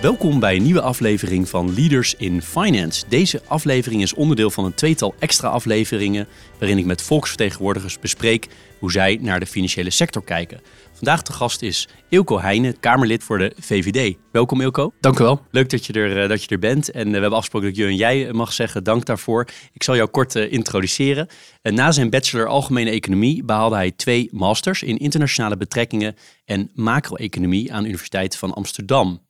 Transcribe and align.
Welkom 0.00 0.40
bij 0.40 0.56
een 0.56 0.62
nieuwe 0.62 0.80
aflevering 0.80 1.48
van 1.48 1.74
Leaders 1.74 2.14
in 2.14 2.42
Finance. 2.42 3.04
Deze 3.08 3.42
aflevering 3.46 4.02
is 4.02 4.14
onderdeel 4.14 4.50
van 4.50 4.64
een 4.64 4.74
tweetal 4.74 5.14
extra 5.18 5.48
afleveringen 5.48 6.28
waarin 6.58 6.78
ik 6.78 6.84
met 6.84 7.02
volksvertegenwoordigers 7.02 7.98
bespreek 7.98 8.48
hoe 8.78 8.92
zij 8.92 9.18
naar 9.20 9.40
de 9.40 9.46
financiële 9.46 9.90
sector 9.90 10.24
kijken. 10.24 10.60
Vandaag 10.92 11.22
de 11.22 11.32
gast 11.32 11.62
is 11.62 11.88
Ilko 12.08 12.40
Heijnen, 12.40 12.80
Kamerlid 12.80 13.24
voor 13.24 13.38
de 13.38 13.52
VVD. 13.60 14.16
Welkom 14.32 14.60
Ilko. 14.60 14.92
Dank 15.00 15.18
u 15.18 15.24
wel. 15.24 15.40
Leuk 15.50 15.70
dat 15.70 15.86
je 15.86 15.92
er, 15.92 16.22
eh, 16.22 16.28
dat 16.28 16.42
je 16.42 16.48
er 16.48 16.58
bent. 16.58 16.90
En 16.90 17.00
eh, 17.00 17.06
we 17.06 17.12
hebben 17.12 17.30
afgesproken 17.30 17.68
dat 17.68 17.76
je 17.76 17.84
en 17.84 17.96
jij 17.96 18.32
mag 18.32 18.52
zeggen. 18.52 18.84
Dank 18.84 19.04
daarvoor. 19.04 19.46
Ik 19.72 19.82
zal 19.82 19.96
jou 19.96 20.08
kort 20.08 20.34
introduceren. 20.34 21.28
na 21.62 21.92
zijn 21.92 22.10
bachelor 22.10 22.46
Algemene 22.46 22.90
Economie 22.90 23.44
behaalde 23.44 23.76
hij 23.76 23.90
twee 23.90 24.28
masters 24.32 24.82
in 24.82 24.98
internationale 24.98 25.56
betrekkingen 25.56 26.16
en 26.44 26.70
macro-economie 26.74 27.72
aan 27.72 27.80
de 27.80 27.88
Universiteit 27.88 28.36
van 28.36 28.54
Amsterdam. 28.54 29.25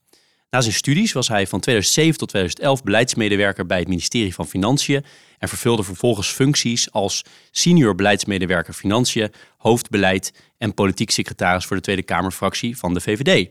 Na 0.57 0.63
zijn 0.63 0.75
studies 0.75 1.13
was 1.13 1.29
hij 1.29 1.47
van 1.47 1.61
2007 1.61 2.19
tot 2.19 2.29
2011 2.29 2.83
beleidsmedewerker 2.83 3.67
bij 3.67 3.79
het 3.79 3.89
ministerie 3.89 4.35
van 4.35 4.47
Financiën 4.47 5.05
en 5.39 5.49
vervulde 5.49 5.83
vervolgens 5.83 6.29
functies 6.29 6.93
als 6.93 7.25
senior 7.51 7.95
beleidsmedewerker 7.95 8.75
Financiën, 8.75 9.33
hoofdbeleid 9.57 10.33
en 10.59 10.75
politiek 10.75 11.11
secretaris 11.11 11.65
voor 11.65 11.77
de 11.77 11.83
Tweede 11.83 12.03
Kamerfractie 12.03 12.77
van 12.79 12.95
de 12.95 13.01
VVD. 13.01 13.49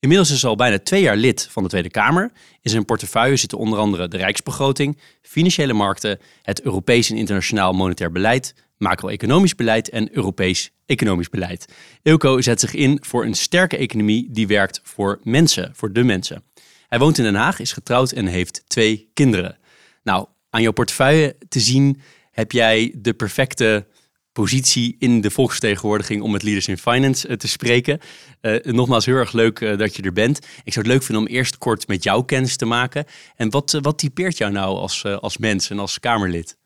Inmiddels 0.00 0.30
is 0.30 0.40
hij 0.40 0.50
al 0.50 0.56
bijna 0.56 0.78
twee 0.78 1.02
jaar 1.02 1.16
lid 1.16 1.48
van 1.50 1.62
de 1.62 1.68
Tweede 1.68 1.90
Kamer. 1.90 2.32
In 2.62 2.70
zijn 2.70 2.84
portefeuille 2.84 3.36
zitten 3.36 3.58
onder 3.58 3.78
andere 3.78 4.08
de 4.08 4.16
Rijksbegroting, 4.16 4.98
financiële 5.22 5.72
markten, 5.72 6.18
het 6.42 6.62
Europees 6.62 7.10
en 7.10 7.16
internationaal 7.16 7.72
monetair 7.72 8.12
beleid, 8.12 8.54
macro-economisch 8.76 9.54
beleid 9.54 9.88
en 9.88 10.16
Europees 10.16 10.70
economisch 10.88 11.30
beleid. 11.30 11.72
Ilko 12.02 12.40
zet 12.40 12.60
zich 12.60 12.74
in 12.74 12.98
voor 13.02 13.24
een 13.24 13.34
sterke 13.34 13.76
economie 13.76 14.28
die 14.30 14.46
werkt 14.46 14.80
voor 14.82 15.20
mensen, 15.22 15.70
voor 15.74 15.92
de 15.92 16.02
mensen. 16.02 16.42
Hij 16.88 16.98
woont 16.98 17.18
in 17.18 17.24
Den 17.24 17.34
Haag, 17.34 17.58
is 17.58 17.72
getrouwd 17.72 18.12
en 18.12 18.26
heeft 18.26 18.62
twee 18.66 19.10
kinderen. 19.14 19.58
Nou, 20.02 20.26
aan 20.50 20.62
jouw 20.62 20.72
portefeuille 20.72 21.36
te 21.48 21.60
zien 21.60 22.00
heb 22.30 22.52
jij 22.52 22.94
de 22.96 23.14
perfecte 23.14 23.86
positie 24.32 24.96
in 24.98 25.20
de 25.20 25.30
volksvertegenwoordiging 25.30 26.22
om 26.22 26.30
met 26.30 26.42
Leaders 26.42 26.68
in 26.68 26.78
Finance 26.78 27.28
eh, 27.28 27.36
te 27.36 27.48
spreken. 27.48 28.00
Uh, 28.42 28.62
nogmaals, 28.62 29.06
heel 29.06 29.14
erg 29.14 29.32
leuk 29.32 29.60
uh, 29.60 29.78
dat 29.78 29.96
je 29.96 30.02
er 30.02 30.12
bent. 30.12 30.38
Ik 30.38 30.72
zou 30.72 30.84
het 30.84 30.94
leuk 30.94 31.02
vinden 31.02 31.26
om 31.26 31.30
eerst 31.30 31.58
kort 31.58 31.88
met 31.88 32.02
jou 32.02 32.24
kennis 32.24 32.56
te 32.56 32.64
maken. 32.64 33.04
En 33.36 33.50
wat, 33.50 33.78
wat 33.82 33.98
typeert 33.98 34.38
jou 34.38 34.52
nou 34.52 34.76
als, 34.76 35.04
als 35.04 35.38
mens 35.38 35.70
en 35.70 35.78
als 35.78 36.00
Kamerlid? 36.00 36.56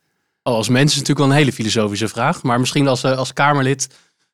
Als 0.42 0.68
mens 0.68 0.90
is 0.90 0.98
natuurlijk 0.98 1.18
wel 1.18 1.28
een 1.28 1.42
hele 1.42 1.52
filosofische 1.52 2.08
vraag. 2.08 2.42
Maar 2.42 2.60
misschien 2.60 2.88
als, 2.88 3.04
als 3.04 3.32
Kamerlid 3.32 3.88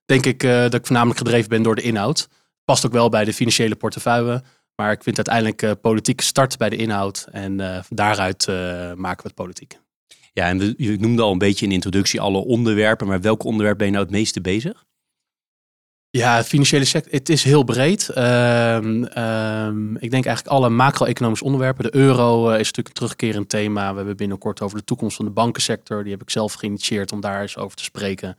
denk 0.08 0.26
ik 0.26 0.40
dat 0.40 0.74
ik 0.74 0.86
voornamelijk 0.86 1.18
gedreven 1.18 1.48
ben 1.48 1.62
door 1.62 1.74
de 1.74 1.82
inhoud. 1.82 2.28
Past 2.64 2.86
ook 2.86 2.92
wel 2.92 3.08
bij 3.08 3.24
de 3.24 3.34
financiële 3.34 3.76
portefeuille. 3.76 4.42
Maar 4.74 4.92
ik 4.92 5.02
vind 5.02 5.16
uiteindelijk 5.16 5.80
politiek 5.80 6.20
start 6.20 6.56
bij 6.56 6.68
de 6.68 6.76
inhoud. 6.76 7.26
En 7.30 7.84
daaruit 7.88 8.46
maken 8.96 9.22
we 9.22 9.28
het 9.28 9.34
politiek. 9.34 9.78
Ja, 10.32 10.46
en 10.46 10.74
je 10.76 10.96
noemde 10.98 11.22
al 11.22 11.32
een 11.32 11.38
beetje 11.38 11.62
in 11.62 11.68
de 11.68 11.74
introductie 11.74 12.20
alle 12.20 12.38
onderwerpen, 12.38 13.06
maar 13.06 13.20
welk 13.20 13.44
onderwerp 13.44 13.78
ben 13.78 13.86
je 13.86 13.92
nou 13.92 14.04
het 14.04 14.14
meeste 14.14 14.40
bezig? 14.40 14.86
Ja, 16.10 16.36
het 16.36 16.46
financiële 16.46 16.84
sector, 16.84 17.12
het 17.12 17.28
is 17.28 17.42
heel 17.42 17.62
breed. 17.62 18.08
Ehm, 18.08 19.04
ehm, 19.04 19.94
ik 19.94 20.10
denk 20.10 20.24
eigenlijk 20.24 20.46
alle 20.46 20.68
macro-economische 20.68 21.44
onderwerpen. 21.44 21.84
De 21.84 21.94
euro 21.94 22.46
uh, 22.46 22.58
is 22.58 22.66
natuurlijk 22.66 22.88
een 22.88 22.92
terugkerend 22.94 23.48
thema. 23.48 23.90
We 23.90 23.96
hebben 23.96 24.16
binnenkort 24.16 24.60
over 24.60 24.78
de 24.78 24.84
toekomst 24.84 25.16
van 25.16 25.24
de 25.24 25.30
bankensector. 25.30 26.02
Die 26.02 26.12
heb 26.12 26.22
ik 26.22 26.30
zelf 26.30 26.52
geïnitieerd 26.52 27.12
om 27.12 27.20
daar 27.20 27.40
eens 27.40 27.56
over 27.56 27.76
te 27.76 27.84
spreken. 27.84 28.36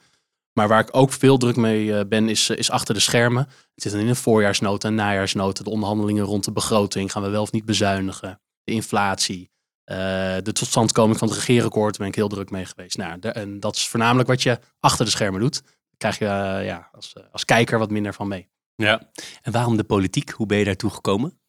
Maar 0.54 0.68
waar 0.68 0.80
ik 0.80 0.90
ook 0.92 1.12
veel 1.12 1.38
druk 1.38 1.56
mee 1.56 1.86
uh, 1.86 2.02
ben, 2.08 2.30
is, 2.30 2.50
is 2.50 2.72
achter 2.72 2.94
de 2.94 3.00
schermen. 3.00 3.48
Het 3.74 3.84
zit 3.84 3.94
in 3.94 4.08
een 4.08 4.16
voorjaarsnota 4.16 4.88
en 4.88 4.96
najaarsnota. 4.96 5.64
De 5.64 5.70
onderhandelingen 5.70 6.24
rond 6.24 6.46
de 6.46 6.52
begroting. 6.52 7.12
Gaan 7.12 7.24
we 7.24 7.30
wel 7.30 7.42
of 7.42 7.52
niet 7.52 7.66
bezuinigen? 7.66 8.42
De 8.64 8.72
inflatie. 8.72 9.52
Uh, 9.92 9.96
de 10.44 10.52
totstandkoming 10.52 11.18
van 11.18 11.28
het 11.28 11.38
regeerakkoord 11.38 11.98
ben 11.98 12.08
ik 12.08 12.16
heel 12.16 12.28
druk 12.28 12.50
mee 12.50 12.66
geweest. 12.66 12.98
Nou, 12.98 13.20
en 13.20 13.59
dat 13.59 13.76
is 13.76 13.88
voornamelijk 13.88 14.30
wat 14.30 14.44
je 14.44 14.59
achter 14.80 15.06
de 15.06 15.12
schermen 15.12 15.42
doet. 15.42 15.62
Daar 15.64 15.98
krijg 15.98 16.18
je 16.20 16.26
uh, 16.26 16.66
ja, 16.66 16.90
als, 16.92 17.14
eh, 17.14 17.24
als 17.32 17.46
kijker 17.46 17.80
wat 17.80 17.90
minder 17.90 18.14
van 18.14 18.28
mee. 18.28 18.50
Ja. 18.76 19.02
En 19.42 19.52
waarom 19.52 19.78
de 19.78 19.84
politiek? 19.84 20.30
Hoe 20.30 20.46
ben 20.46 20.58
je 20.58 20.66
daartoe 20.66 20.90
gekomen? 20.90 21.40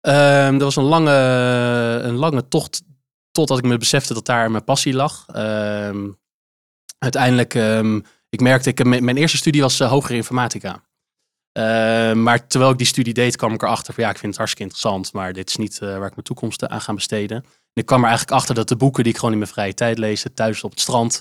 Um, 0.00 0.52
dat 0.52 0.60
was 0.60 0.76
een 0.76 0.82
lange, 0.82 1.12
een 2.02 2.14
lange 2.14 2.48
tocht 2.48 2.82
totdat 3.30 3.58
ik 3.58 3.64
me 3.64 3.76
besefte 3.76 4.14
dat 4.14 4.26
daar 4.26 4.50
mijn 4.50 4.64
passie 4.64 4.94
lag. 4.94 5.26
Um, 5.36 6.18
uiteindelijk, 6.98 7.54
um, 7.54 8.04
ik 8.28 8.40
merkte, 8.40 8.70
ik, 8.70 8.84
mijn 8.84 9.16
eerste 9.16 9.36
studie 9.36 9.60
was 9.60 9.78
hogere 9.78 10.14
informatica. 10.14 10.84
Uh, 11.58 12.12
maar 12.12 12.46
terwijl 12.46 12.72
ik 12.72 12.78
die 12.78 12.86
studie 12.86 13.14
deed, 13.14 13.36
kwam 13.36 13.52
ik 13.52 13.62
erachter 13.62 13.94
van 13.94 14.04
ja, 14.04 14.10
ik 14.10 14.18
vind 14.18 14.26
het 14.26 14.36
hartstikke 14.36 14.70
interessant, 14.70 15.12
maar 15.12 15.32
dit 15.32 15.48
is 15.48 15.56
niet 15.56 15.80
uh, 15.82 15.88
waar 15.88 16.06
ik 16.06 16.14
mijn 16.14 16.22
toekomst 16.22 16.66
aan 16.66 16.80
ga 16.80 16.94
besteden. 16.94 17.36
En 17.36 17.82
ik 17.82 17.86
kwam 17.86 18.00
er 18.00 18.08
eigenlijk 18.08 18.36
achter 18.36 18.54
dat 18.54 18.68
de 18.68 18.76
boeken 18.76 19.02
die 19.02 19.12
ik 19.12 19.18
gewoon 19.18 19.32
in 19.32 19.40
mijn 19.40 19.50
vrije 19.50 19.74
tijd 19.74 19.98
leesde, 19.98 20.32
thuis 20.32 20.64
op 20.64 20.70
het 20.70 20.80
strand, 20.80 21.20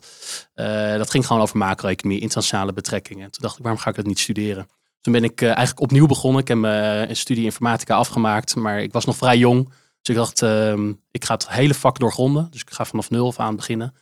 dat 0.98 1.10
ging 1.10 1.26
gewoon 1.26 1.42
over 1.42 1.58
macro-economie, 1.58 2.22
internationale 2.22 2.74
betrekkingen. 2.74 3.32
Toen 3.32 3.42
dacht 3.42 3.58
ik, 3.58 3.64
waarom 3.64 3.82
ga 3.82 3.90
ik 3.90 3.96
dat 3.96 4.06
niet 4.06 4.20
studeren? 4.20 4.68
Toen 5.02 5.14
ben 5.14 5.24
ik 5.24 5.42
eigenlijk 5.42 5.80
opnieuw 5.80 6.06
begonnen. 6.06 6.42
Ik 6.42 6.48
heb 6.48 6.58
mijn 6.58 7.16
studie 7.16 7.44
informatica 7.44 7.96
afgemaakt, 7.96 8.56
maar 8.56 8.82
ik 8.82 8.92
was 8.92 9.06
nog 9.06 9.16
vrij 9.16 9.38
jong. 9.38 9.70
Dus 10.02 10.16
ik 10.16 10.16
dacht, 10.16 10.42
ehm, 10.42 10.94
ik 11.12 11.26
ga 11.26 11.34
het 11.34 11.50
hele 11.50 11.74
vak 11.74 12.00
doorgronden. 12.00 12.48
Dus 12.52 12.62
ik 12.62 12.72
ga 12.72 12.86
vanaf 12.86 13.10
nul 13.10 13.28
af 13.28 13.40
aan 13.40 13.56
beginnen. 13.56 13.94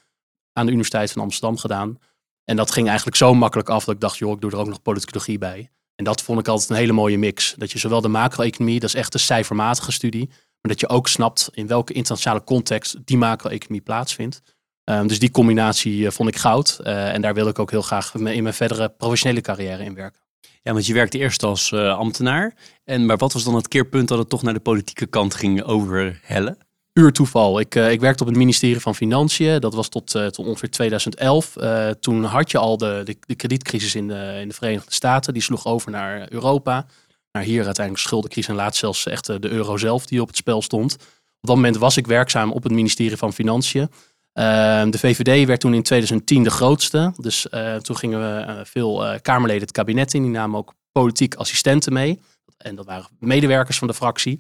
Aan 0.54 0.66
de 0.66 0.72
Universiteit 0.72 1.12
van 1.12 1.22
Amsterdam 1.22 1.58
gedaan. 1.58 1.98
En 2.44 2.56
dat 2.56 2.72
ging 2.72 2.88
eigenlijk 2.88 3.18
zo 3.18 3.34
makkelijk 3.34 3.70
af 3.70 3.86
dat 3.86 3.96
ik 3.96 4.02
dacht, 4.02 4.18
joh, 4.18 4.32
ik 4.32 4.42
doe 4.42 4.52
er 4.52 4.58
ook 4.58 4.68
nog 4.68 4.82
politicologie 4.82 5.38
bij. 5.38 5.72
En 5.96 6.04
dat 6.04 6.22
vond 6.22 6.40
ik 6.40 6.48
altijd 6.48 6.70
een 6.70 6.76
hele 6.76 6.94
mooie 6.94 7.18
mix. 7.18 7.56
Dat 7.58 7.72
je 7.72 7.80
zowel 7.80 8.02
de 8.02 8.08
macro-economie, 8.08 8.80
dat 8.80 8.90
is 8.90 8.96
echt 8.96 9.14
een 9.14 9.20
cijfermatige 9.20 9.92
studie, 9.92 10.28
maar 10.28 10.72
dat 10.72 10.80
je 10.80 10.90
ook 10.90 11.08
snapt 11.08 11.50
in 11.54 11.68
welke 11.68 11.94
internationale 11.94 12.44
context 12.44 12.98
die 13.06 13.18
macro-economie 13.18 13.82
plaatsvindt. 13.82 14.42
Um, 14.90 15.08
dus 15.08 15.20
die 15.20 15.32
combinatie 15.32 15.98
uh, 15.98 16.10
vond 16.10 16.30
ik 16.30 16.36
goud. 16.36 16.80
Uh, 16.82 17.14
en 17.14 17.22
daar 17.22 17.34
wil 17.34 17.48
ik 17.48 17.60
ook 17.60 17.72
heel 17.72 17.82
graag 17.82 18.14
in 18.14 18.44
mijn 18.44 18.54
verdere 18.54 18.90
professionele 18.90 19.42
carrière 19.42 19.84
in 19.84 19.94
werken. 19.94 20.22
Ja, 20.62 20.74
want 20.74 20.86
je 20.86 20.94
werkte 20.94 21.18
eerst 21.18 21.44
als 21.44 21.72
uh, 21.72 21.98
ambtenaar. 21.98 22.56
En, 22.84 23.06
maar 23.06 23.18
wat 23.18 23.34
was 23.34 23.44
dan 23.44 23.56
het 23.56 23.68
keerpunt 23.68 24.08
dat 24.08 24.18
het 24.18 24.30
toch 24.30 24.44
naar 24.44 24.54
de 24.54 24.60
politieke 24.60 25.06
kant 25.06 25.34
ging 25.34 25.64
overhellen? 25.64 26.58
Puur 26.94 27.12
toeval. 27.12 27.60
Ik, 27.60 27.76
uh, 27.76 27.92
ik 27.92 28.00
werkte 28.00 28.24
op 28.24 28.30
het 28.30 28.38
ministerie 28.38 28.80
van 28.80 28.96
Financiën. 28.96 29.60
Dat 29.60 29.74
was 29.74 29.90
tot, 29.90 30.16
uh, 30.16 30.26
tot 30.26 30.46
ongeveer 30.46 30.70
2011. 30.70 31.56
Uh, 31.58 31.90
eh, 31.90 31.96
toen 32.00 32.24
had 32.24 32.52
je 32.52 32.58
al 32.58 32.78
de, 32.78 33.02
de, 33.06 33.18
de, 33.26 33.36
kredietcrisis 33.36 33.96
in 33.96 34.08
de, 34.08 34.38
in 34.42 34.48
de 34.48 34.54
Verenigde 34.54 34.94
Staten. 34.94 35.34
Die 35.34 35.42
sloeg 35.42 35.66
over 35.66 35.92
naar 35.92 36.32
Europa. 36.32 36.86
Naar 37.32 37.44
hier 37.44 37.66
uiteindelijk 37.66 38.06
schuldencrisis 38.06 38.50
en 38.50 38.56
laat 38.56 38.76
zelfs 38.76 39.06
echt 39.06 39.26
de 39.26 39.50
euro 39.50 39.78
zelf 39.78 40.06
die 40.06 40.22
op 40.22 40.28
het 40.28 40.38
spel 40.38 40.62
stond. 40.62 40.94
Op 40.94 41.50
dat 41.50 41.56
moment 41.56 41.78
was 41.78 41.98
ik 41.98 42.08
werkzaam 42.08 42.52
op 42.52 42.64
het 42.64 42.72
ministerie 42.72 43.18
van 43.18 43.34
Financiën. 43.34 43.90
Ehm, 44.34 44.90
de 44.90 44.98
VVD 44.98 45.48
werd 45.48 45.60
toen 45.60 45.74
in 45.74 45.84
2010 45.84 46.44
de 46.44 46.50
grootste. 46.50 47.14
Dus 47.18 47.48
toen 47.82 47.98
gingen 47.98 48.20
we 48.20 48.62
veel 48.66 49.20
Kamerleden 49.22 49.62
het 49.62 49.72
kabinet 49.72 50.14
in. 50.14 50.22
Die 50.22 50.32
namen 50.32 50.60
ook 50.60 50.74
politiek 50.92 51.36
assistenten 51.36 51.94
mee. 51.94 52.20
En 52.58 52.76
dat 52.76 52.86
waren 52.86 53.08
medewerkers 53.20 53.78
van 53.78 53.88
de 53.88 53.94
fractie. 53.94 54.40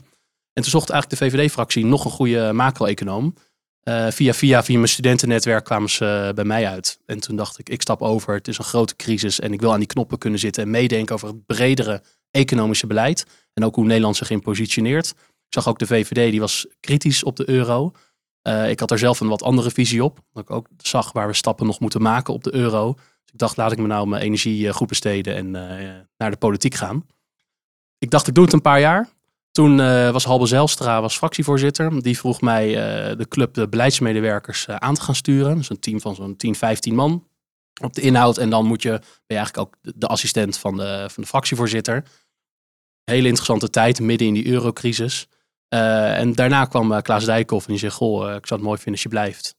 En 0.53 0.61
toen 0.61 0.71
zocht 0.71 0.89
eigenlijk 0.89 1.21
de 1.21 1.29
VVD-fractie 1.29 1.85
nog 1.85 2.05
een 2.05 2.11
goede 2.11 2.53
macro-econoom. 2.53 3.33
Uh, 3.83 4.07
via, 4.09 4.33
via, 4.33 4.63
via 4.63 4.75
mijn 4.75 4.88
studentennetwerk 4.88 5.63
kwamen 5.63 5.89
ze 5.89 6.25
eh, 6.27 6.33
bij 6.33 6.44
mij 6.44 6.67
uit. 6.67 7.00
En 7.05 7.19
toen 7.19 7.35
dacht 7.35 7.59
ik, 7.59 7.69
ik 7.69 7.81
stap 7.81 8.01
over. 8.01 8.33
Het 8.33 8.47
is 8.47 8.57
een 8.57 8.63
grote 8.63 8.95
crisis 8.95 9.39
en 9.39 9.53
ik 9.53 9.61
wil 9.61 9.71
aan 9.71 9.79
die 9.79 9.88
knoppen 9.88 10.17
kunnen 10.17 10.39
zitten 10.39 10.63
en 10.63 10.69
meedenken 10.69 11.15
over 11.15 11.27
het 11.27 11.45
bredere 11.45 12.03
economische 12.31 12.88
beleid. 12.88 13.25
En 13.53 13.65
ook 13.65 13.75
hoe 13.75 13.85
Nederland 13.85 14.15
zich 14.15 14.29
in 14.29 14.41
positioneert. 14.41 15.09
Ik 15.19 15.53
zag 15.59 15.67
ook 15.67 15.79
de 15.79 15.85
VVD, 15.85 16.31
die 16.31 16.39
was 16.39 16.67
kritisch 16.79 17.23
op 17.23 17.35
de 17.35 17.49
euro. 17.49 17.91
Uh, 18.47 18.69
ik 18.69 18.79
had 18.79 18.91
er 18.91 18.99
zelf 18.99 19.19
een 19.19 19.27
wat 19.27 19.44
andere 19.44 19.71
visie 19.71 20.03
op. 20.03 20.19
Dat 20.33 20.44
ik 20.44 20.51
ook 20.51 20.67
zag 20.77 21.11
waar 21.11 21.27
we 21.27 21.33
stappen 21.33 21.65
nog 21.65 21.79
moeten 21.79 22.01
maken 22.01 22.33
op 22.33 22.44
de 22.44 22.56
euro. 22.56 22.94
Dus 22.94 23.33
ik 23.33 23.38
dacht, 23.38 23.57
laat 23.57 23.71
ik 23.71 23.77
me 23.77 23.88
nou 23.88 24.07
mijn 24.07 24.23
energie 24.23 24.73
goed 24.73 24.88
besteden 24.88 25.35
en 25.35 25.51
naar 26.17 26.31
de 26.31 26.38
politiek 26.38 26.73
gaan. 26.73 27.06
Ik 27.97 28.09
dacht, 28.09 28.27
ik 28.27 28.33
doe 28.33 28.44
het 28.44 28.53
een 28.53 28.61
paar 28.61 28.79
jaar. 28.79 29.09
Toen 29.53 29.79
uh, 29.79 30.11
was 30.11 30.25
Halbe 30.25 30.45
Zijlstra 30.45 31.01
was 31.01 31.17
fractievoorzitter. 31.17 32.01
Die 32.01 32.17
vroeg 32.17 32.41
mij 32.41 32.67
uh, 32.67 33.17
de 33.17 33.27
club 33.27 33.53
de 33.53 33.67
beleidsmedewerkers 33.67 34.67
uh, 34.67 34.75
aan 34.75 34.95
te 34.95 35.01
gaan 35.01 35.15
sturen. 35.15 35.57
Dus 35.57 35.69
een 35.69 35.79
team 35.79 36.01
van 36.01 36.15
zo'n 36.15 36.35
10, 36.35 36.55
15 36.55 36.95
man 36.95 37.27
op 37.81 37.94
de 37.94 38.01
inhoud. 38.01 38.38
En 38.38 38.50
dan 38.50 38.65
moet 38.65 38.81
je, 38.81 38.89
ben 38.89 39.01
je 39.27 39.35
eigenlijk 39.35 39.67
ook 39.67 39.94
de, 39.95 40.07
assistent 40.07 40.57
van 40.57 40.77
de, 40.77 41.05
van 41.09 41.23
de 41.23 41.29
fractievoorzitter. 41.29 42.03
Hele 43.03 43.27
interessante 43.27 43.69
tijd, 43.69 44.00
midden 44.00 44.27
in 44.27 44.33
die 44.33 44.47
eurocrisis. 44.47 45.27
En 45.67 46.33
daarna 46.33 46.65
kwam 46.65 47.01
Klaas 47.01 47.25
Dijkhoff 47.25 47.65
en 47.65 47.71
die 47.71 47.79
zei, 47.79 47.91
goh, 47.91 48.35
ik 48.35 48.47
zou 48.47 48.59
het 48.59 48.69
mooi 48.69 48.77
vinden 48.77 48.94
als 48.94 49.01
je 49.01 49.09
blijft. 49.09 49.56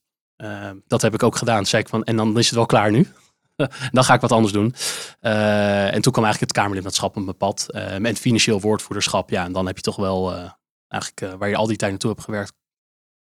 dat 0.87 1.02
heb 1.02 1.14
ik 1.14 1.23
ook 1.23 1.37
gedaan. 1.37 1.67
Zei 1.67 1.82
ik 1.82 1.88
van, 1.88 2.05
en 2.05 2.17
dan 2.17 2.38
is 2.38 2.47
het 2.47 2.55
wel 2.55 2.67
klaar 2.67 2.90
nu. 2.90 3.08
dan 3.97 4.05
ga 4.05 4.15
ik 4.15 4.21
wat 4.21 4.33
anders 4.33 4.53
doen. 4.53 4.75
en 5.21 6.03
toen 6.03 6.12
kwam 6.12 6.25
eigenlijk 6.25 6.41
het 6.41 6.53
Kamerlidmaatschap 6.53 7.17
op 7.17 7.25
mijn 7.25 7.37
pad. 7.37 7.67
met 7.99 8.19
financieel 8.19 8.61
woordvoerderschap. 8.61 9.31
Ja, 9.31 9.45
en 9.45 9.53
dan 9.53 9.67
heb 9.67 9.77
je 9.77 9.83
toch 9.83 9.97
wel 9.97 10.33
eigenlijk 10.89 11.39
waar 11.39 11.49
je 11.49 11.56
al 11.56 11.67
die 11.67 11.77
tijd 11.77 11.91
naartoe 11.91 12.11
hebt 12.11 12.25
gewerkt. 12.25 12.53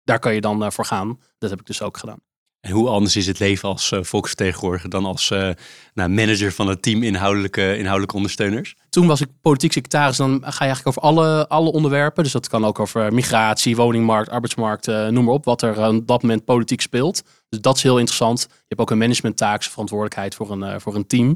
Daar 0.04 0.18
kan 0.18 0.34
je 0.34 0.40
dan 0.40 0.72
voor 0.72 0.84
gaan. 0.84 1.20
Dat 1.38 1.50
heb 1.50 1.60
ik 1.60 1.66
dus 1.66 1.82
ook 1.82 1.96
gedaan. 1.96 2.27
En 2.60 2.70
hoe 2.70 2.88
anders 2.88 3.16
is 3.16 3.26
het 3.26 3.38
leven 3.38 3.68
als 3.68 3.90
uh, 3.90 4.02
volksvertegenwoordiger 4.02 4.90
dan 4.90 5.04
als 5.04 5.30
uh, 5.30 5.50
nou, 5.94 6.08
manager 6.08 6.52
van 6.52 6.68
het 6.68 6.82
team 6.82 7.02
inhoudelijke, 7.02 7.76
inhoudelijke 7.76 8.16
ondersteuners? 8.16 8.76
Toen 8.90 9.06
was 9.06 9.20
ik 9.20 9.28
politiek 9.40 9.72
secretaris. 9.72 10.16
Dan 10.16 10.40
ga 10.40 10.64
je 10.64 10.70
eigenlijk 10.70 10.86
over 10.86 11.02
alle, 11.02 11.48
alle 11.48 11.72
onderwerpen. 11.72 12.22
Dus 12.22 12.32
dat 12.32 12.48
kan 12.48 12.64
ook 12.64 12.78
over 12.78 13.12
migratie, 13.14 13.76
woningmarkt, 13.76 14.30
arbeidsmarkt, 14.30 14.88
uh, 14.88 15.06
noem 15.06 15.24
maar 15.24 15.34
op. 15.34 15.44
Wat 15.44 15.62
er 15.62 15.88
op 15.88 16.06
dat 16.06 16.22
moment 16.22 16.44
politiek 16.44 16.80
speelt. 16.80 17.22
Dus 17.48 17.60
dat 17.60 17.76
is 17.76 17.82
heel 17.82 17.98
interessant. 17.98 18.46
Je 18.50 18.64
hebt 18.68 18.80
ook 18.80 18.90
een 18.90 18.98
managementtaak, 18.98 19.62
verantwoordelijkheid 19.62 20.34
voor 20.34 20.50
een, 20.50 20.80
voor 20.80 20.94
een 20.94 21.06
team. 21.06 21.26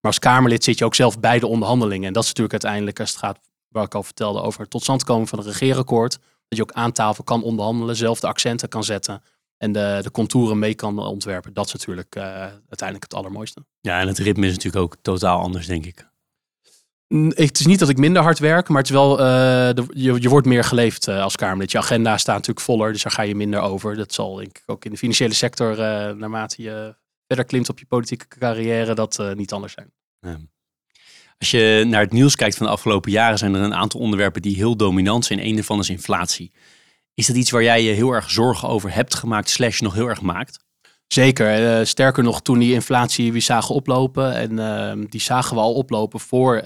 Maar 0.00 0.14
als 0.14 0.18
Kamerlid 0.18 0.64
zit 0.64 0.78
je 0.78 0.84
ook 0.84 0.94
zelf 0.94 1.20
bij 1.20 1.38
de 1.38 1.46
onderhandelingen. 1.46 2.06
En 2.06 2.12
dat 2.12 2.22
is 2.22 2.28
natuurlijk 2.28 2.64
uiteindelijk, 2.64 3.00
als 3.00 3.10
het 3.10 3.18
gaat, 3.18 3.38
waar 3.68 3.84
ik 3.84 3.94
al 3.94 4.02
vertelde, 4.02 4.42
over 4.42 4.60
het 4.60 4.70
tot 4.70 4.82
stand 4.82 5.04
komen 5.04 5.26
van 5.26 5.38
een 5.38 5.44
regeerakkoord. 5.44 6.18
Dat 6.48 6.58
je 6.58 6.62
ook 6.62 6.72
aan 6.72 6.92
tafel 6.92 7.24
kan 7.24 7.42
onderhandelen, 7.42 7.96
zelf 7.96 8.20
de 8.20 8.26
accenten 8.26 8.68
kan 8.68 8.84
zetten 8.84 9.22
en 9.56 9.72
de, 9.72 9.98
de 10.02 10.10
contouren 10.10 10.58
mee 10.58 10.74
kan 10.74 10.98
ontwerpen. 10.98 11.52
Dat 11.54 11.66
is 11.66 11.72
natuurlijk 11.72 12.16
uh, 12.16 12.24
uiteindelijk 12.68 13.02
het 13.02 13.14
allermooiste. 13.14 13.64
Ja, 13.80 14.00
en 14.00 14.08
het 14.08 14.18
ritme 14.18 14.46
is 14.46 14.52
natuurlijk 14.52 14.84
ook 14.84 14.96
totaal 15.02 15.40
anders, 15.40 15.66
denk 15.66 15.86
ik. 15.86 16.08
Het 17.28 17.60
is 17.60 17.66
niet 17.66 17.78
dat 17.78 17.88
ik 17.88 17.96
minder 17.96 18.22
hard 18.22 18.38
werk, 18.38 18.68
maar 18.68 18.78
het 18.78 18.86
is 18.86 18.96
wel, 18.96 19.12
uh, 19.12 19.26
de, 19.74 19.84
je, 19.90 20.20
je 20.20 20.28
wordt 20.28 20.46
meer 20.46 20.64
geleefd 20.64 21.08
uh, 21.08 21.22
als 21.22 21.36
Kamerlid. 21.36 21.70
Je 21.70 21.78
agenda 21.78 22.18
staat 22.18 22.36
natuurlijk 22.36 22.66
voller, 22.66 22.92
dus 22.92 23.02
daar 23.02 23.12
ga 23.12 23.22
je 23.22 23.34
minder 23.34 23.60
over. 23.60 23.96
Dat 23.96 24.12
zal 24.12 24.34
denk 24.34 24.58
ik 24.58 24.62
ook 24.66 24.84
in 24.84 24.90
de 24.90 24.96
financiële 24.96 25.34
sector, 25.34 25.76
naarmate 26.16 26.62
je 26.62 26.94
verder 27.26 27.44
klimt 27.44 27.68
op 27.68 27.78
je 27.78 27.86
politieke 27.86 28.26
carrière, 28.38 28.94
dat 28.94 29.22
niet 29.34 29.52
anders 29.52 29.72
zijn. 29.72 29.92
Ja. 30.20 30.38
Als 31.38 31.50
je 31.50 31.84
naar 31.86 32.00
het 32.00 32.12
nieuws 32.12 32.36
kijkt 32.36 32.56
van 32.56 32.66
de 32.66 32.72
afgelopen 32.72 33.10
jaren, 33.10 33.38
zijn 33.38 33.54
er 33.54 33.60
een 33.60 33.74
aantal 33.74 34.00
onderwerpen 34.00 34.42
die 34.42 34.56
heel 34.56 34.76
dominant 34.76 35.24
zijn. 35.24 35.46
Een 35.46 35.54
daarvan 35.54 35.78
is 35.78 35.90
inflatie. 35.90 36.52
Is 37.16 37.26
dat 37.26 37.36
iets 37.36 37.50
waar 37.50 37.62
jij 37.62 37.82
je 37.82 37.92
heel 37.92 38.10
erg 38.10 38.30
zorgen 38.30 38.68
over 38.68 38.94
hebt 38.94 39.14
gemaakt, 39.14 39.50
slash 39.50 39.80
nog 39.80 39.94
heel 39.94 40.08
erg 40.08 40.20
maakt? 40.20 40.64
Zeker. 41.06 41.78
Uh, 41.80 41.84
sterker 41.84 42.22
nog, 42.22 42.42
toen 42.42 42.58
die 42.58 42.72
inflatie 42.72 43.32
weer 43.32 43.42
zagen 43.42 43.74
oplopen. 43.74 44.34
En 44.34 44.52
uh, 44.98 45.06
die 45.08 45.20
zagen 45.20 45.56
we 45.56 45.62
al 45.62 45.74
oplopen 45.74 46.20
voor 46.20 46.56
uh, 46.56 46.62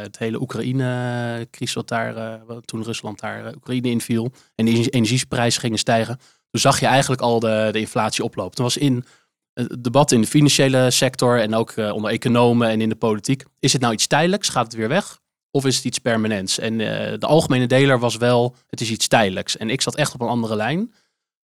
het 0.00 0.18
hele 0.18 0.40
Oekraïne-crisis, 0.40 1.74
wat 1.74 1.88
daar, 1.88 2.40
toen 2.64 2.82
Rusland 2.82 3.20
daar 3.20 3.54
Oekraïne 3.54 3.88
inviel. 3.88 4.32
En 4.54 4.64
de 4.64 4.90
energieprijzen 4.90 5.60
gingen 5.60 5.78
stijgen. 5.78 6.18
Toen 6.50 6.60
zag 6.60 6.80
je 6.80 6.86
eigenlijk 6.86 7.20
al 7.20 7.40
de, 7.40 7.68
de 7.72 7.80
inflatie 7.80 8.24
oplopen. 8.24 8.54
Toen 8.54 8.64
was 8.64 8.76
in 8.76 9.04
het 9.52 9.84
debat 9.84 10.12
in 10.12 10.20
de 10.20 10.26
financiële 10.26 10.90
sector 10.90 11.40
en 11.40 11.54
ook 11.54 11.76
onder 11.76 12.10
economen 12.10 12.68
en 12.68 12.80
in 12.80 12.88
de 12.88 12.96
politiek. 12.96 13.44
Is 13.60 13.72
het 13.72 13.82
nou 13.82 13.92
iets 13.94 14.06
tijdelijks? 14.06 14.48
Gaat 14.48 14.64
het 14.64 14.74
weer 14.74 14.88
weg? 14.88 15.18
Of 15.50 15.64
is 15.64 15.76
het 15.76 15.84
iets 15.84 15.98
permanents? 15.98 16.58
En 16.58 16.72
uh, 16.72 16.88
de 17.18 17.26
algemene 17.26 17.66
deler 17.66 17.98
was 17.98 18.16
wel, 18.16 18.54
het 18.66 18.80
is 18.80 18.90
iets 18.90 19.08
tijdelijks. 19.08 19.56
En 19.56 19.70
ik 19.70 19.80
zat 19.80 19.96
echt 19.96 20.14
op 20.14 20.20
een 20.20 20.28
andere 20.28 20.56
lijn. 20.56 20.94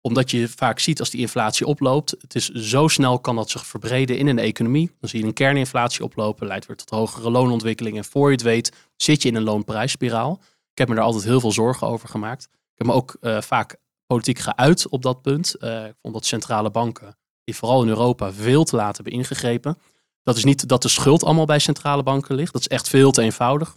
Omdat 0.01 0.31
je 0.31 0.49
vaak 0.49 0.79
ziet 0.79 1.01
als 1.01 1.11
die 1.11 1.21
inflatie 1.21 1.67
oploopt, 1.67 2.15
het 2.21 2.35
is 2.35 2.49
zo 2.49 2.89
snel 2.89 3.19
kan 3.19 3.37
dat 3.37 3.51
zich 3.51 3.67
verbreden 3.67 4.19
in 4.19 4.27
een 4.27 4.39
economie. 4.39 4.91
Dan 5.01 5.09
zie 5.09 5.21
je 5.21 5.27
een 5.27 5.33
kerninflatie 5.33 6.05
oplopen, 6.05 6.47
leidt 6.47 6.67
weer 6.67 6.77
tot 6.77 6.91
hogere 6.91 7.31
loonontwikkeling. 7.31 7.97
En 7.97 8.05
voor 8.05 8.29
je 8.29 8.35
het 8.35 8.43
weet 8.43 8.73
zit 8.97 9.23
je 9.23 9.29
in 9.29 9.35
een 9.35 9.43
loonprijsspiraal. 9.43 10.41
Ik 10.71 10.79
heb 10.79 10.89
me 10.89 10.95
daar 10.95 11.05
altijd 11.05 11.25
heel 11.25 11.41
veel 11.41 11.53
zorgen 11.53 11.87
over 11.87 12.09
gemaakt. 12.09 12.45
Ik 12.53 12.75
heb 12.75 12.87
me 12.87 12.93
ook 12.93 13.17
uh, 13.21 13.41
vaak 13.41 13.77
politiek 14.07 14.39
geuit 14.39 14.89
op 14.89 15.03
dat 15.03 15.23
punt. 15.23 15.55
Uh, 15.61 15.87
ik 15.87 15.95
vond 16.03 16.15
dat 16.15 16.27
centrale 16.27 16.71
banken, 16.71 17.17
die 17.45 17.57
vooral 17.57 17.83
in 17.83 17.89
Europa 17.89 18.33
veel 18.33 18.65
te 18.65 18.77
laat 18.77 18.95
hebben 18.97 19.15
ingegrepen. 19.15 19.79
Dat 20.23 20.37
is 20.37 20.45
niet 20.45 20.69
dat 20.69 20.83
de 20.83 20.89
schuld 20.89 21.25
allemaal 21.25 21.45
bij 21.45 21.59
centrale 21.59 22.03
banken 22.03 22.35
ligt. 22.35 22.53
Dat 22.53 22.61
is 22.61 22.69
echt 22.69 22.89
veel 22.89 23.11
te 23.11 23.23
eenvoudig 23.23 23.77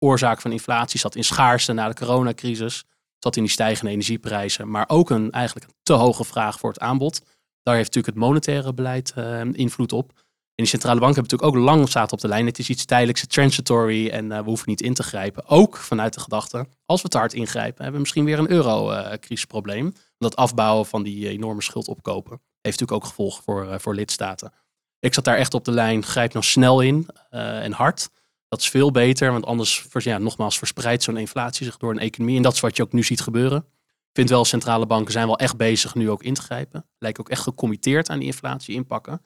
oorzaak 0.00 0.40
van 0.40 0.52
inflatie 0.52 1.00
zat 1.00 1.14
in 1.14 1.24
schaarste 1.24 1.72
na 1.72 1.88
de 1.88 1.94
coronacrisis. 1.94 2.84
Zat 3.18 3.36
in 3.36 3.42
die 3.42 3.52
stijgende 3.52 3.90
energieprijzen. 3.90 4.70
Maar 4.70 4.84
ook 4.88 5.10
een 5.10 5.30
eigenlijk 5.30 5.66
een 5.66 5.74
te 5.82 5.92
hoge 5.92 6.24
vraag 6.24 6.58
voor 6.58 6.70
het 6.70 6.80
aanbod. 6.80 7.20
Daar 7.62 7.74
heeft 7.74 7.86
natuurlijk 7.86 8.14
het 8.14 8.24
monetaire 8.24 8.74
beleid 8.74 9.14
uh, 9.18 9.40
invloed 9.52 9.92
op. 9.92 10.12
En 10.54 10.66
die 10.66 10.66
centrale 10.66 11.00
banken 11.00 11.14
hebben 11.22 11.38
natuurlijk 11.38 11.66
ook 11.68 11.74
lang 11.74 11.88
zaten 11.88 12.12
op 12.12 12.20
de 12.20 12.28
lijn. 12.28 12.46
Het 12.46 12.58
is 12.58 12.68
iets 12.68 12.84
tijdelijks, 12.84 13.26
transitory 13.26 14.08
en 14.08 14.24
uh, 14.24 14.38
we 14.38 14.44
hoeven 14.44 14.68
niet 14.68 14.82
in 14.82 14.94
te 14.94 15.02
grijpen. 15.02 15.48
Ook 15.48 15.76
vanuit 15.76 16.14
de 16.14 16.20
gedachte, 16.20 16.66
als 16.86 17.02
we 17.02 17.08
te 17.08 17.18
hard 17.18 17.32
ingrijpen, 17.32 17.74
hebben 17.76 17.92
we 17.92 17.98
misschien 17.98 18.24
weer 18.24 18.38
een 18.38 18.50
euro-crisisprobleem. 18.50 19.94
Dat 20.18 20.36
afbouwen 20.36 20.86
van 20.86 21.02
die 21.02 21.28
enorme 21.28 21.62
schuld 21.62 21.88
opkopen 21.88 22.40
heeft 22.60 22.80
natuurlijk 22.80 22.92
ook 22.92 23.08
gevolgen 23.08 23.42
voor, 23.42 23.80
voor 23.80 23.94
lidstaten. 23.94 24.52
Ik 24.98 25.14
zat 25.14 25.24
daar 25.24 25.36
echt 25.36 25.54
op 25.54 25.64
de 25.64 25.70
lijn, 25.70 26.04
grijp 26.04 26.32
nou 26.32 26.44
snel 26.44 26.80
in 26.80 27.08
en 27.30 27.72
hard. 27.72 28.10
Dat 28.50 28.60
is 28.60 28.70
veel 28.70 28.90
beter, 28.90 29.32
want 29.32 29.46
anders, 29.46 29.86
ja, 29.92 30.18
nogmaals, 30.18 30.58
verspreidt 30.58 31.02
zo'n 31.02 31.16
inflatie 31.16 31.64
zich 31.64 31.76
door 31.76 31.90
een 31.90 31.98
economie. 31.98 32.36
En 32.36 32.42
dat 32.42 32.52
is 32.52 32.60
wat 32.60 32.76
je 32.76 32.82
ook 32.82 32.92
nu 32.92 33.02
ziet 33.02 33.20
gebeuren. 33.20 33.58
Ik 33.58 34.16
vind 34.16 34.28
wel, 34.28 34.44
centrale 34.44 34.86
banken 34.86 35.12
zijn 35.12 35.26
wel 35.26 35.38
echt 35.38 35.56
bezig 35.56 35.94
nu 35.94 36.10
ook 36.10 36.22
in 36.22 36.34
te 36.34 36.42
grijpen. 36.42 36.88
Lijken 36.98 37.22
ook 37.22 37.30
echt 37.30 37.42
gecommitteerd 37.42 38.08
aan 38.08 38.18
die 38.18 38.26
inflatie 38.26 38.74
inpakken. 38.74 39.22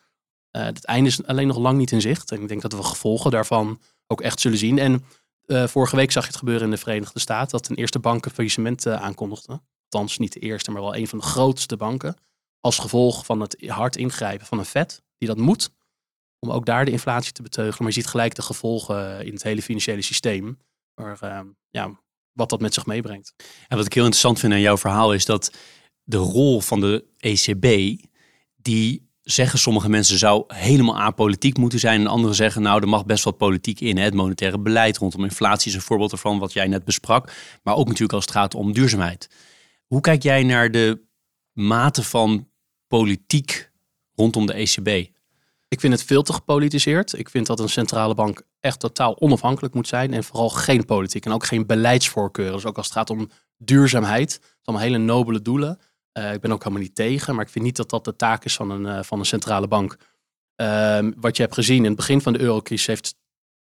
Uh, 0.56 0.62
het 0.62 0.84
einde 0.84 1.08
is 1.08 1.26
alleen 1.26 1.46
nog 1.46 1.58
lang 1.58 1.78
niet 1.78 1.90
in 1.90 2.00
zicht. 2.00 2.30
En 2.30 2.42
ik 2.42 2.48
denk 2.48 2.62
dat 2.62 2.72
we 2.72 2.82
gevolgen 2.82 3.30
daarvan 3.30 3.80
ook 4.06 4.20
echt 4.20 4.40
zullen 4.40 4.58
zien. 4.58 4.78
En 4.78 5.04
uh, 5.46 5.66
vorige 5.66 5.96
week 5.96 6.12
zag 6.12 6.22
je 6.22 6.28
het 6.28 6.38
gebeuren 6.38 6.64
in 6.64 6.70
de 6.70 6.76
Verenigde 6.76 7.20
Staten. 7.20 7.50
Dat 7.50 7.68
een 7.68 7.76
eerste 7.76 7.98
bank 7.98 8.24
een 8.24 8.30
faillissement 8.30 8.86
uh, 8.86 9.02
aankondigde. 9.02 9.60
Althans, 9.88 10.18
niet 10.18 10.32
de 10.32 10.40
eerste, 10.40 10.70
maar 10.70 10.82
wel 10.82 10.96
een 10.96 11.08
van 11.08 11.18
de 11.18 11.24
grootste 11.24 11.76
banken. 11.76 12.16
Als 12.60 12.78
gevolg 12.78 13.24
van 13.24 13.40
het 13.40 13.64
hard 13.66 13.96
ingrijpen 13.96 14.46
van 14.46 14.58
een 14.58 14.64
Fed, 14.64 15.02
die 15.18 15.28
dat 15.28 15.38
moet 15.38 15.70
om 16.44 16.50
ook 16.50 16.66
daar 16.66 16.84
de 16.84 16.90
inflatie 16.90 17.32
te 17.32 17.42
beteugelen. 17.42 17.78
Maar 17.78 17.92
je 17.92 18.00
ziet 18.00 18.10
gelijk 18.10 18.34
de 18.34 18.42
gevolgen 18.42 19.26
in 19.26 19.32
het 19.32 19.42
hele 19.42 19.62
financiële 19.62 20.02
systeem. 20.02 20.58
Maar, 20.94 21.18
uh, 21.24 21.40
ja, 21.70 22.00
wat 22.32 22.48
dat 22.48 22.60
met 22.60 22.74
zich 22.74 22.86
meebrengt. 22.86 23.34
En 23.68 23.76
wat 23.76 23.86
ik 23.86 23.92
heel 23.92 24.02
interessant 24.02 24.38
vind 24.38 24.52
aan 24.52 24.60
jouw 24.60 24.78
verhaal 24.78 25.14
is 25.14 25.24
dat 25.24 25.52
de 26.02 26.16
rol 26.16 26.60
van 26.60 26.80
de 26.80 27.04
ECB, 27.18 27.96
die 28.56 29.12
zeggen 29.22 29.58
sommige 29.58 29.88
mensen 29.88 30.18
zou 30.18 30.44
helemaal 30.46 31.00
apolitiek 31.00 31.58
moeten 31.58 31.78
zijn. 31.78 32.00
En 32.00 32.06
anderen 32.06 32.36
zeggen 32.36 32.62
nou 32.62 32.80
er 32.80 32.88
mag 32.88 33.06
best 33.06 33.24
wat 33.24 33.36
politiek 33.36 33.80
in. 33.80 33.96
Hè? 33.96 34.04
Het 34.04 34.14
monetaire 34.14 34.58
beleid 34.58 34.96
rondom 34.96 35.24
inflatie 35.24 35.70
is 35.70 35.76
een 35.76 35.82
voorbeeld 35.82 36.12
ervan 36.12 36.38
wat 36.38 36.52
jij 36.52 36.66
net 36.66 36.84
besprak. 36.84 37.32
Maar 37.62 37.74
ook 37.74 37.86
natuurlijk 37.86 38.12
als 38.12 38.24
het 38.24 38.34
gaat 38.34 38.54
om 38.54 38.72
duurzaamheid. 38.72 39.28
Hoe 39.86 40.00
kijk 40.00 40.22
jij 40.22 40.42
naar 40.42 40.70
de 40.70 41.02
mate 41.52 42.02
van 42.02 42.48
politiek 42.86 43.70
rondom 44.14 44.46
de 44.46 44.52
ECB? 44.52 45.13
Ik 45.74 45.80
vind 45.80 45.92
het 45.92 46.04
veel 46.04 46.22
te 46.22 46.32
gepolitiseerd. 46.32 47.18
Ik 47.18 47.28
vind 47.28 47.46
dat 47.46 47.60
een 47.60 47.68
centrale 47.68 48.14
bank 48.14 48.42
echt 48.60 48.80
totaal 48.80 49.20
onafhankelijk 49.20 49.74
moet 49.74 49.88
zijn. 49.88 50.12
En 50.12 50.24
vooral 50.24 50.48
geen 50.48 50.84
politiek 50.84 51.24
en 51.24 51.32
ook 51.32 51.44
geen 51.44 51.66
beleidsvoorkeuren. 51.66 52.54
Dus 52.54 52.64
ook 52.64 52.76
als 52.76 52.86
het 52.86 52.94
gaat 52.94 53.10
om 53.10 53.28
duurzaamheid. 53.58 54.32
Het 54.32 54.60
allemaal 54.64 54.86
hele 54.86 54.98
nobele 54.98 55.42
doelen. 55.42 55.78
Uh, 56.18 56.32
ik 56.32 56.40
ben 56.40 56.52
ook 56.52 56.62
helemaal 56.62 56.82
niet 56.82 56.94
tegen. 56.94 57.34
Maar 57.34 57.44
ik 57.44 57.50
vind 57.50 57.64
niet 57.64 57.76
dat 57.76 57.90
dat 57.90 58.04
de 58.04 58.16
taak 58.16 58.44
is 58.44 58.54
van 58.54 58.70
een, 58.70 58.86
uh, 58.86 59.02
van 59.02 59.18
een 59.18 59.24
centrale 59.24 59.68
bank. 59.68 59.96
Uh, 60.56 60.98
wat 61.16 61.36
je 61.36 61.42
hebt 61.42 61.54
gezien 61.54 61.78
in 61.78 61.84
het 61.84 61.96
begin 61.96 62.20
van 62.20 62.32
de 62.32 62.40
eurocrisis 62.40 62.86
heeft... 62.86 63.14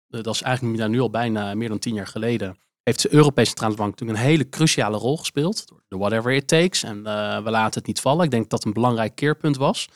Uh, 0.09 0.23
dat 0.23 0.35
is 0.35 0.43
eigenlijk 0.43 0.89
nu 0.89 1.01
al 1.01 1.11
bijna 1.11 1.55
meer 1.55 1.69
dan 1.69 1.79
tien 1.79 1.95
jaar 1.95 2.07
geleden... 2.07 2.59
heeft 2.83 3.03
de 3.03 3.15
Europese 3.15 3.49
Centrale 3.49 3.75
Bank 3.75 3.91
natuurlijk 3.91 4.19
een 4.19 4.25
hele 4.25 4.49
cruciale 4.49 4.97
rol 4.97 5.17
gespeeld. 5.17 5.65
Door 5.89 5.99
whatever 5.99 6.33
it 6.33 6.49
takes. 6.49 6.83
En 6.83 7.03
we 7.45 7.51
laten 7.51 7.79
het 7.79 7.87
niet 7.87 8.01
vallen. 8.01 8.25
Ik 8.25 8.31
denk 8.31 8.43
dat 8.43 8.51
dat 8.51 8.65
een 8.65 8.73
belangrijk 8.73 9.15
keerpunt 9.15 9.57
was... 9.57 9.89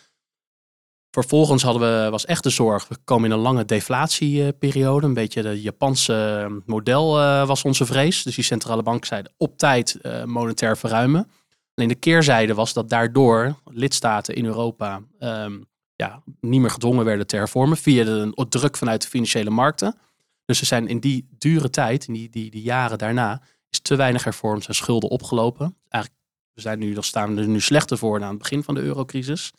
Vervolgens 1.11 1.63
hadden 1.63 2.05
we, 2.05 2.11
was 2.11 2.25
echt 2.25 2.43
de 2.43 2.51
zorg, 2.51 2.89
we 2.89 2.97
komen 3.05 3.31
in 3.31 3.37
een 3.37 3.43
lange 3.43 3.65
deflatieperiode. 3.65 5.07
Een 5.07 5.15
beetje 5.15 5.43
de 5.43 5.61
Japanse 5.61 6.45
eh, 6.45 6.57
model 6.67 7.21
uh, 7.21 7.47
was 7.47 7.65
onze 7.65 7.87
vrees. 7.87 8.23
Dus 8.23 8.35
die 8.35 8.45
centrale 8.45 8.83
bank 8.83 9.05
zeiden 9.05 9.33
op 9.37 9.59
tijd 9.59 9.99
uh, 10.03 10.25
monetair 10.25 10.77
verruimen. 10.77 11.31
Alleen 11.75 11.89
de 11.89 11.95
keerzijde 11.95 12.55
was 12.55 12.73
dat 12.73 12.89
daardoor 12.89 13.55
lidstaten 13.65 14.35
in 14.35 14.45
Europa 14.45 15.03
um, 15.21 15.67
ja, 15.97 16.23
niet 16.41 16.61
meer 16.61 16.71
gedwongen 16.71 17.05
werden 17.05 17.27
te 17.27 17.37
hervormen 17.37 17.77
via 17.77 18.05
de 18.05 18.47
druk 18.49 18.77
vanuit 18.77 19.03
de 19.03 19.09
financiële 19.09 19.51
markten. 19.51 19.99
Dus 20.45 20.61
er 20.61 20.67
zijn 20.67 20.89
in 20.89 21.01
die 21.01 21.29
dure 21.39 21.71
tijd, 21.71 22.07
in 22.07 22.15
die, 22.15 22.31
die, 22.31 22.51
die 22.51 22.63
jaren 22.63 22.99
daarna, 22.99 23.43
is 23.71 23.81
te 23.81 23.97
weinig 23.97 24.25
hervormd, 24.25 24.65
zijn 24.65 24.77
schulden 24.77 25.11
opgelopen. 25.11 25.77
Eigenlijk 25.89 26.25
we 26.55 26.61
zijn 26.61 26.79
nu, 26.79 26.97
staan 27.01 27.35
we 27.35 27.41
er 27.41 27.49
nu 27.49 27.61
slechter 27.61 27.99
voor 27.99 28.23
aan 28.23 28.29
het 28.29 28.39
begin 28.39 28.63
van 28.63 28.75
de 28.75 28.81
eurocrisis. 28.81 29.53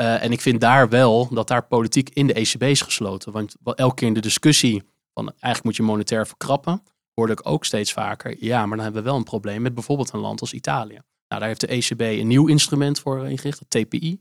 Uh, 0.00 0.22
en 0.22 0.32
ik 0.32 0.40
vind 0.40 0.60
daar 0.60 0.88
wel 0.88 1.28
dat 1.28 1.48
daar 1.48 1.66
politiek 1.66 2.10
in 2.10 2.26
de 2.26 2.32
ECB 2.32 2.62
is 2.62 2.80
gesloten. 2.80 3.32
Want 3.32 3.54
elke 3.62 3.94
keer 3.94 4.08
in 4.08 4.14
de 4.14 4.20
discussie 4.20 4.82
van 5.12 5.26
eigenlijk 5.28 5.64
moet 5.64 5.76
je 5.76 5.82
monetair 5.82 6.26
verkrappen, 6.26 6.82
hoorde 7.14 7.32
ik 7.32 7.48
ook 7.48 7.64
steeds 7.64 7.92
vaker, 7.92 8.36
ja, 8.38 8.66
maar 8.66 8.76
dan 8.76 8.84
hebben 8.84 9.02
we 9.02 9.08
wel 9.08 9.18
een 9.18 9.24
probleem 9.24 9.62
met 9.62 9.74
bijvoorbeeld 9.74 10.12
een 10.12 10.20
land 10.20 10.40
als 10.40 10.52
Italië. 10.52 11.00
Nou, 11.28 11.40
daar 11.40 11.48
heeft 11.48 11.60
de 11.60 11.66
ECB 11.66 12.00
een 12.00 12.26
nieuw 12.26 12.46
instrument 12.46 13.00
voor 13.00 13.28
ingericht, 13.28 13.58
het 13.58 13.70
TPI. 13.70 14.20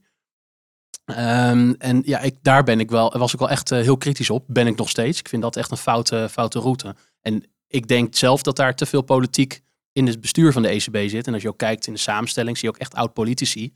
Um, 1.06 1.76
en 1.78 2.02
ja, 2.06 2.20
ik, 2.20 2.36
daar 2.42 2.64
ben 2.64 2.80
ik 2.80 2.90
wel, 2.90 3.18
was 3.18 3.34
ik 3.34 3.40
wel 3.40 3.50
echt 3.50 3.72
uh, 3.72 3.80
heel 3.80 3.98
kritisch 3.98 4.30
op. 4.30 4.46
Ben 4.48 4.68
ik 4.68 4.76
nog 4.76 4.90
steeds. 4.90 5.20
Ik 5.20 5.30
vind 5.30 5.42
dat 5.42 5.56
echt 5.56 5.72
een 5.72 5.78
foute, 5.78 6.28
foute 6.32 6.60
route. 6.60 6.96
En 7.22 7.44
ik 7.68 7.88
denk 7.88 8.16
zelf 8.16 8.42
dat 8.42 8.56
daar 8.56 8.76
te 8.76 8.86
veel 8.86 9.02
politiek 9.02 9.62
in 9.92 10.08
het 10.08 10.22
bestuur 10.22 10.52
van 10.52 10.62
de 10.62 10.68
ECB 10.68 11.10
zit. 11.10 11.28
En 11.28 11.34
als 11.34 11.42
je 11.42 11.48
ook 11.48 11.58
kijkt 11.58 11.88
in 11.88 11.94
de 11.94 12.00
samenstelling, 12.00 12.58
zie 12.58 12.68
je 12.68 12.74
ook 12.74 12.82
echt 12.82 12.94
oud-politici. 12.94 13.74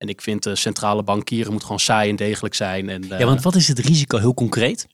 En 0.00 0.08
ik 0.08 0.20
vind 0.20 0.42
de 0.42 0.56
centrale 0.56 1.02
bankieren 1.02 1.52
moet 1.52 1.62
gewoon 1.62 1.80
saai 1.80 2.10
en 2.10 2.16
degelijk 2.16 2.54
zijn. 2.54 2.88
En, 2.88 3.04
ja, 3.08 3.24
want 3.24 3.42
wat 3.42 3.54
is 3.54 3.68
het 3.68 3.78
risico 3.78 4.18
heel 4.18 4.34
concreet? 4.34 4.86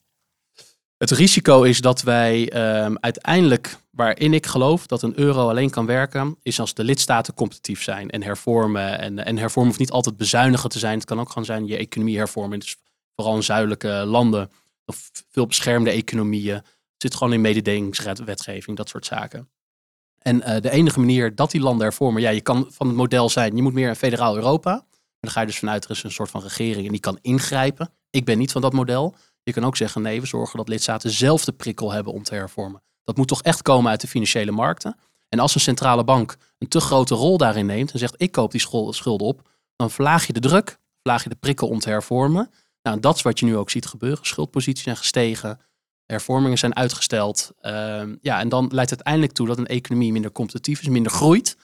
Het 0.97 1.11
risico 1.11 1.63
is 1.63 1.81
dat 1.81 2.03
wij 2.03 2.51
ehm, 2.51 2.95
uiteindelijk, 3.01 3.77
waarin 3.91 4.35
ik 4.35 4.47
geloof 4.47 4.87
dat 4.87 5.03
een 5.03 5.19
euro 5.19 5.49
alleen 5.49 5.71
kan 5.71 5.87
werken, 5.87 6.37
is 6.43 6.61
als 6.61 6.75
de 6.75 6.85
lidstaten 6.85 7.35
competitief 7.35 7.83
zijn 7.83 8.11
en 8.11 8.23
hervormen. 8.23 8.99
En, 8.99 9.25
en 9.25 9.37
hervormen 9.37 9.67
hoeft 9.67 9.81
niet 9.81 9.91
altijd 9.91 10.17
bezuinigen 10.17 10.71
te 10.71 10.79
zijn. 10.79 10.95
Het 10.99 11.07
kan 11.07 11.21
ook 11.21 11.29
gewoon 11.29 11.45
zijn 11.45 11.67
je 11.67 11.77
economie 11.77 12.17
hervormen. 12.17 12.59
Dus 12.59 12.77
vooral 13.15 13.37
in 13.37 13.43
zuidelijke 13.43 13.89
landen 13.89 14.51
of 14.85 15.11
veel 15.31 15.47
beschermde 15.47 15.91
economieën. 15.91 16.55
Het 16.55 16.65
zit 16.97 17.15
gewoon 17.15 17.33
in 17.33 17.41
mededingingswetgeving, 17.41 18.77
dat 18.77 18.89
soort 18.89 19.07
zaken. 19.07 19.49
En 20.19 20.37
uh, 20.37 20.61
de 20.61 20.71
enige 20.71 20.99
manier 20.99 21.35
dat 21.35 21.51
die 21.51 21.61
landen 21.61 21.87
hervormen, 21.87 22.23
ja, 22.23 22.31
je 22.31 22.41
kan 22.41 22.67
van 22.71 22.87
het 22.87 22.97
model 22.97 23.29
zijn, 23.29 23.57
je 23.57 23.63
moet 23.63 23.73
meer 23.73 23.89
een 23.89 23.97
federaal 23.97 24.37
Europa. 24.37 24.85
Dan 25.27 25.35
ga 25.35 25.41
je 25.41 25.47
dus 25.47 25.59
vanuit, 25.59 25.85
er 25.85 25.91
is 25.91 26.03
een 26.03 26.11
soort 26.11 26.31
van 26.31 26.43
regering 26.43 26.87
en 26.87 26.93
die 26.93 27.01
kan 27.01 27.19
ingrijpen. 27.23 27.91
Ik 28.11 28.25
ben 28.25 28.39
niet 28.39 28.53
van 28.53 28.61
dat 28.61 28.73
model. 28.73 29.15
Je 29.43 29.53
kan 29.53 29.65
ook 29.65 29.77
zeggen, 29.77 30.03
nee, 30.03 30.21
we 30.21 30.27
zorgen 30.27 30.59
dat 30.59 30.69
lidstaten 30.69 31.11
zelf 31.11 31.45
de 31.45 31.53
prikkel 31.53 31.93
hebben 31.93 32.13
om 32.13 32.23
te 32.23 32.35
hervormen. 32.35 32.83
Dat 33.05 33.17
moet 33.17 33.29
toch 33.29 33.43
echt 33.43 33.63
komen 33.63 33.91
uit 33.91 34.01
de 34.01 34.07
financiële 34.07 34.51
markten. 34.51 34.97
En 35.29 35.39
als 35.39 35.55
een 35.55 35.61
centrale 35.61 36.05
bank 36.05 36.37
een 36.59 36.69
te 36.69 36.81
grote 36.81 37.15
rol 37.15 37.39
daarin 37.39 37.67
neemt 37.67 37.93
en 37.93 37.99
zegt, 37.99 38.15
ik 38.17 38.33
koop 38.33 38.51
die 38.51 38.61
schulden 38.91 39.27
op, 39.27 39.49
dan 39.77 39.91
verlaag 39.91 40.27
je 40.27 40.33
de 40.33 40.41
druk, 40.41 40.79
verlaag 41.03 41.23
je 41.23 41.29
de 41.29 41.37
prikkel 41.37 41.69
om 41.69 41.79
te 41.79 41.89
hervormen. 41.89 42.51
Nou, 42.83 43.01
dat 43.01 43.17
is 43.17 43.23
wat 43.23 43.39
je 43.39 43.47
nu 43.47 43.57
ook 43.57 43.71
ziet 43.71 43.87
gebeuren. 43.87 44.27
Schuldposities 44.27 44.85
zijn 44.85 44.97
gestegen, 44.97 45.61
hervormingen 46.07 46.59
zijn 46.59 46.77
uitgesteld. 46.77 47.53
Ehm, 47.61 48.17
ja, 48.21 48.41
en 48.41 48.49
dan 48.49 48.69
leidt 48.73 48.91
het 48.91 48.99
uiteindelijk 48.99 49.33
toe 49.33 49.47
dat 49.47 49.59
een 49.59 49.67
economie 49.67 50.13
minder 50.13 50.33
competitief 50.33 50.81
is, 50.81 50.89
minder 50.89 51.13
groeit. 51.13 51.57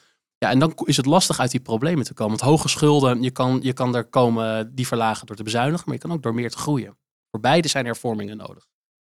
Ja, 0.42 0.50
en 0.50 0.58
dan 0.58 0.72
is 0.84 0.96
het 0.96 1.06
lastig 1.06 1.40
uit 1.40 1.50
die 1.50 1.60
problemen 1.60 2.04
te 2.04 2.14
komen. 2.14 2.38
Want 2.38 2.50
hoge 2.50 2.68
schulden, 2.68 3.22
je 3.22 3.30
kan, 3.30 3.58
je 3.62 3.72
kan 3.72 3.94
er 3.96 4.04
komen 4.04 4.74
die 4.74 4.86
verlagen 4.86 5.26
door 5.26 5.36
te 5.36 5.42
bezuinigen, 5.42 5.82
maar 5.84 5.94
je 5.94 6.00
kan 6.00 6.12
ook 6.12 6.22
door 6.22 6.34
meer 6.34 6.50
te 6.50 6.58
groeien. 6.58 6.96
Voor 7.30 7.40
beide 7.40 7.68
zijn 7.68 7.84
hervormingen 7.84 8.36
nodig. 8.36 8.66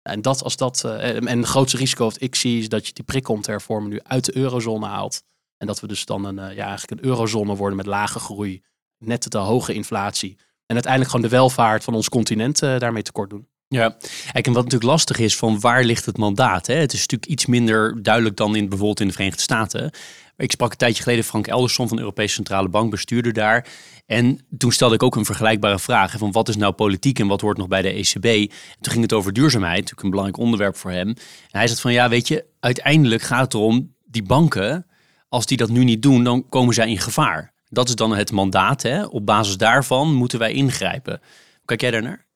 En 0.02 0.22
dat 0.22 0.42
als 0.42 0.56
dat. 0.56 0.82
Uh, 0.86 1.16
en 1.16 1.38
het 1.38 1.46
grootste 1.46 1.76
risico 1.76 2.04
dat 2.04 2.20
ik 2.20 2.34
zie 2.34 2.58
is 2.58 2.68
dat 2.68 2.86
je 2.86 2.92
die 2.92 3.04
prikkel 3.04 3.34
om 3.34 3.40
te 3.40 3.50
hervormen 3.50 3.90
nu 3.90 4.00
uit 4.02 4.24
de 4.24 4.36
eurozone 4.36 4.86
haalt. 4.86 5.22
En 5.56 5.66
dat 5.66 5.80
we 5.80 5.86
dus 5.86 6.04
dan 6.04 6.24
een, 6.24 6.38
uh, 6.38 6.56
ja, 6.56 6.66
eigenlijk 6.66 6.90
een 7.00 7.08
eurozone 7.08 7.56
worden 7.56 7.76
met 7.76 7.86
lage 7.86 8.18
groei, 8.18 8.62
net 8.98 9.30
te 9.30 9.38
hoge 9.38 9.74
inflatie. 9.74 10.36
En 10.66 10.74
uiteindelijk 10.74 11.10
gewoon 11.10 11.30
de 11.30 11.36
welvaart 11.36 11.84
van 11.84 11.94
ons 11.94 12.08
continent 12.08 12.62
uh, 12.62 12.78
daarmee 12.78 13.02
tekort 13.02 13.30
doen. 13.30 13.48
Ja, 13.68 13.96
en 14.32 14.52
wat 14.52 14.64
natuurlijk 14.64 14.90
lastig 14.90 15.18
is 15.18 15.36
van 15.36 15.60
waar 15.60 15.84
ligt 15.84 16.06
het 16.06 16.16
mandaat? 16.16 16.66
Hè? 16.66 16.74
Het 16.74 16.92
is 16.92 17.00
natuurlijk 17.00 17.30
iets 17.30 17.46
minder 17.46 18.02
duidelijk 18.02 18.36
dan 18.36 18.56
in, 18.56 18.68
bijvoorbeeld 18.68 19.00
in 19.00 19.06
de 19.06 19.12
Verenigde 19.12 19.42
Staten. 19.42 19.90
Ik 20.36 20.50
sprak 20.50 20.70
een 20.70 20.76
tijdje 20.76 21.02
geleden 21.02 21.24
Frank 21.24 21.46
Elderson 21.46 21.88
van 21.88 21.96
de 21.96 22.02
Europese 22.02 22.34
Centrale 22.34 22.68
Bank, 22.68 22.90
bestuurder 22.90 23.32
daar. 23.32 23.66
En 24.06 24.46
toen 24.58 24.72
stelde 24.72 24.94
ik 24.94 25.02
ook 25.02 25.16
een 25.16 25.24
vergelijkbare 25.24 25.78
vraag. 25.78 26.14
Van 26.18 26.32
wat 26.32 26.48
is 26.48 26.56
nou 26.56 26.72
politiek 26.72 27.18
en 27.18 27.26
wat 27.26 27.40
hoort 27.40 27.56
nog 27.56 27.68
bij 27.68 27.82
de 27.82 27.92
ECB? 27.92 28.24
En 28.24 28.78
toen 28.80 28.92
ging 28.92 29.02
het 29.02 29.12
over 29.12 29.32
duurzaamheid, 29.32 29.74
natuurlijk 29.74 30.02
een 30.02 30.10
belangrijk 30.10 30.42
onderwerp 30.42 30.76
voor 30.76 30.90
hem. 30.90 31.08
En 31.08 31.58
hij 31.58 31.66
zegt 31.66 31.80
van 31.80 31.92
ja, 31.92 32.08
weet 32.08 32.28
je, 32.28 32.44
uiteindelijk 32.60 33.22
gaat 33.22 33.42
het 33.42 33.54
erom, 33.54 33.94
die 34.04 34.22
banken, 34.22 34.86
als 35.28 35.46
die 35.46 35.56
dat 35.56 35.68
nu 35.68 35.84
niet 35.84 36.02
doen, 36.02 36.24
dan 36.24 36.48
komen 36.48 36.74
zij 36.74 36.88
in 36.88 36.98
gevaar. 36.98 37.52
Dat 37.68 37.88
is 37.88 37.94
dan 37.94 38.16
het 38.16 38.32
mandaat. 38.32 38.82
Hè? 38.82 39.04
Op 39.04 39.26
basis 39.26 39.56
daarvan 39.56 40.14
moeten 40.14 40.38
wij 40.38 40.52
ingrijpen. 40.52 41.20
Kijk 41.64 41.80
jij 41.80 41.90
daar 41.90 42.02
naar? 42.02 42.26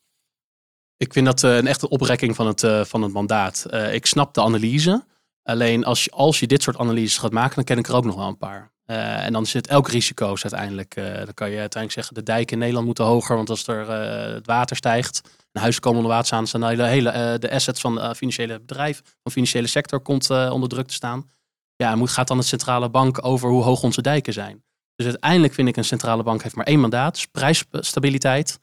Ik 0.96 1.12
vind 1.12 1.26
dat 1.26 1.42
uh, 1.42 1.56
een 1.56 1.66
echte 1.66 1.88
oprekking 1.88 2.34
van 2.34 2.46
het, 2.46 2.62
uh, 2.62 2.84
van 2.84 3.02
het 3.02 3.12
mandaat. 3.12 3.66
Uh, 3.70 3.94
ik 3.94 4.06
snap 4.06 4.34
de 4.34 4.42
analyse. 4.42 5.04
Alleen 5.48 5.84
als 5.84 6.04
je, 6.04 6.10
als 6.10 6.40
je 6.40 6.46
dit 6.46 6.62
soort 6.62 6.78
analyses 6.78 7.18
gaat 7.18 7.32
maken, 7.32 7.54
dan 7.54 7.64
ken 7.64 7.78
ik 7.78 7.88
er 7.88 7.94
ook 7.94 8.04
nog 8.04 8.14
wel 8.14 8.28
een 8.28 8.38
paar. 8.38 8.72
Uh, 8.86 9.24
en 9.24 9.32
dan 9.32 9.46
zit 9.46 9.66
elk 9.66 9.88
risico's 9.88 10.42
uiteindelijk. 10.42 10.96
Uh, 10.96 11.04
dan 11.14 11.34
kan 11.34 11.50
je 11.50 11.58
uiteindelijk 11.58 11.92
zeggen, 11.92 12.14
de 12.14 12.22
dijken 12.22 12.52
in 12.52 12.58
Nederland 12.58 12.86
moeten 12.86 13.04
hoger, 13.04 13.36
want 13.36 13.50
als 13.50 13.66
er 13.66 13.80
uh, 13.80 14.34
het 14.34 14.46
water 14.46 14.76
stijgt, 14.76 15.20
een 15.52 15.60
huis 15.60 15.80
komen 15.80 15.98
onder 15.98 16.12
water 16.12 16.26
staan, 16.26 16.60
dan 16.60 16.76
de 16.76 16.86
hele 16.86 17.36
de 17.38 17.50
assets 17.50 17.80
van 17.80 18.00
het 18.00 18.16
financiële 18.16 18.60
bedrijf, 18.60 19.02
van 19.22 19.32
financiële 19.32 19.66
sector 19.66 20.00
komt 20.00 20.30
onder 20.30 20.68
druk 20.68 20.86
te 20.86 20.94
staan. 20.94 21.30
Ja, 21.76 21.94
moet, 21.94 22.10
gaat 22.10 22.28
dan 22.28 22.38
de 22.38 22.44
centrale 22.44 22.90
bank 22.90 23.24
over 23.24 23.50
hoe 23.50 23.62
hoog 23.62 23.82
onze 23.82 24.02
dijken 24.02 24.32
zijn. 24.32 24.64
Dus 24.94 25.06
uiteindelijk 25.06 25.54
vind 25.54 25.68
ik 25.68 25.76
een 25.76 25.84
centrale 25.84 26.22
bank 26.22 26.42
heeft 26.42 26.56
maar 26.56 26.66
één 26.66 26.80
mandaat, 26.80 27.28
prijsstabiliteit. 27.30 28.58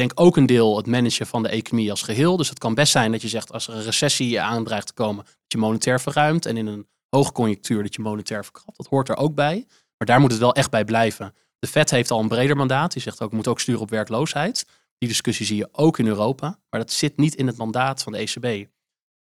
Denk 0.00 0.20
ook 0.20 0.36
een 0.36 0.46
deel 0.46 0.76
het 0.76 0.86
managen 0.86 1.26
van 1.26 1.42
de 1.42 1.48
economie 1.48 1.90
als 1.90 2.02
geheel. 2.02 2.36
Dus 2.36 2.48
het 2.48 2.58
kan 2.58 2.74
best 2.74 2.92
zijn 2.92 3.12
dat 3.12 3.22
je 3.22 3.28
zegt 3.28 3.52
als 3.52 3.68
er 3.68 3.74
een 3.74 3.82
recessie 3.82 4.40
aandreigt 4.40 4.86
te 4.86 4.92
komen, 4.92 5.24
dat 5.24 5.34
je 5.48 5.58
monetair 5.58 6.00
verruimt. 6.00 6.46
En 6.46 6.56
in 6.56 6.66
een 6.66 6.86
hoogconjunctuur 7.08 7.82
dat 7.82 7.94
je 7.94 8.02
monetair 8.02 8.44
verkrapt. 8.44 8.76
Dat 8.76 8.86
hoort 8.86 9.08
er 9.08 9.16
ook 9.16 9.34
bij. 9.34 9.66
Maar 9.68 10.06
daar 10.06 10.20
moet 10.20 10.30
het 10.30 10.40
wel 10.40 10.54
echt 10.54 10.70
bij 10.70 10.84
blijven. 10.84 11.34
De 11.58 11.66
Fed 11.66 11.90
heeft 11.90 12.10
al 12.10 12.20
een 12.20 12.28
breder 12.28 12.56
mandaat. 12.56 12.92
Die 12.92 13.02
zegt 13.02 13.22
ook, 13.22 13.32
moet 13.32 13.48
ook 13.48 13.60
sturen 13.60 13.80
op 13.80 13.90
werkloosheid. 13.90 14.66
Die 14.98 15.08
discussie 15.08 15.46
zie 15.46 15.56
je 15.56 15.68
ook 15.72 15.98
in 15.98 16.06
Europa. 16.06 16.58
Maar 16.70 16.80
dat 16.80 16.92
zit 16.92 17.16
niet 17.16 17.34
in 17.34 17.46
het 17.46 17.56
mandaat 17.56 18.02
van 18.02 18.12
de 18.12 18.18
ECB. 18.18 18.68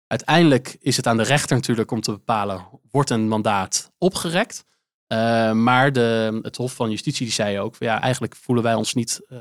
Uiteindelijk 0.06 0.76
is 0.80 0.96
het 0.96 1.06
aan 1.06 1.16
de 1.16 1.22
rechter 1.22 1.56
natuurlijk 1.56 1.90
om 1.90 2.00
te 2.00 2.10
bepalen, 2.10 2.66
wordt 2.90 3.10
een 3.10 3.28
mandaat 3.28 3.92
opgerekt? 3.98 4.64
Uh, 5.12 5.52
maar 5.52 5.92
de, 5.92 6.38
het 6.42 6.56
Hof 6.56 6.74
van 6.74 6.90
Justitie 6.90 7.24
die 7.24 7.34
zei 7.34 7.60
ook, 7.60 7.76
ja, 7.78 8.00
eigenlijk 8.00 8.36
voelen 8.36 8.64
wij 8.64 8.74
ons 8.74 8.94
niet 8.94 9.20
uh, 9.28 9.38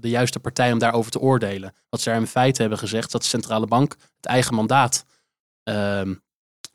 de 0.00 0.08
juiste 0.08 0.40
partij 0.40 0.72
om 0.72 0.78
daarover 0.78 1.10
te 1.10 1.20
oordelen. 1.20 1.74
Wat 1.88 2.00
ze 2.00 2.10
er 2.10 2.16
in 2.16 2.26
feite 2.26 2.60
hebben 2.60 2.78
gezegd, 2.78 3.12
dat 3.12 3.20
de 3.20 3.26
centrale 3.26 3.66
bank 3.66 3.96
het 4.16 4.26
eigen 4.26 4.54
mandaat 4.54 5.04
ehm, 5.62 6.14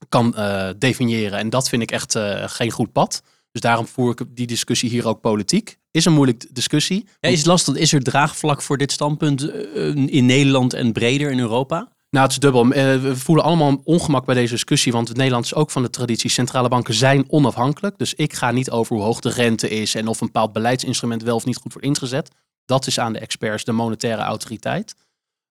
kan 0.10 0.34
uh, 0.38 0.70
definiëren. 0.78 1.40
En 1.40 1.50
dat 1.50 1.70
vind 1.70 1.82
ik 1.82 1.92
echt 1.92 2.16
uh, 2.16 2.44
geen 2.48 2.72
goed 2.72 2.92
pad. 2.92 3.22
Dus 3.52 3.62
daarom 3.62 3.88
voer 3.88 4.12
ik 4.12 4.26
die 4.30 4.48
discussie 4.48 4.90
hier 4.90 5.08
ook 5.08 5.22
politiek. 5.22 5.78
Is 5.92 6.06
een 6.06 6.14
moeilijke 6.14 6.48
discussie. 6.52 7.06
Ja, 7.20 7.30
is 7.30 7.38
het 7.38 7.48
lastig? 7.48 7.76
Is 7.76 7.94
er 7.94 8.04
draagvlak 8.04 8.62
voor 8.62 8.78
dit 8.78 8.92
standpunt 8.92 9.42
uh, 9.42 9.96
in 9.96 10.26
Nederland 10.26 10.74
en 10.74 10.92
breder 10.92 11.32
in 11.32 11.40
Europa? 11.40 11.90
Nou, 12.10 12.24
het 12.24 12.32
is 12.32 12.40
dubbel. 12.40 12.68
We 12.68 13.16
voelen 13.16 13.44
allemaal 13.46 13.82
ongemak 13.84 14.26
bij 14.26 14.36
deze 14.36 14.54
discussie, 14.54 14.92
want 14.92 15.08
het 15.08 15.18
Nederland 15.18 15.46
is 15.46 15.56
ook 15.56 15.72
van 15.72 15.82
de 15.82 15.90
traditie. 15.90 16.30
Centrale 16.30 16.70
banken 16.70 16.94
zijn 16.94 17.26
onafhankelijk. 17.28 17.98
Dus 17.98 18.14
ik 18.14 18.34
ga 18.34 18.52
niet 18.52 18.72
over 18.72 18.96
hoe 18.96 19.06
hoog 19.06 19.20
de 19.20 19.30
rente 19.30 19.70
is 19.70 19.96
en 19.96 20.08
of 20.08 20.22
een 20.22 20.28
bepaald 20.28 20.54
beleidsinstrument 20.54 21.24
wel 21.24 21.36
of 21.36 21.46
niet 21.46 21.58
goed 21.58 21.74
wordt 21.74 21.88
ingezet. 21.88 22.32
Dat 22.72 22.88
is 22.88 23.00
aan 23.00 23.14
de 23.14 23.20
experts, 23.20 23.64
de 23.64 23.72
monetaire 23.72 24.22
autoriteit. 24.22 24.96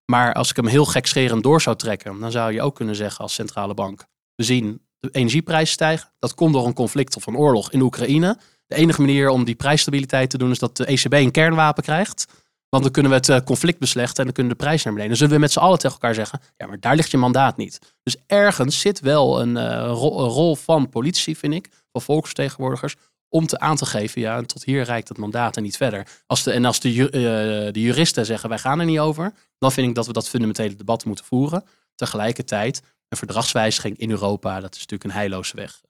Maar 0.05 0.35
als 0.35 0.51
ik 0.51 0.57
hem 0.57 0.67
heel 0.67 0.85
gekscherend 0.85 1.43
door 1.43 1.61
zou 1.61 1.77
trekken, 1.77 2.21
dan 2.21 2.31
zou 2.31 2.53
je 2.53 2.63
ook 2.63 2.75
kunnen 2.75 2.95
zeggen 2.95 3.21
als 3.23 3.35
centrale 3.35 3.75
bank. 3.75 4.05
We 4.35 4.45
zien 4.45 4.83
de 5.01 5.09
energieprijs 5.13 5.71
stijgen. 5.71 6.13
Dat 6.19 6.35
komt 6.35 6.53
door 6.53 6.67
een 6.67 6.75
conflict 6.75 7.17
of 7.17 7.27
een 7.27 7.37
oorlog 7.37 7.73
in 7.73 7.81
Oekraïne. 7.81 8.39
De 8.67 8.75
enige 8.75 9.01
manier 9.01 9.29
om 9.29 9.45
die 9.45 9.55
prijsstabiliteit 9.55 10.31
te 10.31 10.39
doen 10.39 10.51
is 10.51 10.59
dat 10.59 10.77
de 10.77 10.85
ECB 10.85 11.13
een 11.13 11.31
kernwapen 11.31 11.83
krijgt. 11.83 12.27
Want 12.69 12.83
dan 12.83 12.93
kunnen 12.93 13.11
we 13.11 13.17
het 13.17 13.29
eh, 13.29 13.41
conflict 13.41 13.79
beslechten 13.79 14.17
en 14.17 14.25
dan 14.25 14.33
kunnen 14.33 14.53
de 14.53 14.65
prijs 14.65 14.83
naar 14.85 14.93
beneden. 14.93 15.19
Dan 15.19 15.19
zullen 15.19 15.35
we 15.35 15.41
met 15.41 15.53
z'n 15.53 15.59
allen 15.59 15.79
tegen 15.79 15.97
elkaar 15.97 16.15
zeggen, 16.15 16.41
ja, 16.57 16.67
maar 16.67 16.81
daar 16.81 16.97
ligt 16.97 17.11
je 17.11 17.17
mandaat 17.17 17.57
niet. 17.57 17.79
Dus 18.03 18.17
ergens 18.27 18.81
zit 18.81 19.01
wel 19.01 19.41
een, 19.41 19.85
rol, 19.87 20.21
een 20.21 20.29
rol, 20.29 20.57
van 20.57 20.89
politici, 20.89 21.37
vind 21.37 21.55
ik, 21.55 21.69
van 21.93 22.03
volksvertegenwoordigers, 22.03 22.95
om 23.31 23.47
te 23.47 23.59
aan 23.59 23.77
te 23.77 23.87
geven, 23.87 24.21
ja, 24.21 24.43
tot 24.43 24.65
hier 24.65 24.83
reikt 24.83 25.09
het 25.09 25.19
mandaat 25.19 25.57
en 25.57 25.63
niet 25.63 25.77
verder. 25.77 26.07
Als 26.27 26.43
de, 26.43 26.53
en 26.53 26.65
als 26.65 26.81
de, 26.81 26.95
uh, 26.95 27.11
de 27.73 27.81
juristen 27.81 28.27
zeggen, 28.27 28.49
wij 28.49 28.59
gaan 28.59 28.81
er 28.81 28.87
niet 28.87 28.99
over, 28.99 29.33
dan 29.59 29.73
vind 29.73 29.89
ik 29.89 29.95
dat 29.95 30.07
we 30.07 30.13
dat 30.13 30.29
fundamentele 30.29 30.77
debat 30.77 31.05
moeten 31.05 31.25
voeren. 31.25 31.65
Tegelijkertijd 31.95 32.83
een 33.09 33.17
verdragswijziging 33.17 33.99
in 33.99 34.11
Europa, 34.11 34.61
dat 34.61 34.75
is 34.75 34.81
natuurlijk 34.81 35.05
een 35.05 35.19
heilloze 35.19 35.57
weg. 35.57 35.81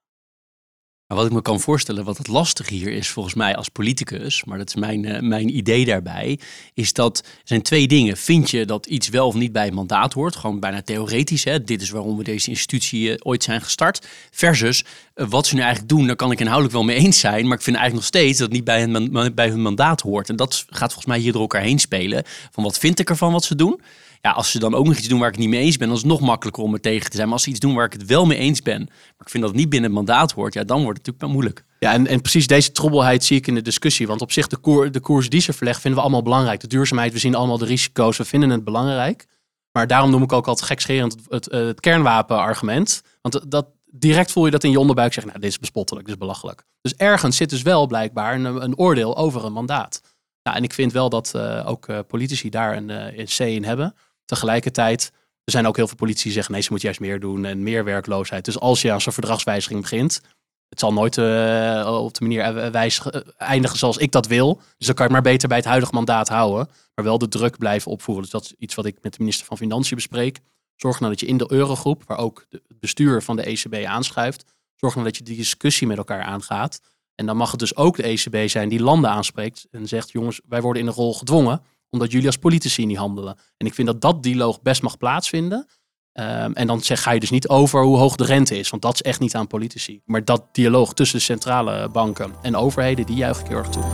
Maar 1.10 1.18
wat 1.18 1.28
ik 1.28 1.34
me 1.34 1.42
kan 1.42 1.60
voorstellen, 1.60 2.04
wat 2.04 2.18
het 2.18 2.28
lastige 2.28 2.74
hier 2.74 2.92
is 2.92 3.08
volgens 3.08 3.34
mij 3.34 3.56
als 3.56 3.68
politicus, 3.68 4.44
maar 4.44 4.58
dat 4.58 4.68
is 4.68 4.74
mijn, 4.74 5.04
uh, 5.04 5.20
mijn 5.20 5.56
idee 5.56 5.84
daarbij, 5.84 6.38
is 6.74 6.92
dat 6.92 7.18
er 7.18 7.24
zijn 7.44 7.62
twee 7.62 7.86
dingen. 7.86 8.16
Vind 8.16 8.50
je 8.50 8.64
dat 8.64 8.86
iets 8.86 9.08
wel 9.08 9.26
of 9.26 9.34
niet 9.34 9.52
bij 9.52 9.64
het 9.64 9.74
mandaat 9.74 10.12
hoort? 10.12 10.36
Gewoon 10.36 10.60
bijna 10.60 10.82
theoretisch. 10.82 11.44
Hè? 11.44 11.64
Dit 11.64 11.82
is 11.82 11.90
waarom 11.90 12.16
we 12.16 12.24
deze 12.24 12.50
institutie 12.50 13.08
uh, 13.08 13.14
ooit 13.18 13.42
zijn 13.42 13.60
gestart. 13.60 14.06
Versus 14.30 14.84
uh, 15.14 15.26
wat 15.28 15.46
ze 15.46 15.54
nu 15.54 15.60
eigenlijk 15.60 15.90
doen, 15.90 16.06
daar 16.06 16.16
kan 16.16 16.30
ik 16.30 16.40
inhoudelijk 16.40 16.74
wel 16.74 16.84
mee 16.84 16.96
eens 16.96 17.18
zijn. 17.18 17.46
Maar 17.46 17.56
ik 17.56 17.64
vind 17.64 17.76
eigenlijk 17.76 17.94
nog 17.94 18.20
steeds 18.20 18.38
dat 18.38 18.46
het 18.46 18.56
niet 18.56 18.64
bij 18.64 18.80
hun, 18.80 19.34
bij 19.34 19.48
hun 19.48 19.62
mandaat 19.62 20.00
hoort. 20.00 20.28
En 20.28 20.36
dat 20.36 20.64
gaat 20.68 20.92
volgens 20.92 21.06
mij 21.06 21.18
hier 21.18 21.32
door 21.32 21.40
elkaar 21.40 21.62
heen 21.62 21.78
spelen. 21.78 22.22
Van 22.50 22.64
wat 22.64 22.78
vind 22.78 22.98
ik 22.98 23.10
ervan 23.10 23.32
wat 23.32 23.44
ze 23.44 23.54
doen? 23.54 23.80
Ja, 24.20 24.30
als 24.30 24.50
ze 24.50 24.58
dan 24.58 24.74
ook 24.74 24.86
nog 24.86 24.96
iets 24.96 25.08
doen 25.08 25.18
waar 25.18 25.28
ik 25.28 25.34
het 25.34 25.42
niet 25.42 25.52
mee 25.52 25.60
eens 25.60 25.76
ben, 25.76 25.86
dan 25.86 25.96
is 25.96 26.02
het 26.02 26.10
nog 26.10 26.20
makkelijker 26.20 26.62
om 26.62 26.74
er 26.74 26.80
tegen 26.80 27.10
te 27.10 27.16
zijn. 27.16 27.26
Maar 27.26 27.36
als 27.36 27.42
ze 27.44 27.50
iets 27.50 27.60
doen 27.60 27.74
waar 27.74 27.86
ik 27.86 27.92
het 27.92 28.06
wel 28.06 28.26
mee 28.26 28.38
eens 28.38 28.62
ben, 28.62 28.84
maar 28.88 29.26
ik 29.26 29.28
vind 29.28 29.42
dat 29.42 29.52
het 29.52 29.60
niet 29.60 29.68
binnen 29.68 29.90
het 29.90 29.98
mandaat 29.98 30.32
hoort, 30.32 30.54
ja, 30.54 30.64
dan 30.64 30.82
wordt 30.82 30.98
het 30.98 31.06
natuurlijk 31.06 31.24
wel 31.24 31.42
moeilijk. 31.42 31.64
Ja, 31.78 31.92
en, 31.92 32.06
en 32.06 32.20
precies 32.20 32.46
deze 32.46 32.72
troebelheid 32.72 33.24
zie 33.24 33.36
ik 33.36 33.46
in 33.46 33.54
de 33.54 33.62
discussie. 33.62 34.06
Want 34.06 34.20
op 34.20 34.32
zich, 34.32 34.46
de, 34.46 34.56
koer, 34.56 34.92
de 34.92 35.00
koers 35.00 35.28
die 35.28 35.40
ze 35.40 35.52
verlegt, 35.52 35.80
vinden 35.80 35.98
we 36.00 36.04
allemaal 36.04 36.22
belangrijk. 36.22 36.60
De 36.60 36.66
duurzaamheid, 36.66 37.12
we 37.12 37.18
zien 37.18 37.34
allemaal 37.34 37.58
de 37.58 37.64
risico's, 37.64 38.16
we 38.16 38.24
vinden 38.24 38.50
het 38.50 38.64
belangrijk. 38.64 39.26
Maar 39.72 39.86
daarom 39.86 40.10
noem 40.10 40.22
ik 40.22 40.32
ook 40.32 40.46
altijd 40.46 40.66
gekscherend 40.66 41.12
het, 41.12 41.28
het, 41.28 41.52
het 41.52 41.80
kernwapenargument. 41.80 43.02
Want 43.20 43.50
dat, 43.50 43.66
direct 43.90 44.32
voel 44.32 44.44
je 44.44 44.50
dat 44.50 44.64
in 44.64 44.70
je 44.70 44.80
onderbuik 44.80 45.12
zeggen, 45.12 45.32
nou, 45.32 45.42
dit 45.42 45.52
is 45.52 45.58
bespottelijk, 45.58 46.06
dit 46.06 46.14
is 46.14 46.20
belachelijk. 46.20 46.64
Dus 46.80 46.94
ergens 46.94 47.36
zit 47.36 47.50
dus 47.50 47.62
wel 47.62 47.86
blijkbaar 47.86 48.34
een, 48.34 48.44
een 48.44 48.76
oordeel 48.76 49.16
over 49.16 49.44
een 49.44 49.52
mandaat. 49.52 50.00
Nou, 50.42 50.56
en 50.56 50.62
ik 50.62 50.72
vind 50.72 50.92
wel 50.92 51.08
dat 51.08 51.32
uh, 51.36 51.64
ook 51.66 51.88
uh, 51.88 51.98
politici 52.08 52.48
daar 52.48 52.76
een, 52.76 52.88
een 53.18 53.26
C 53.26 53.38
in 53.38 53.64
hebben. 53.64 53.94
Tegelijkertijd, 54.30 55.12
Er 55.44 55.52
zijn 55.52 55.66
ook 55.66 55.76
heel 55.76 55.86
veel 55.86 55.96
politici 55.96 56.24
die 56.24 56.32
zeggen 56.32 56.52
nee, 56.52 56.62
ze 56.62 56.72
moet 56.72 56.80
juist 56.80 57.00
meer 57.00 57.20
doen 57.20 57.44
en 57.44 57.62
meer 57.62 57.84
werkloosheid. 57.84 58.44
Dus 58.44 58.60
als 58.60 58.82
je 58.82 58.92
aan 58.92 59.00
zo'n 59.00 59.12
verdragswijziging 59.12 59.80
begint, 59.80 60.20
het 60.68 60.80
zal 60.80 60.92
nooit 60.92 61.16
uh, 61.16 61.98
op 62.02 62.14
de 62.14 62.24
manier 62.24 62.70
wijzigen, 62.70 63.36
eindigen 63.36 63.78
zoals 63.78 63.96
ik 63.96 64.12
dat 64.12 64.26
wil. 64.26 64.60
Dus 64.76 64.86
dan 64.86 64.94
kan 64.94 65.06
je 65.06 65.12
maar 65.12 65.22
beter 65.22 65.48
bij 65.48 65.56
het 65.56 65.66
huidige 65.66 65.94
mandaat 65.94 66.28
houden. 66.28 66.68
Maar 66.94 67.04
wel 67.04 67.18
de 67.18 67.28
druk 67.28 67.58
blijven 67.58 67.90
opvoeren. 67.90 68.22
Dus 68.22 68.32
dat 68.32 68.44
is 68.44 68.54
iets 68.58 68.74
wat 68.74 68.84
ik 68.84 68.98
met 69.02 69.12
de 69.12 69.18
minister 69.18 69.46
van 69.46 69.56
Financiën 69.56 69.96
bespreek. 69.96 70.38
Zorg 70.76 71.00
nou 71.00 71.12
dat 71.12 71.20
je 71.20 71.26
in 71.26 71.36
de 71.36 71.52
eurogroep, 71.52 72.02
waar 72.06 72.18
ook 72.18 72.46
het 72.48 72.80
bestuur 72.80 73.22
van 73.22 73.36
de 73.36 73.42
ECB 73.42 73.84
aanschuift, 73.84 74.44
zorg 74.74 74.94
nou 74.94 75.06
dat 75.06 75.16
je 75.16 75.22
die 75.22 75.36
discussie 75.36 75.86
met 75.86 75.98
elkaar 75.98 76.22
aangaat. 76.22 76.80
En 77.14 77.26
dan 77.26 77.36
mag 77.36 77.50
het 77.50 77.60
dus 77.60 77.76
ook 77.76 77.96
de 77.96 78.02
ECB 78.02 78.48
zijn 78.48 78.68
die 78.68 78.82
landen 78.82 79.10
aanspreekt 79.10 79.66
en 79.70 79.88
zegt: 79.88 80.10
jongens, 80.10 80.40
wij 80.48 80.60
worden 80.60 80.82
in 80.82 80.88
een 80.88 80.94
rol 80.94 81.14
gedwongen 81.14 81.62
omdat 81.90 82.10
jullie 82.10 82.26
als 82.26 82.36
politici 82.36 82.86
niet 82.86 82.96
handelen. 82.96 83.38
En 83.56 83.66
ik 83.66 83.74
vind 83.74 83.86
dat 83.86 84.00
dat 84.00 84.22
dialoog 84.22 84.62
best 84.62 84.82
mag 84.82 84.96
plaatsvinden. 84.96 85.66
Um, 86.12 86.52
en 86.52 86.66
dan 86.66 86.80
zeg, 86.80 87.02
ga 87.02 87.10
je 87.10 87.20
dus 87.20 87.30
niet 87.30 87.48
over 87.48 87.82
hoe 87.82 87.96
hoog 87.96 88.16
de 88.16 88.24
rente 88.24 88.58
is, 88.58 88.70
want 88.70 88.82
dat 88.82 88.94
is 88.94 89.02
echt 89.02 89.20
niet 89.20 89.34
aan 89.34 89.46
politici. 89.46 90.00
Maar 90.04 90.24
dat 90.24 90.44
dialoog 90.52 90.94
tussen 90.94 91.20
centrale 91.20 91.88
banken 91.88 92.34
en 92.42 92.56
overheden, 92.56 93.06
die 93.06 93.16
juich 93.16 93.40
ik 93.40 93.46
heel 93.46 93.56
erg 93.56 93.68
toe. 93.68 93.84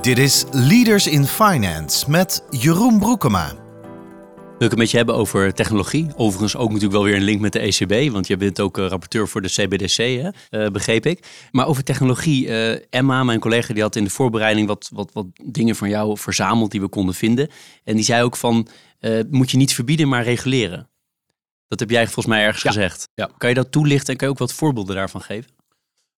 Dit 0.00 0.18
is 0.18 0.44
Leaders 0.50 1.06
in 1.06 1.24
Finance 1.24 2.10
met 2.10 2.44
Jeroen 2.50 2.98
Broekema. 2.98 3.67
Wil 4.58 4.66
ik 4.66 4.72
het 4.72 4.82
met 4.82 4.90
je 4.90 4.96
hebben 4.96 5.14
over 5.14 5.54
technologie? 5.54 6.10
Overigens 6.16 6.56
ook 6.56 6.68
natuurlijk 6.68 6.92
wel 6.92 7.04
weer 7.04 7.14
een 7.14 7.22
link 7.22 7.40
met 7.40 7.52
de 7.52 7.58
ECB, 7.58 8.12
want 8.12 8.26
je 8.26 8.36
bent 8.36 8.60
ook 8.60 8.78
uh, 8.78 8.86
rapporteur 8.86 9.28
voor 9.28 9.42
de 9.42 9.48
CBDC, 9.48 9.96
hè? 9.96 10.28
Uh, 10.50 10.70
begreep 10.70 11.06
ik. 11.06 11.26
Maar 11.50 11.66
over 11.66 11.84
technologie, 11.84 12.46
uh, 12.46 12.76
Emma, 12.90 13.24
mijn 13.24 13.40
collega, 13.40 13.74
die 13.74 13.82
had 13.82 13.96
in 13.96 14.04
de 14.04 14.10
voorbereiding 14.10 14.66
wat, 14.66 14.90
wat, 14.92 15.10
wat 15.12 15.26
dingen 15.44 15.76
van 15.76 15.88
jou 15.88 16.18
verzameld 16.18 16.70
die 16.70 16.80
we 16.80 16.88
konden 16.88 17.14
vinden. 17.14 17.48
En 17.84 17.94
die 17.94 18.04
zei 18.04 18.22
ook 18.22 18.36
van, 18.36 18.68
moet 19.30 19.50
je 19.50 19.56
niet 19.56 19.74
verbieden, 19.74 20.08
maar 20.08 20.22
reguleren. 20.22 20.88
Dat 21.68 21.80
heb 21.80 21.90
jij 21.90 22.04
volgens 22.04 22.26
mij 22.26 22.44
ergens 22.44 22.62
gezegd. 22.62 23.08
Ja. 23.14 23.30
Kan 23.38 23.48
je 23.48 23.54
dat 23.54 23.72
toelichten 23.72 24.12
en 24.12 24.16
kan 24.16 24.26
je 24.26 24.32
ook 24.32 24.40
wat 24.40 24.52
voorbeelden 24.52 24.96
daarvan 24.96 25.22
geven? 25.22 25.50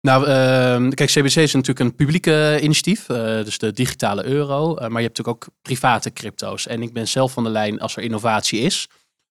Nou, 0.02 0.22
uh, 0.28 0.90
kijk, 0.90 1.10
CBC 1.10 1.36
is 1.36 1.54
natuurlijk 1.54 1.80
een 1.80 1.96
publieke 1.96 2.60
initiatief, 2.62 3.10
uh, 3.10 3.18
dus 3.18 3.58
de 3.58 3.72
digitale 3.72 4.26
euro. 4.26 4.70
Uh, 4.70 4.76
maar 4.76 5.02
je 5.02 5.08
hebt 5.08 5.18
natuurlijk 5.18 5.46
ook 5.46 5.48
private 5.62 6.14
crypto's. 6.14 6.68
En 6.68 6.82
ik 6.82 6.94
ben 6.94 7.08
zelf 7.08 7.32
van 7.32 7.44
de 7.44 7.50
lijn, 7.50 7.80
als 7.80 7.96
er 7.96 8.04
innovatie 8.04 8.60
is, 8.60 8.88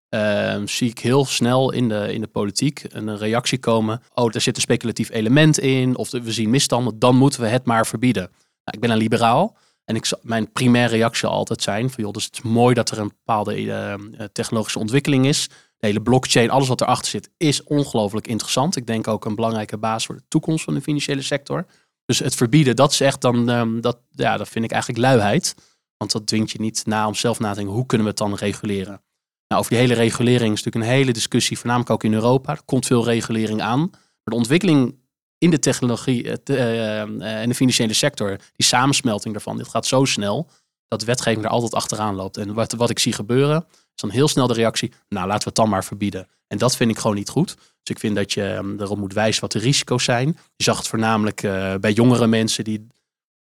ehm, 0.09 0.67
zie 0.67 0.91
ik 0.91 0.99
heel 0.99 1.25
snel 1.25 1.73
in 1.73 1.89
de, 1.89 2.13
in 2.13 2.21
de 2.21 2.27
politiek 2.27 2.85
een 2.89 3.17
reactie 3.17 3.59
komen. 3.59 4.03
Oh, 4.15 4.35
er 4.35 4.41
zit 4.41 4.57
een 4.57 4.63
speculatief 4.63 5.11
element 5.11 5.59
in, 5.59 5.97
of 5.97 6.11
we 6.11 6.33
zien 6.33 6.51
misstanden, 6.51 6.99
dan 6.99 7.17
moeten 7.17 7.41
we 7.41 7.47
het 7.47 7.65
maar 7.65 7.87
verbieden. 7.87 8.23
Nou, 8.23 8.77
ik 8.77 8.81
ben 8.81 8.91
een 8.91 8.97
liberaal. 8.97 9.57
En 9.85 9.97
ik, 9.97 10.11
mijn 10.23 10.53
primaire 10.53 10.97
reactie 10.97 11.21
zal 11.21 11.31
altijd 11.31 11.63
zijn 11.63 11.91
van, 11.91 12.05
joh, 12.05 12.13
dus 12.13 12.25
het 12.25 12.35
is 12.35 12.43
mooi 12.43 12.75
dat 12.75 12.91
er 12.91 12.99
een 12.99 13.13
bepaalde 13.25 13.73
ehm, 13.73 14.27
technologische 14.33 14.79
ontwikkeling 14.79 15.27
is 15.27 15.49
de 15.78 15.87
hele 15.87 16.02
blockchain, 16.02 16.50
alles 16.50 16.68
wat 16.68 16.80
erachter 16.80 17.11
zit, 17.11 17.30
is 17.37 17.62
ongelooflijk 17.62 18.26
interessant. 18.26 18.76
Ik 18.76 18.87
denk 18.87 19.08
ook 19.08 19.25
een 19.25 19.35
belangrijke 19.35 19.78
basis 19.78 20.06
voor 20.06 20.14
de 20.14 20.25
toekomst 20.28 20.64
van 20.64 20.75
de 20.75 20.80
financiële 20.80 21.23
sector. 21.23 21.66
Dus 22.04 22.18
het 22.18 22.35
verbieden, 22.35 22.76
dat 22.76 22.92
is 22.92 23.00
echt 23.00 23.20
dan, 23.20 23.49
um, 23.49 23.80
dat, 23.80 23.99
ja, 24.11 24.37
dat 24.37 24.49
vind 24.49 24.64
ik 24.64 24.70
eigenlijk 24.70 25.02
luiheid. 25.02 25.54
Want 25.97 26.12
dat 26.12 26.26
dwingt 26.26 26.50
je 26.50 26.61
niet 26.61 26.87
na 26.87 27.06
om 27.06 27.14
zelf 27.14 27.38
na 27.38 27.49
te 27.49 27.56
denken, 27.56 27.75
hoe 27.75 27.87
kunnen 27.87 28.06
we 28.06 28.12
het 28.12 28.20
dan 28.20 28.35
reguleren? 28.35 29.02
Nou, 29.49 29.61
over 29.61 29.70
die 29.70 29.80
hele 29.80 29.94
regulering 29.94 30.54
is 30.54 30.62
natuurlijk 30.62 30.92
een 30.92 30.99
hele 30.99 31.12
discussie, 31.12 31.58
voornamelijk 31.58 31.90
ook 31.90 32.04
in 32.04 32.12
Europa. 32.12 32.52
Er 32.52 32.62
komt 32.64 32.87
veel 32.87 33.04
regulering 33.04 33.62
aan. 33.62 33.80
Maar 33.90 34.00
de 34.25 34.35
ontwikkeling 34.35 34.99
in 35.38 35.50
de 35.50 35.58
technologie 35.58 36.25
uh, 36.25 36.35
uh, 36.44 37.00
en 37.40 37.49
de 37.49 37.54
financiële 37.54 37.92
sector, 37.92 38.37
die 38.56 38.66
samensmelting 38.66 39.35
daarvan, 39.35 39.56
dit 39.56 39.68
gaat 39.68 39.87
zo 39.87 40.04
snel 40.04 40.50
dat 40.88 41.00
de 41.00 41.06
wetgeving 41.06 41.44
er 41.44 41.50
altijd 41.50 41.75
achteraan 41.75 42.14
loopt. 42.14 42.37
En 42.37 42.54
wat, 42.54 42.73
wat 42.73 42.90
ik 42.90 42.99
zie 42.99 43.12
gebeuren, 43.12 43.66
is 43.99 44.09
dan 44.09 44.19
heel 44.19 44.28
snel 44.28 44.47
de 44.47 44.55
reactie, 44.55 44.93
nou 45.09 45.26
laten 45.26 45.43
we 45.43 45.49
het 45.49 45.55
dan 45.55 45.69
maar 45.69 45.85
verbieden. 45.85 46.28
En 46.47 46.58
dat 46.58 46.76
vind 46.76 46.91
ik 46.91 46.99
gewoon 46.99 47.17
niet 47.17 47.28
goed. 47.28 47.54
Dus 47.54 47.97
ik 47.97 47.99
vind 47.99 48.17
dat 48.17 48.32
je 48.32 48.43
um, 48.43 48.80
erop 48.80 48.99
moet 48.99 49.13
wijzen 49.13 49.41
wat 49.41 49.52
de 49.52 49.58
risico's 49.58 50.04
zijn. 50.04 50.39
Je 50.56 50.65
zag 50.65 50.76
het 50.76 50.89
voornamelijk 50.89 51.43
uh, 51.43 51.75
bij 51.75 51.93
jongere 51.93 52.26
mensen 52.26 52.65
die 52.65 52.87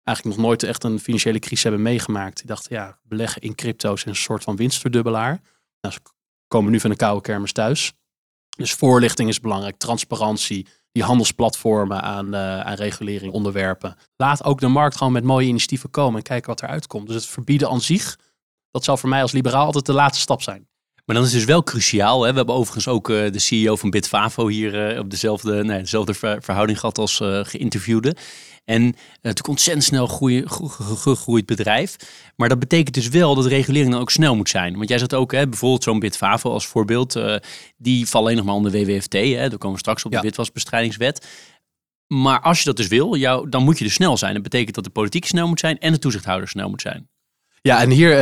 eigenlijk 0.02 0.36
nog 0.36 0.46
nooit 0.46 0.62
echt 0.62 0.84
een 0.84 1.00
financiële 1.00 1.38
crisis 1.38 1.62
hebben 1.62 1.82
meegemaakt. 1.82 2.36
Die 2.36 2.46
dachten, 2.46 2.76
ja, 2.76 2.98
beleggen 3.02 3.42
in 3.42 3.54
crypto's 3.54 4.00
is 4.00 4.06
een 4.06 4.16
soort 4.16 4.42
van 4.42 4.56
winstverdubbelaar. 4.56 5.40
Nou, 5.80 5.94
ze 5.94 6.00
komen 6.48 6.72
nu 6.72 6.80
van 6.80 6.90
de 6.90 6.96
koude 6.96 7.20
kermis 7.20 7.52
thuis. 7.52 7.92
Dus 8.56 8.72
voorlichting 8.72 9.28
is 9.28 9.40
belangrijk, 9.40 9.76
transparantie, 9.76 10.66
die 10.92 11.02
handelsplatformen 11.02 12.02
aan, 12.02 12.34
uh, 12.34 12.60
aan 12.60 12.74
regulering 12.74 13.32
onderwerpen. 13.32 13.96
Laat 14.16 14.44
ook 14.44 14.60
de 14.60 14.68
markt 14.68 14.96
gewoon 14.96 15.12
met 15.12 15.24
mooie 15.24 15.46
initiatieven 15.46 15.90
komen 15.90 16.16
en 16.16 16.22
kijken 16.22 16.48
wat 16.48 16.62
eruit 16.62 16.86
komt. 16.86 17.06
Dus 17.06 17.16
het 17.16 17.26
verbieden 17.26 17.68
aan 17.68 17.80
zich 17.80 18.18
dat 18.76 18.84
zal 18.84 18.96
voor 18.96 19.08
mij 19.08 19.22
als 19.22 19.32
liberaal 19.32 19.66
altijd 19.66 19.86
de 19.86 19.92
laatste 19.92 20.20
stap 20.20 20.42
zijn. 20.42 20.68
Maar 21.04 21.16
dan 21.16 21.24
is 21.24 21.30
het 21.30 21.40
dus 21.40 21.48
wel 21.48 21.62
cruciaal. 21.62 22.22
Hè? 22.22 22.30
We 22.30 22.36
hebben 22.36 22.54
overigens 22.54 22.88
ook 22.88 23.08
uh, 23.08 23.32
de 23.32 23.38
CEO 23.38 23.76
van 23.76 23.90
Bitfavo 23.90 24.48
hier 24.48 24.92
uh, 24.92 24.98
op 24.98 25.10
dezelfde, 25.10 25.64
nee, 25.64 25.80
dezelfde 25.80 26.14
verhouding 26.40 26.80
gehad 26.80 26.98
als 26.98 27.20
uh, 27.20 27.40
geïnterviewde. 27.42 28.16
En 28.64 28.82
natuurlijk 29.12 29.48
ontzettend 29.48 29.84
snel 29.84 30.06
groei, 30.06 30.42
gegroeid 30.46 31.46
bedrijf. 31.46 31.96
Maar 32.36 32.48
dat 32.48 32.58
betekent 32.58 32.94
dus 32.94 33.08
wel 33.08 33.34
dat 33.34 33.44
de 33.44 33.50
regulering 33.50 33.92
dan 33.92 34.00
ook 34.00 34.10
snel 34.10 34.36
moet 34.36 34.48
zijn. 34.48 34.76
Want 34.76 34.88
jij 34.88 34.98
zegt 34.98 35.14
ook, 35.14 35.32
hè, 35.32 35.48
bijvoorbeeld 35.48 35.82
zo'n 35.82 35.98
Bitfavo 35.98 36.52
als 36.52 36.66
voorbeeld. 36.66 37.20
die 37.76 38.06
vallen 38.06 38.26
alleen 38.26 38.36
nog 38.36 38.46
maar 38.46 38.54
onder 38.54 38.72
WWFT. 38.72 39.12
Hè? 39.12 39.48
Dan 39.48 39.58
komen 39.58 39.72
we 39.72 39.82
straks 39.82 40.04
op 40.04 40.10
de 40.10 40.16
ja. 40.16 40.22
witwasbestrijdingswet. 40.22 41.26
Maar 42.06 42.40
als 42.40 42.58
je 42.58 42.64
dat 42.64 42.76
dus 42.76 42.88
wil, 42.88 43.16
jou, 43.16 43.48
dan 43.48 43.62
moet 43.62 43.78
je 43.78 43.84
dus 43.84 43.94
snel 43.94 44.16
zijn. 44.16 44.34
Dat 44.34 44.42
betekent 44.42 44.74
dat 44.74 44.84
de 44.84 44.90
politiek 44.90 45.24
snel 45.24 45.48
moet 45.48 45.60
zijn 45.60 45.78
en 45.78 45.92
de 45.92 45.98
toezichthouder 45.98 46.48
snel 46.48 46.68
moet 46.68 46.80
zijn. 46.80 47.08
Ja, 47.66 47.80
en 47.80 47.90
hier, 47.90 48.12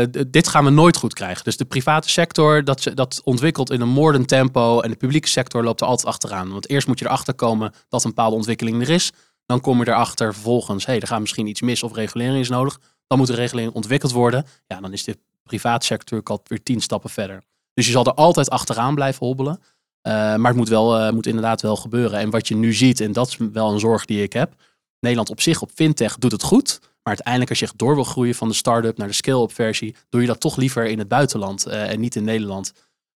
uh, 0.00 0.22
dit 0.28 0.48
gaan 0.48 0.64
we 0.64 0.70
nooit 0.70 0.96
goed 0.96 1.14
krijgen. 1.14 1.44
Dus 1.44 1.56
de 1.56 1.64
private 1.64 2.08
sector, 2.08 2.64
dat, 2.64 2.90
dat 2.94 3.20
ontwikkelt 3.24 3.70
in 3.70 3.80
een 3.80 3.88
moordend 3.88 4.28
tempo. 4.28 4.80
En 4.80 4.90
de 4.90 4.96
publieke 4.96 5.28
sector 5.28 5.64
loopt 5.64 5.80
er 5.80 5.86
altijd 5.86 6.06
achteraan. 6.06 6.52
Want 6.52 6.68
eerst 6.68 6.86
moet 6.86 6.98
je 6.98 7.04
erachter 7.04 7.34
komen 7.34 7.72
dat 7.88 8.04
een 8.04 8.10
bepaalde 8.10 8.36
ontwikkeling 8.36 8.82
er 8.82 8.90
is. 8.90 9.12
Dan 9.46 9.60
kom 9.60 9.78
je 9.78 9.88
erachter 9.88 10.34
vervolgens, 10.34 10.86
hé, 10.86 10.92
hey, 10.92 11.00
er 11.00 11.06
gaat 11.06 11.20
misschien 11.20 11.46
iets 11.46 11.60
mis 11.60 11.82
of 11.82 11.94
regulering 11.94 12.38
is 12.38 12.48
nodig. 12.48 12.80
Dan 13.06 13.18
moet 13.18 13.26
de 13.26 13.34
regulering 13.34 13.72
ontwikkeld 13.72 14.12
worden. 14.12 14.46
Ja, 14.66 14.80
dan 14.80 14.92
is 14.92 15.04
de 15.04 15.18
private 15.42 15.86
sector 15.86 16.20
al 16.24 16.40
weer 16.44 16.62
tien 16.62 16.80
stappen 16.80 17.10
verder. 17.10 17.42
Dus 17.74 17.86
je 17.86 17.92
zal 17.92 18.04
er 18.04 18.14
altijd 18.14 18.50
achteraan 18.50 18.94
blijven 18.94 19.26
hobbelen. 19.26 19.58
Uh, 19.58 20.12
maar 20.12 20.50
het 20.50 20.56
moet, 20.56 20.68
wel, 20.68 21.00
uh, 21.00 21.12
moet 21.12 21.26
inderdaad 21.26 21.60
wel 21.60 21.76
gebeuren. 21.76 22.18
En 22.18 22.30
wat 22.30 22.48
je 22.48 22.56
nu 22.56 22.72
ziet, 22.72 23.00
en 23.00 23.12
dat 23.12 23.28
is 23.28 23.36
wel 23.52 23.72
een 23.72 23.80
zorg 23.80 24.04
die 24.04 24.22
ik 24.22 24.32
heb. 24.32 24.54
Nederland 25.00 25.30
op 25.30 25.40
zich 25.40 25.62
op 25.62 25.70
fintech 25.74 26.18
doet 26.18 26.32
het 26.32 26.42
goed. 26.42 26.80
Maar 27.02 27.14
uiteindelijk 27.14 27.50
als 27.50 27.58
je 27.58 27.64
echt 27.64 27.78
door 27.78 27.94
wil 27.94 28.04
groeien 28.04 28.34
van 28.34 28.48
de 28.48 28.54
start-up 28.54 28.98
naar 28.98 29.08
de 29.08 29.14
scale-up 29.14 29.52
versie, 29.52 29.96
doe 30.08 30.20
je 30.20 30.26
dat 30.26 30.40
toch 30.40 30.56
liever 30.56 30.86
in 30.86 30.98
het 30.98 31.08
buitenland 31.08 31.66
uh, 31.66 31.90
en 31.90 32.00
niet 32.00 32.16
in 32.16 32.24
Nederland. 32.24 32.72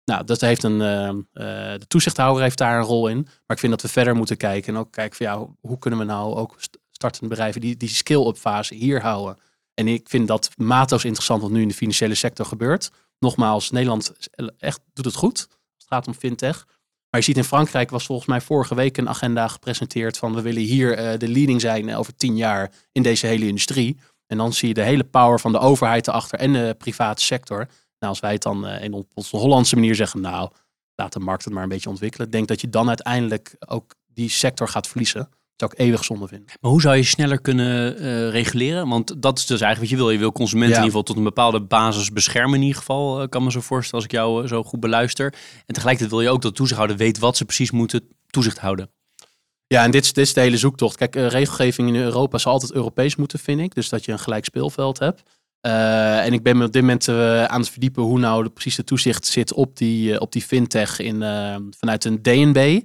Nou, 0.05 0.23
dat 0.25 0.41
heeft 0.41 0.63
een, 0.63 0.79
uh, 0.79 1.07
uh, 1.07 1.79
de 1.79 1.87
toezichthouder 1.87 2.43
heeft 2.43 2.57
daar 2.57 2.77
een 2.77 2.85
rol 2.85 3.07
in. 3.07 3.21
Maar 3.21 3.55
ik 3.55 3.59
vind 3.59 3.71
dat 3.71 3.81
we 3.81 3.87
verder 3.87 4.15
moeten 4.15 4.37
kijken 4.37 4.73
en 4.73 4.79
ook 4.79 4.91
kijken 4.91 5.17
van 5.17 5.25
ja, 5.25 5.47
hoe 5.61 5.79
kunnen 5.79 5.99
we 5.99 6.05
nou 6.05 6.35
ook 6.35 6.55
startende 6.91 7.29
bedrijven 7.29 7.61
die, 7.61 7.77
die 7.77 7.89
scale-up 7.89 8.37
fase 8.37 8.75
hier 8.75 9.01
houden. 9.01 9.37
En 9.73 9.87
ik 9.87 10.09
vind 10.09 10.27
dat 10.27 10.49
maatloos 10.57 11.03
interessant 11.03 11.41
wat 11.41 11.51
nu 11.51 11.61
in 11.61 11.67
de 11.67 11.73
financiële 11.73 12.15
sector 12.15 12.45
gebeurt. 12.45 12.91
Nogmaals, 13.19 13.71
Nederland 13.71 14.13
echt 14.57 14.79
doet 14.93 15.05
het 15.05 15.15
goed 15.15 15.47
het 15.83 15.93
gaat 15.93 16.07
om 16.07 16.13
fintech. 16.13 16.67
Maar 17.13 17.21
je 17.21 17.27
ziet 17.27 17.37
in 17.37 17.49
Frankrijk 17.49 17.89
was 17.89 18.05
volgens 18.05 18.27
mij 18.27 18.41
vorige 18.41 18.75
week 18.75 18.97
een 18.97 19.09
agenda 19.09 19.47
gepresenteerd 19.47 20.17
van 20.17 20.35
we 20.35 20.41
willen 20.41 20.61
hier 20.61 20.99
uh, 20.99 21.17
de 21.17 21.27
leading 21.27 21.61
zijn 21.61 21.95
over 21.95 22.15
tien 22.15 22.35
jaar 22.35 22.71
in 22.91 23.03
deze 23.03 23.27
hele 23.27 23.47
industrie. 23.47 23.97
En 24.27 24.37
dan 24.37 24.53
zie 24.53 24.67
je 24.67 24.73
de 24.73 24.81
hele 24.81 25.03
power 25.03 25.39
van 25.39 25.51
de 25.51 25.59
overheid 25.59 26.07
erachter 26.07 26.39
en 26.39 26.53
de 26.53 26.75
private 26.77 27.21
sector. 27.21 27.57
Nou, 27.57 27.67
als 27.99 28.19
wij 28.19 28.31
het 28.31 28.41
dan 28.41 28.67
uh, 28.67 28.83
in 28.83 29.05
onze 29.13 29.37
Hollandse 29.37 29.75
manier 29.75 29.95
zeggen, 29.95 30.21
nou, 30.21 30.49
laat 30.95 31.13
de 31.13 31.19
markt 31.19 31.43
het 31.43 31.53
maar 31.53 31.63
een 31.63 31.69
beetje 31.69 31.89
ontwikkelen. 31.89 32.27
Ik 32.27 32.33
denk 32.33 32.47
dat 32.47 32.61
je 32.61 32.69
dan 32.69 32.87
uiteindelijk 32.87 33.55
ook 33.67 33.95
die 34.07 34.29
sector 34.29 34.67
gaat 34.67 34.87
verliezen 34.87 35.29
ik 35.71 35.79
eeuwig 35.79 36.03
zonde 36.03 36.27
vinden. 36.27 36.47
Maar 36.61 36.71
hoe 36.71 36.81
zou 36.81 36.95
je 36.95 37.03
sneller 37.03 37.41
kunnen 37.41 38.01
uh, 38.01 38.29
reguleren? 38.29 38.87
Want 38.87 39.21
dat 39.21 39.37
is 39.37 39.45
dus 39.45 39.61
eigenlijk 39.61 39.79
wat 39.91 39.99
je 39.99 40.05
wil. 40.05 40.13
Je 40.13 40.19
wil 40.19 40.31
consumenten 40.31 40.77
in 40.77 40.83
ieder 40.83 40.99
geval 40.99 41.03
tot 41.03 41.17
een 41.17 41.33
bepaalde 41.33 41.61
basis 41.61 42.11
beschermen 42.11 42.55
in 42.55 42.61
ieder 42.61 42.77
geval. 42.77 43.21
Uh, 43.21 43.27
kan 43.27 43.43
me 43.43 43.51
zo 43.51 43.61
voorstellen 43.61 44.03
als 44.03 44.13
ik 44.13 44.19
jou 44.19 44.43
uh, 44.43 44.49
zo 44.49 44.63
goed 44.63 44.79
beluister. 44.79 45.33
En 45.65 45.73
tegelijkertijd 45.73 46.11
wil 46.11 46.21
je 46.21 46.29
ook 46.29 46.41
dat 46.41 46.51
de 46.51 46.57
toezichthouder 46.57 46.97
weet 46.97 47.19
wat 47.19 47.37
ze 47.37 47.45
precies 47.45 47.71
moeten 47.71 48.07
toezicht 48.29 48.57
houden. 48.57 48.89
Ja, 49.67 49.83
en 49.83 49.91
dit 49.91 50.03
is, 50.03 50.13
dit 50.13 50.25
is 50.25 50.33
de 50.33 50.41
hele 50.41 50.57
zoektocht. 50.57 50.95
Kijk, 50.95 51.15
regelgeving 51.15 51.87
in 51.87 51.95
Europa 51.95 52.37
zal 52.37 52.51
altijd 52.51 52.73
Europees 52.73 53.15
moeten, 53.15 53.39
vind 53.39 53.59
ik. 53.59 53.75
Dus 53.75 53.89
dat 53.89 54.05
je 54.05 54.11
een 54.11 54.19
gelijk 54.19 54.45
speelveld 54.45 54.99
hebt. 54.99 55.23
en 55.61 56.33
ik 56.33 56.43
ben 56.43 56.57
me 56.57 56.65
op 56.65 56.73
dit 56.73 56.81
moment 56.81 57.09
aan 57.49 57.59
het 57.59 57.69
verdiepen 57.69 58.03
hoe 58.03 58.19
nou 58.19 58.43
de, 58.43 58.49
precies 58.49 58.75
de 58.75 58.83
toezicht 58.83 59.25
zit 59.25 59.53
op 59.53 59.77
die, 59.77 60.19
op 60.19 60.31
die 60.31 60.41
fintech 60.41 60.99
in, 60.99 61.15
vanuit 61.77 62.05
een 62.05 62.21
DNB 62.21 62.81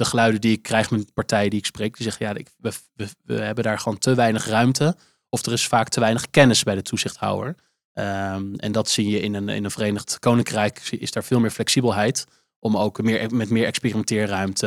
de 0.00 0.06
geluiden 0.06 0.40
die 0.40 0.52
ik 0.52 0.62
krijg 0.62 0.90
met 0.90 1.14
partijen 1.14 1.50
die 1.50 1.58
ik 1.58 1.66
spreek, 1.66 1.96
die 1.96 2.02
zeggen 2.02 2.26
ja, 2.26 2.34
ik, 2.34 2.48
we, 2.58 2.72
we, 3.24 3.34
hebben 3.34 3.64
daar 3.64 3.78
gewoon 3.78 3.98
te 3.98 4.14
weinig 4.14 4.46
ruimte. 4.46 4.96
Of 5.28 5.46
er 5.46 5.52
is 5.52 5.66
vaak 5.66 5.88
te 5.88 6.00
weinig 6.00 6.30
kennis 6.30 6.62
bij 6.62 6.74
de 6.74 6.82
toezichthouder. 6.82 7.54
Um, 7.94 8.54
en 8.56 8.72
dat 8.72 8.88
zie 8.88 9.08
je 9.08 9.20
in 9.20 9.34
een, 9.34 9.48
in 9.48 9.64
een 9.64 9.70
Verenigd 9.70 10.18
Koninkrijk, 10.18 10.78
is 10.90 11.10
daar 11.10 11.24
veel 11.24 11.40
meer 11.40 11.50
flexibelheid 11.50 12.26
om 12.58 12.76
ook 12.76 13.02
meer, 13.02 13.34
met 13.34 13.50
meer 13.50 13.66
experimenteerruimte 13.66 14.66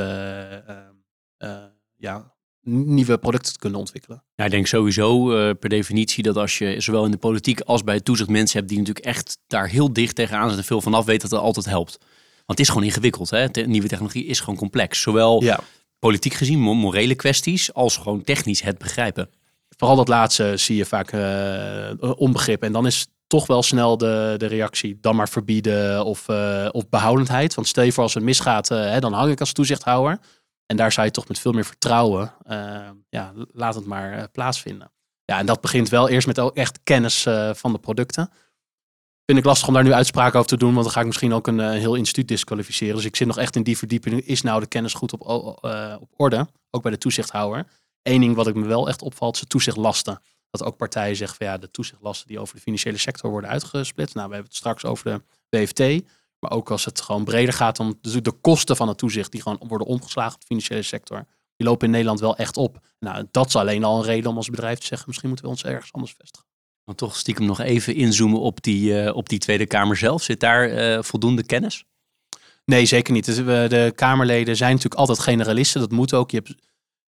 uh, 0.69 1.49
uh, 1.49 1.63
ja, 1.95 2.33
nieuwe 2.67 3.17
producten 3.17 3.53
te 3.53 3.59
kunnen 3.59 3.79
ontwikkelen. 3.79 4.23
Ja, 4.35 4.45
ik 4.45 4.51
denk 4.51 4.67
sowieso 4.67 5.31
uh, 5.31 5.53
per 5.59 5.69
definitie 5.69 6.23
dat 6.23 6.37
als 6.37 6.57
je 6.57 6.81
zowel 6.81 7.05
in 7.05 7.11
de 7.11 7.17
politiek 7.17 7.59
als 7.59 7.83
bij 7.83 7.95
het 7.95 8.05
toezicht 8.05 8.29
mensen 8.29 8.57
hebt 8.57 8.69
die 8.69 8.77
natuurlijk 8.77 9.05
echt 9.05 9.37
daar 9.47 9.67
heel 9.67 9.93
dicht 9.93 10.15
tegenaan 10.15 10.41
zitten 10.41 10.59
en 10.59 10.67
veel 10.67 10.81
vanaf 10.81 11.05
weten, 11.05 11.29
dat 11.29 11.31
het 11.31 11.47
altijd 11.47 11.65
helpt. 11.65 11.97
Want 12.45 12.59
het 12.59 12.59
is 12.59 12.69
gewoon 12.69 12.83
ingewikkeld. 12.83 13.29
Hè? 13.29 13.47
De 13.47 13.67
nieuwe 13.67 13.87
technologie 13.87 14.25
is 14.25 14.39
gewoon 14.39 14.55
complex. 14.55 15.01
Zowel 15.01 15.43
ja. 15.43 15.59
politiek 15.99 16.33
gezien, 16.33 16.59
morele 16.59 17.15
kwesties, 17.15 17.73
als 17.73 17.97
gewoon 17.97 18.23
technisch 18.23 18.61
het 18.61 18.77
begrijpen. 18.77 19.29
Vooral 19.77 19.97
dat 19.97 20.07
laatste 20.07 20.57
zie 20.57 20.75
je 20.75 20.85
vaak 20.85 21.13
uh, 21.13 22.11
onbegrip. 22.15 22.63
En 22.63 22.71
dan 22.71 22.85
is 22.85 23.07
toch 23.27 23.47
wel 23.47 23.63
snel 23.63 23.97
de, 23.97 24.35
de 24.37 24.45
reactie, 24.45 24.97
dan 25.01 25.15
maar 25.15 25.29
verbieden 25.29 26.05
of, 26.05 26.27
uh, 26.27 26.69
of 26.71 26.89
behoudendheid. 26.89 27.53
Want 27.53 27.67
stel 27.67 27.83
je 27.83 27.91
voor 27.91 28.03
als 28.03 28.13
het 28.13 28.23
misgaat, 28.23 28.69
hè, 28.69 28.99
dan 28.99 29.13
hang 29.13 29.31
ik 29.31 29.39
als 29.39 29.51
toezichthouder. 29.51 30.19
En 30.65 30.77
daar 30.77 30.91
zou 30.91 31.05
je 31.05 31.11
toch 31.11 31.27
met 31.27 31.39
veel 31.39 31.51
meer 31.51 31.65
vertrouwen, 31.65 32.33
ja, 33.09 33.33
laat 33.51 33.75
het 33.75 33.85
maar 33.85 34.29
plaatsvinden. 34.29 34.91
Ja, 35.25 35.39
en 35.39 35.45
dat 35.45 35.61
begint 35.61 35.89
wel 35.89 36.09
eerst 36.09 36.27
met 36.27 36.39
ook 36.39 36.55
echt 36.55 36.79
kennis 36.83 37.27
van 37.53 37.71
de 37.71 37.79
producten 37.79 38.29
vind 39.25 39.37
ik 39.37 39.45
lastig 39.45 39.67
om 39.67 39.73
daar 39.73 39.83
nu 39.83 39.93
uitspraken 39.93 40.37
over 40.37 40.49
te 40.49 40.57
doen, 40.57 40.73
want 40.73 40.83
dan 40.83 40.93
ga 40.93 40.99
ik 40.99 41.05
misschien 41.05 41.33
ook 41.33 41.47
een 41.47 41.59
uh, 41.59 41.69
heel 41.69 41.95
instituut 41.95 42.27
disqualificeren. 42.27 42.95
Dus 42.95 43.05
ik 43.05 43.15
zit 43.15 43.27
nog 43.27 43.37
echt 43.37 43.55
in 43.55 43.63
die 43.63 43.77
verdieping. 43.77 44.21
Is 44.21 44.41
nou 44.41 44.59
de 44.59 44.67
kennis 44.67 44.93
goed 44.93 45.13
op, 45.13 45.59
uh, 45.65 45.95
op 45.99 46.09
orde? 46.15 46.47
Ook 46.69 46.81
bij 46.81 46.91
de 46.91 46.97
toezichthouder. 46.97 47.67
Eén 48.01 48.21
ding 48.21 48.35
wat 48.35 48.47
ik 48.47 48.55
me 48.55 48.65
wel 48.65 48.87
echt 48.87 49.01
opvalt, 49.01 49.39
de 49.39 49.45
toezichtlasten. 49.45 50.21
Dat 50.49 50.63
ook 50.63 50.77
partijen 50.77 51.15
zeggen 51.15 51.37
van 51.37 51.47
ja, 51.47 51.57
de 51.57 51.71
toezichtlasten 51.71 52.27
die 52.27 52.39
over 52.39 52.55
de 52.55 52.61
financiële 52.61 52.97
sector 52.97 53.29
worden 53.29 53.49
uitgesplit. 53.49 54.13
Nou, 54.13 54.27
we 54.27 54.33
hebben 54.33 54.51
het 54.51 54.59
straks 54.59 54.85
over 54.85 55.05
de 55.05 55.21
BFT. 55.49 56.05
Maar 56.39 56.51
ook 56.51 56.71
als 56.71 56.85
het 56.85 57.01
gewoon 57.01 57.23
breder 57.23 57.53
gaat 57.53 57.79
om 57.79 57.99
de 58.01 58.31
kosten 58.41 58.75
van 58.75 58.87
het 58.87 58.97
toezicht 58.97 59.31
die 59.31 59.41
gewoon 59.41 59.61
worden 59.67 59.87
omgeslagen 59.87 60.33
op 60.33 60.39
de 60.39 60.45
financiële 60.45 60.81
sector. 60.81 61.25
Die 61.55 61.67
lopen 61.67 61.85
in 61.85 61.91
Nederland 61.91 62.19
wel 62.19 62.35
echt 62.35 62.57
op. 62.57 62.79
Nou, 62.99 63.27
dat 63.31 63.47
is 63.47 63.55
alleen 63.55 63.83
al 63.83 63.97
een 63.97 64.03
reden 64.03 64.29
om 64.29 64.37
als 64.37 64.49
bedrijf 64.49 64.79
te 64.79 64.85
zeggen, 64.85 65.07
misschien 65.07 65.29
moeten 65.29 65.45
we 65.45 65.51
ons 65.51 65.63
ergens 65.63 65.93
anders 65.93 66.15
vestigen. 66.17 66.52
Dan 66.85 66.95
toch 66.95 67.17
stiekem 67.17 67.45
nog 67.45 67.59
even 67.59 67.95
inzoomen 67.95 68.39
op 68.39 68.61
die, 68.61 69.03
uh, 69.03 69.15
op 69.15 69.29
die 69.29 69.39
Tweede 69.39 69.65
Kamer 69.65 69.97
zelf. 69.97 70.23
Zit 70.23 70.39
daar 70.39 70.69
uh, 70.69 71.03
voldoende 71.03 71.43
kennis? 71.43 71.83
Nee, 72.65 72.85
zeker 72.85 73.13
niet. 73.13 73.25
Dus, 73.25 73.35
de 73.35 73.91
Kamerleden 73.95 74.55
zijn 74.55 74.71
natuurlijk 74.71 74.99
altijd 74.99 75.19
generalisten. 75.19 75.81
Dat 75.81 75.91
moet 75.91 76.13
ook. 76.13 76.31
Je 76.31 76.37
hebt, 76.37 76.55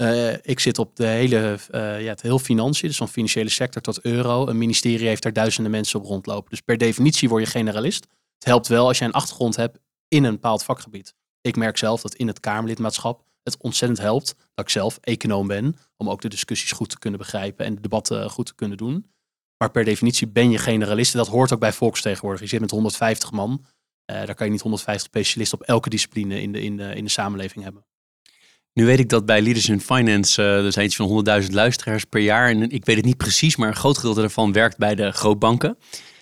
uh, 0.03 0.33
ik 0.43 0.61
zit 0.61 0.79
op 0.79 0.97
de 0.97 1.07
hele, 1.07 1.59
ja, 1.73 2.11
het 2.11 2.23
heel 2.23 2.39
financiën, 2.39 2.89
dus 2.89 2.97
van 2.97 3.09
financiële 3.09 3.51
sector 3.51 3.83
tot 3.83 4.01
euro. 4.01 4.47
Een 4.49 4.59
ministerie 4.59 5.07
heeft 5.07 5.23
daar 5.23 5.33
duizenden 5.33 5.73
mensen 5.73 6.01
op 6.01 6.07
rondlopen. 6.07 6.51
Dus 6.51 6.61
per 6.61 6.79
definitie 6.79 7.29
word 7.29 7.45
je 7.45 7.51
generalist. 7.51 8.07
Het 8.35 8.45
helpt 8.45 8.67
wel 8.67 8.87
als 8.87 8.99
je 8.99 9.05
een 9.05 9.13
achtergrond 9.13 9.57
hebt 9.57 9.79
in 10.09 10.25
een 10.25 10.33
bepaald 10.33 10.65
vakgebied. 10.65 11.15
Ik 11.41 11.57
merk 11.57 11.77
zelf 11.77 12.01
dat 12.01 12.15
in 12.15 12.27
het 12.27 12.41
Kamerlidmaatschap 12.41 13.25
het 13.43 13.57
ontzettend 13.59 14.01
helpt 14.01 14.35
dat 14.55 14.65
ik 14.65 14.71
zelf 14.71 14.99
econoom 15.01 15.47
ben. 15.47 15.77
Om 15.97 16.11
ook 16.11 16.21
de 16.21 16.29
discussies 16.29 16.73
goed 16.73 16.91
te 16.91 16.99
kunnen 16.99 17.19
begrijpen 17.19 17.67
en 17.67 17.75
de 17.75 17.81
debatten 17.81 18.31
goed 18.31 18.47
te 18.47 18.55
kunnen 18.55 18.77
doen. 18.77 19.13
Maar 19.65 19.73
per 19.73 19.85
definitie 19.85 20.29
ben 20.29 20.51
je 20.51 20.59
generalist. 20.59 21.13
Dat 21.13 21.29
hoort 21.29 21.53
ook 21.53 21.61
bij 21.61 21.73
volksvertegenwoordiging. 21.73 22.51
Je 22.51 22.57
zit 22.57 22.65
met 22.65 22.75
150 22.75 23.33
man. 23.33 23.65
Uh, 24.11 24.17
daar 24.17 24.35
kan 24.35 24.47
je 24.47 24.53
niet 24.53 24.61
150 24.61 25.07
specialisten 25.07 25.61
op 25.61 25.67
elke 25.67 25.89
discipline 25.89 26.41
in 26.41 26.53
de, 26.53 26.63
in 26.63 26.77
de, 26.77 26.95
in 26.95 27.05
de 27.05 27.11
samenleving 27.11 27.65
hebben. 27.65 27.85
Nu 28.73 28.85
weet 28.85 28.99
ik 28.99 29.09
dat 29.09 29.27
bij 29.27 29.43
Leaders 29.43 29.69
in 29.69 29.81
Finance, 29.81 30.43
uh, 30.43 30.65
er 30.65 30.73
zijn 30.73 30.87
iets 30.87 30.97
van 30.97 31.25
100.000 31.43 31.51
luisteraars 31.51 32.05
per 32.05 32.21
jaar. 32.21 32.49
En 32.49 32.71
ik 32.71 32.85
weet 32.85 32.97
het 32.97 33.05
niet 33.05 33.17
precies, 33.17 33.57
maar 33.57 33.69
een 33.69 33.77
groot 33.77 33.97
gedeelte 33.97 34.21
daarvan 34.21 34.53
werkt 34.53 34.79
bij 34.79 34.95
de 34.95 35.11
grootbanken. 35.11 35.77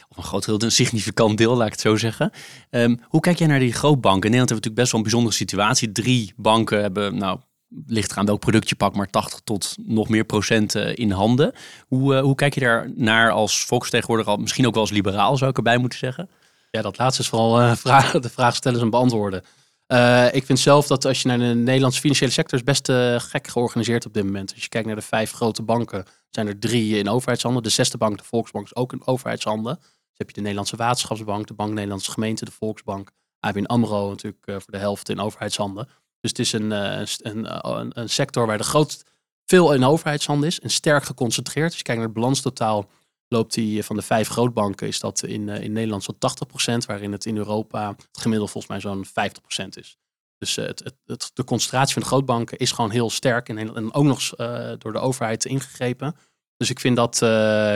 Of 0.08 0.16
een 0.16 0.22
groot 0.22 0.44
gedeelte, 0.44 0.64
een 0.64 0.72
significant 0.72 1.38
deel, 1.38 1.56
laat 1.56 1.66
ik 1.66 1.72
het 1.72 1.80
zo 1.80 1.96
zeggen. 1.96 2.30
Um, 2.70 3.00
hoe 3.02 3.20
kijk 3.20 3.38
jij 3.38 3.46
naar 3.46 3.58
die 3.58 3.72
grootbanken? 3.72 4.30
In 4.30 4.36
Nederland 4.36 4.48
hebben 4.50 4.72
we 4.72 4.78
natuurlijk 4.78 4.80
best 4.80 4.90
wel 4.92 5.00
een 5.00 5.06
bijzondere 5.06 5.36
situatie. 5.36 5.92
Drie 5.92 6.32
banken 6.36 6.80
hebben 6.80 7.16
nou, 7.16 7.40
ligt 7.86 8.10
eraan 8.10 8.26
welk 8.26 8.40
product 8.40 8.68
je 8.68 8.74
pakt, 8.74 8.96
maar 8.96 9.10
80 9.10 9.40
tot 9.44 9.74
nog 9.78 10.08
meer 10.08 10.24
procent 10.24 10.74
eh, 10.74 10.96
in 10.96 11.10
handen. 11.10 11.52
Hoe, 11.86 12.14
uh, 12.14 12.20
hoe 12.20 12.34
kijk 12.34 12.54
je 12.54 12.60
daar 12.60 12.90
naar 12.94 13.30
als 13.30 13.64
volksvertegenwoordiger, 13.64 14.40
misschien 14.40 14.66
ook 14.66 14.72
wel 14.72 14.82
als 14.82 14.90
liberaal 14.90 15.36
zou 15.36 15.50
ik 15.50 15.56
erbij 15.56 15.78
moeten 15.78 15.98
zeggen? 15.98 16.30
Ja, 16.70 16.82
dat 16.82 16.98
laatste 16.98 17.22
is 17.22 17.28
vooral 17.28 17.76
vragen, 17.76 18.22
de 18.22 18.30
vraag 18.30 18.56
stellen 18.56 18.80
en 18.80 18.90
beantwoorden. 18.90 19.42
ik 20.32 20.44
vind 20.44 20.58
zelf 20.58 20.86
dat 20.86 21.04
als 21.04 21.22
je 21.22 21.28
naar 21.28 21.38
de 21.38 21.44
Nederlandse 21.44 22.00
financiële 22.00 22.30
sector 22.30 22.58
is 22.58 22.64
best 22.64 22.92
gek 23.22 23.48
georganiseerd 23.48 24.06
op 24.06 24.14
dit 24.14 24.24
moment. 24.24 24.52
Als 24.52 24.62
je 24.62 24.68
kijkt 24.68 24.86
naar 24.86 24.96
de 24.96 25.02
vijf 25.02 25.32
grote 25.32 25.62
banken, 25.62 26.04
zijn 26.30 26.46
er 26.46 26.58
drie 26.58 26.98
in 26.98 27.08
overheidshanden. 27.08 27.62
De 27.62 27.68
zesde 27.68 27.98
bank, 27.98 28.18
de 28.18 28.24
Volksbank, 28.24 28.64
is 28.64 28.76
ook 28.76 28.92
in 28.92 29.06
overheidshanden. 29.06 29.76
Dus 29.78 30.18
heb 30.18 30.28
je 30.28 30.34
de 30.34 30.40
Nederlandse 30.40 30.76
Waterschapsbank, 30.76 31.46
de 31.46 31.54
Bank 31.54 31.72
Nederlandse 31.72 32.10
Gemeente, 32.10 32.44
de 32.44 32.50
Volksbank. 32.50 33.10
ABN 33.40 33.64
AMRO 33.64 34.08
natuurlijk 34.08 34.42
voor 34.44 34.62
de 34.66 34.78
helft 34.78 35.08
in 35.08 35.20
overheidshanden. 35.20 35.88
Dus 36.22 36.30
het 36.30 36.38
is 36.38 36.52
een, 36.52 36.72
eh, 36.72 37.02
een, 37.18 37.46
eh, 37.46 37.58
een, 37.62 37.90
een 37.94 38.08
sector 38.08 38.46
waar 38.46 38.58
de 38.58 38.64
groot 38.64 39.04
veel 39.44 39.72
in 39.72 39.84
overheidshanden 39.84 40.48
is 40.48 40.60
en 40.60 40.70
sterk 40.70 41.04
geconcentreerd. 41.04 41.66
Als 41.66 41.76
je 41.76 41.82
kijkt 41.82 42.00
naar 42.00 42.08
het 42.10 42.18
balanstotaal, 42.18 42.90
loopt 43.28 43.54
die 43.54 43.78
eh, 43.78 43.84
van 43.84 43.96
de 43.96 44.02
vijf 44.02 44.28
grootbanken, 44.28 44.86
is 44.86 45.00
dat 45.00 45.22
in, 45.22 45.48
in 45.48 45.72
Nederland 45.72 46.02
zo'n 46.02 46.18
80%, 46.82 46.86
waarin 46.86 47.12
het 47.12 47.26
in 47.26 47.36
Europa 47.36 47.88
het 47.88 48.10
volgens 48.22 48.66
mij 48.66 48.80
zo'n 48.80 49.06
50% 49.06 49.68
is. 49.68 49.96
Dus 50.38 50.56
het, 50.56 50.92
het, 51.06 51.30
de 51.34 51.44
concentratie 51.44 51.92
van 51.92 52.02
de 52.02 52.08
grootbanken 52.08 52.58
is 52.58 52.72
gewoon 52.72 52.90
heel 52.90 53.10
sterk 53.10 53.48
en, 53.48 53.58
en 53.58 53.94
ook 53.94 54.04
nog 54.04 54.28
door 54.78 54.92
de 54.92 54.98
overheid 54.98 55.44
ingegrepen. 55.44 56.16
Dus 56.56 56.70
ik 56.70 56.80
vind 56.80 56.96
dat, 56.96 57.14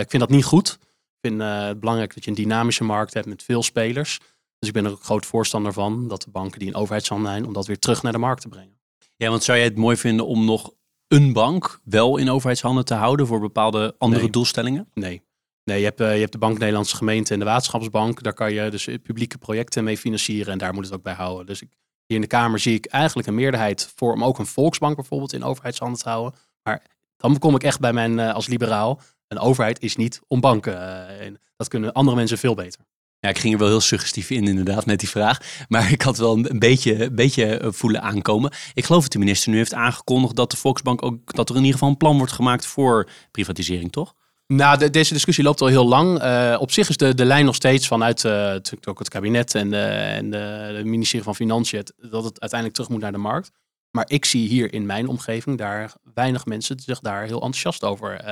ik 0.01 0.11
vind 0.11 0.23
dat 0.23 0.31
niet 0.31 0.45
goed. 0.45 0.79
Ik 0.81 1.19
vind 1.21 1.43
het 1.43 1.81
belangrijk 1.81 2.15
dat 2.15 2.25
je 2.25 2.31
een 2.31 2.37
dynamische 2.37 2.85
markt 2.85 3.15
hebt 3.15 3.27
met 3.27 3.43
veel 3.43 3.63
spelers. 3.63 4.19
Dus 4.67 4.75
ik 4.75 4.83
ben 4.83 4.91
er 4.91 4.97
ook 4.97 5.05
groot 5.05 5.27
voorstander 5.27 5.73
van 5.73 6.09
dat 6.09 6.23
de 6.23 6.31
banken 6.31 6.59
die 6.59 6.69
in 6.69 6.75
overheidshanden 6.75 7.31
zijn, 7.31 7.47
om 7.47 7.53
dat 7.53 7.67
weer 7.67 7.79
terug 7.79 8.03
naar 8.03 8.13
de 8.13 8.19
markt 8.19 8.41
te 8.41 8.49
brengen. 8.49 8.79
Ja, 9.17 9.31
want 9.31 9.45
zou 9.45 9.59
jij 9.59 9.67
het 9.67 9.77
mooi 9.77 9.97
vinden 9.97 10.27
om 10.27 10.45
nog 10.45 10.73
een 11.09 11.33
bank 11.33 11.81
wel 11.85 12.17
in 12.17 12.31
overheidshanden 12.31 12.85
te 12.85 12.95
houden 12.95 13.27
voor 13.27 13.41
bepaalde 13.41 13.95
andere 13.99 14.31
doelstellingen? 14.31 14.91
Nee. 14.95 15.23
Nee, 15.65 15.79
je 15.79 15.85
hebt, 15.85 16.01
uh, 16.01 16.15
je 16.15 16.21
hebt 16.21 16.33
de 16.33 16.39
Bank 16.39 16.59
Nederlandse 16.59 16.97
Gemeente 16.97 17.33
en 17.33 17.39
de 17.39 17.45
Waterschapsbank. 17.45 18.23
Daar 18.23 18.33
kan 18.33 18.53
je 18.53 18.71
dus 18.71 18.85
publieke 18.85 19.39
projecten 19.39 19.85
mee 19.85 19.99
financieren 19.99 20.53
en 20.53 20.59
daar 20.59 20.75
moet 20.75 20.85
het 20.85 20.95
ook 20.95 21.03
bij 21.03 21.15
houden. 21.15 21.47
Dus 21.47 21.63
ik, 21.63 21.69
hier 22.07 22.17
in 22.17 22.21
de 22.21 22.27
Kamer 22.27 22.59
zie 22.59 22.75
ik 22.75 22.87
eigenlijk 22.87 23.29
een 23.29 23.35
meerderheid 23.35 23.93
voor 23.97 24.13
om 24.13 24.25
ook 24.25 24.39
een 24.39 24.47
Volksbank 24.47 24.97
bijvoorbeeld 24.97 25.33
in 25.33 25.45
overheidshanden 25.45 25.99
te 25.99 26.09
houden. 26.09 26.39
Maar 26.63 26.83
dan 27.17 27.39
kom 27.39 27.55
ik 27.55 27.63
echt 27.63 27.81
bij 27.81 27.93
mijn 27.93 28.19
uh, 28.19 28.35
als 28.35 28.47
liberaal. 28.47 29.01
Een 29.29 29.39
overheid 29.39 29.83
is 29.83 29.97
niet 29.97 30.21
om 30.29 30.41
banken. 30.41 30.75
Uh, 31.23 31.35
dat 31.57 31.69
kunnen 31.69 31.93
andere 31.93 32.17
mensen 32.17 32.39
veel 32.39 32.55
beter. 32.55 32.81
Ja, 33.27 33.33
ik 33.33 33.39
ging 33.39 33.53
er 33.53 33.61
wel 33.61 33.69
heel 33.69 33.81
suggestief 33.81 34.31
in 34.31 34.47
inderdaad 34.47 34.87
met 34.87 35.01
die 35.01 35.09
vraag. 35.09 35.65
Maar 35.69 35.93
ik 35.93 36.03
had 36.03 36.19
wel 36.19 36.37
een 36.37 36.59
beetje, 36.59 37.11
beetje 37.11 37.45
eh, 37.45 37.73
voelen 37.73 38.03
aankomen. 38.03 38.53
Ik 38.75 38.85
geloof 38.85 39.03
dat 39.03 39.13
de 39.13 39.19
minister 39.19 39.51
nu 39.51 39.57
heeft 39.57 39.75
aangekondigd 39.75 40.37
dat 40.37 40.51
de 40.51 40.57
Volksbank 40.57 41.03
ook 41.03 41.35
dat 41.35 41.49
er 41.49 41.55
in 41.55 41.61
ieder 41.61 41.75
geval 41.75 41.89
een 41.89 41.97
plan 41.97 42.17
wordt 42.17 42.33
gemaakt 42.33 42.67
voor 42.67 43.09
privatisering, 43.31 43.93
toch? 43.93 44.15
Nou, 44.47 44.91
deze 44.91 45.13
discussie 45.13 45.45
loopt 45.45 45.61
al 45.61 45.67
heel 45.67 45.89
lang. 45.89 46.23
Uh, 46.23 46.57
op 46.59 46.71
zich 46.71 46.89
is 46.89 46.97
de, 46.97 47.15
de 47.15 47.25
lijn 47.25 47.45
nog 47.45 47.55
steeds 47.55 47.87
vanuit 47.87 48.25
uh, 48.25 48.55
ook 48.85 48.99
het 48.99 49.09
kabinet 49.09 49.55
en, 49.55 49.71
de, 49.71 49.87
en 49.87 50.31
de, 50.31 50.81
ministerie 50.85 51.25
van 51.25 51.35
Financiën 51.35 51.87
dat 51.97 52.25
het 52.25 52.41
uiteindelijk 52.41 52.73
terug 52.73 52.89
moet 52.91 53.01
naar 53.01 53.13
de 53.13 53.19
markt. 53.19 53.51
Maar 53.91 54.05
ik 54.09 54.25
zie 54.25 54.49
hier 54.49 54.73
in 54.73 54.87
mijn 54.87 55.09
omgeving 55.09 55.59
daar 55.59 55.93
weinig 56.15 56.45
mensen 56.45 56.81
zich 56.81 57.01
daar 57.01 57.23
heel 57.23 57.43
enthousiast 57.43 57.85
over 57.85 58.25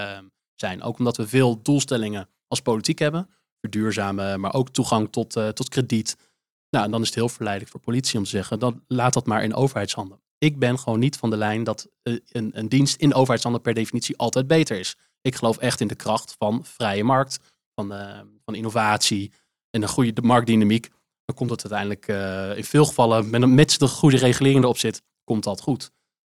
zijn. 0.55 0.83
Ook 0.83 0.99
omdat 0.99 1.17
we 1.17 1.29
veel 1.29 1.63
doelstellingen 1.63 2.29
als 2.49 2.61
politiek 2.61 2.99
hebben 2.99 3.29
verduurzamen, 3.65 4.41
maar 4.41 4.55
ook 4.55 4.71
toegang 4.71 5.13
tot, 5.13 5.37
uh, 5.37 5.49
tot 5.49 5.69
krediet. 5.69 6.17
Nou, 6.71 6.85
en 6.85 6.91
dan 6.91 7.01
is 7.01 7.07
het 7.07 7.17
heel 7.17 7.29
verleidelijk 7.29 7.73
voor 7.73 7.81
politie 7.81 8.19
om 8.19 8.25
te 8.25 8.31
zeggen, 8.31 8.59
dan 8.59 8.83
laat 8.87 9.13
dat 9.13 9.27
maar 9.27 9.43
in 9.43 9.55
overheidshanden. 9.55 10.21
Ik 10.39 10.59
ben 10.59 10.79
gewoon 10.79 10.99
niet 10.99 11.17
van 11.17 11.31
de 11.31 11.37
lijn 11.37 11.65
dat 11.65 11.89
uh, 12.03 12.19
een, 12.29 12.51
een 12.59 12.69
dienst 12.69 12.97
in 12.97 13.15
overheidshanden 13.15 13.61
per 13.61 13.75
definitie 13.75 14.17
altijd 14.17 14.47
beter 14.47 14.79
is. 14.79 14.97
Ik 15.21 15.35
geloof 15.35 15.57
echt 15.59 15.81
in 15.81 15.87
de 15.87 15.95
kracht 15.95 16.35
van 16.39 16.65
vrije 16.65 17.05
markt, 17.05 17.39
van, 17.75 17.93
uh, 17.93 18.21
van 18.45 18.55
innovatie 18.55 19.33
en 19.71 19.83
een 19.83 19.89
goede 19.89 20.23
marktdynamiek. 20.23 20.89
Dan 21.25 21.37
komt 21.37 21.51
het 21.51 21.71
uiteindelijk 21.71 22.07
in 22.59 22.65
veel 22.65 22.85
gevallen, 22.85 23.31
met, 23.31 23.49
met 23.49 23.79
de 23.79 23.89
goede 23.89 24.17
regulering 24.17 24.63
erop 24.63 24.79
zit, 24.79 25.03
komt 25.25 25.45
dat 25.45 25.61
goed. 25.61 25.91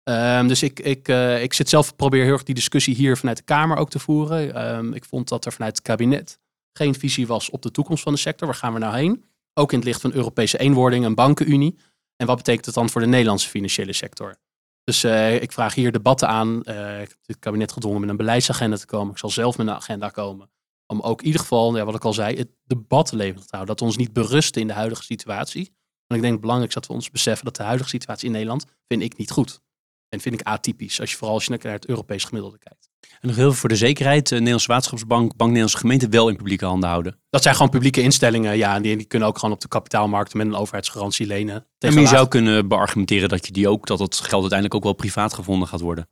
Um, 0.10 0.48
dus 0.48 0.64
ik, 0.64 0.80
ik, 0.80 1.08
ik 1.42 1.54
zit 1.54 1.70
zelf, 1.70 1.96
probeer 1.96 2.24
heel 2.24 2.34
erg 2.34 2.44
die 2.44 2.56
discussie 2.56 2.96
hier 2.96 3.18
vanuit 3.18 3.38
de 3.38 3.44
Kamer 3.44 3.78
ook 3.78 3.90
te 3.90 4.00
voeren. 4.00 4.76
Um, 4.76 4.94
ik 4.94 5.06
vond 5.06 5.30
dat 5.30 5.46
er 5.46 5.54
vanuit 5.54 5.76
het 5.76 5.86
kabinet 5.86 6.40
geen 6.78 6.96
visie 6.96 7.28
was 7.28 7.50
op 7.50 7.62
de 7.62 7.72
toekomst 7.72 8.04
van 8.04 8.14
de 8.14 8.20
sector. 8.20 8.48
Waar 8.48 8.58
gaan 8.58 8.74
we 8.74 8.80
nou 8.80 8.96
heen? 8.96 9.26
Ook 9.54 9.72
in 9.72 9.78
het 9.78 9.88
licht 9.88 10.02
van 10.02 10.14
Europese 10.14 10.58
eenwording, 10.58 11.06
een 11.06 11.16
bankenunie. 11.16 11.78
En 12.16 12.28
wat 12.28 12.38
betekent 12.38 12.66
het 12.66 12.76
dan 12.76 12.90
voor 12.90 13.02
de 13.02 13.08
Nederlandse 13.08 13.50
financiële 13.50 13.94
sector? 13.94 14.36
Dus 14.84 15.04
uh, 15.04 15.42
ik 15.42 15.52
vraag 15.52 15.74
hier 15.74 15.92
debatten 15.92 16.28
aan. 16.28 16.62
Uh, 16.64 17.02
ik 17.02 17.10
heb 17.10 17.18
het 17.22 17.40
kabinet 17.40 17.72
gedwongen 17.72 18.00
met 18.00 18.10
een 18.10 18.18
beleidsagenda 18.18 18.78
te 18.78 18.86
komen. 18.86 19.12
Ik 19.12 19.18
zal 19.18 19.30
zelf 19.30 19.58
met 19.58 19.68
een 19.68 19.74
agenda 19.74 20.10
komen. 20.10 20.50
Om 20.88 21.02
ook 21.02 21.20
in 21.20 21.26
ieder 21.26 21.42
geval, 21.42 21.78
ja, 21.78 21.86
wat 21.86 21.96
ik 21.96 22.06
al 22.06 22.14
zei, 22.14 22.38
het 22.38 22.50
debat 22.64 23.12
levendig 23.12 23.46
te 23.46 23.56
houden. 23.56 23.68
Dat 23.68 23.80
we 23.80 23.86
ons 23.86 23.98
niet 23.98 24.14
berusten 24.14 24.62
in 24.62 24.68
de 24.68 24.74
huidige 24.74 25.04
situatie. 25.04 25.76
En 26.08 26.16
ik 26.16 26.22
denk 26.22 26.32
het 26.32 26.42
belangrijkste 26.42 26.80
dat 26.80 26.90
we 26.90 26.96
ons 26.96 27.12
beseffen 27.12 27.46
dat 27.46 27.56
de 27.56 27.64
huidige 27.64 27.90
situatie 27.90 28.26
in 28.26 28.32
Nederland 28.32 28.66
vind 28.88 29.02
ik 29.02 29.18
niet 29.18 29.32
goed. 29.32 29.62
En 30.10 30.20
vind 30.20 30.40
ik 30.40 30.48
atypisch, 30.48 31.00
als 31.00 31.12
je 31.12 31.18
vooral 31.18 31.36
als 31.36 31.46
je 31.46 31.58
naar 31.62 31.72
het 31.72 31.88
Europees 31.88 32.24
gemiddelde 32.24 32.58
kijkt. 32.58 32.90
En 33.20 33.28
nog 33.28 33.36
heel 33.36 33.46
veel 33.46 33.60
voor 33.60 33.70
de 33.70 33.76
zekerheid. 33.76 34.28
De 34.28 34.36
Nederlandse 34.36 34.72
Waterschapsbank, 34.72 35.28
Bank 35.28 35.50
Nederlandse 35.50 35.78
Gemeente 35.78 36.10
wel 36.10 36.30
in 36.30 36.36
publieke 36.36 36.66
handen 36.66 36.90
houden. 36.90 37.20
Dat 37.30 37.42
zijn 37.42 37.56
gewoon 37.56 37.70
publieke 37.70 38.02
instellingen, 38.02 38.58
ja. 38.58 38.76
En 38.76 38.82
die, 38.82 38.98
die 38.98 39.06
kunnen 39.06 39.28
ook 39.28 39.38
gewoon 39.38 39.56
op 39.56 39.62
de 39.62 39.68
kapitaalmarkten 39.68 40.38
met 40.38 40.48
een 40.48 40.56
overheidsgarantie 40.56 41.28
lenen. 41.28 41.68
En 41.80 42.00
je 42.00 42.08
zou 42.08 42.28
kunnen 42.28 42.68
beargumenteren 42.68 43.30
dat 43.30 43.46
je 43.46 43.52
die 43.52 43.70
ook, 43.70 43.88
dat 43.88 44.00
het 44.00 44.16
geld 44.16 44.42
uiteindelijk 44.42 44.76
ook 44.76 44.84
wel 44.84 44.94
privaat 44.94 45.34
gevonden 45.34 45.68
gaat 45.68 45.82
worden. 45.82 46.08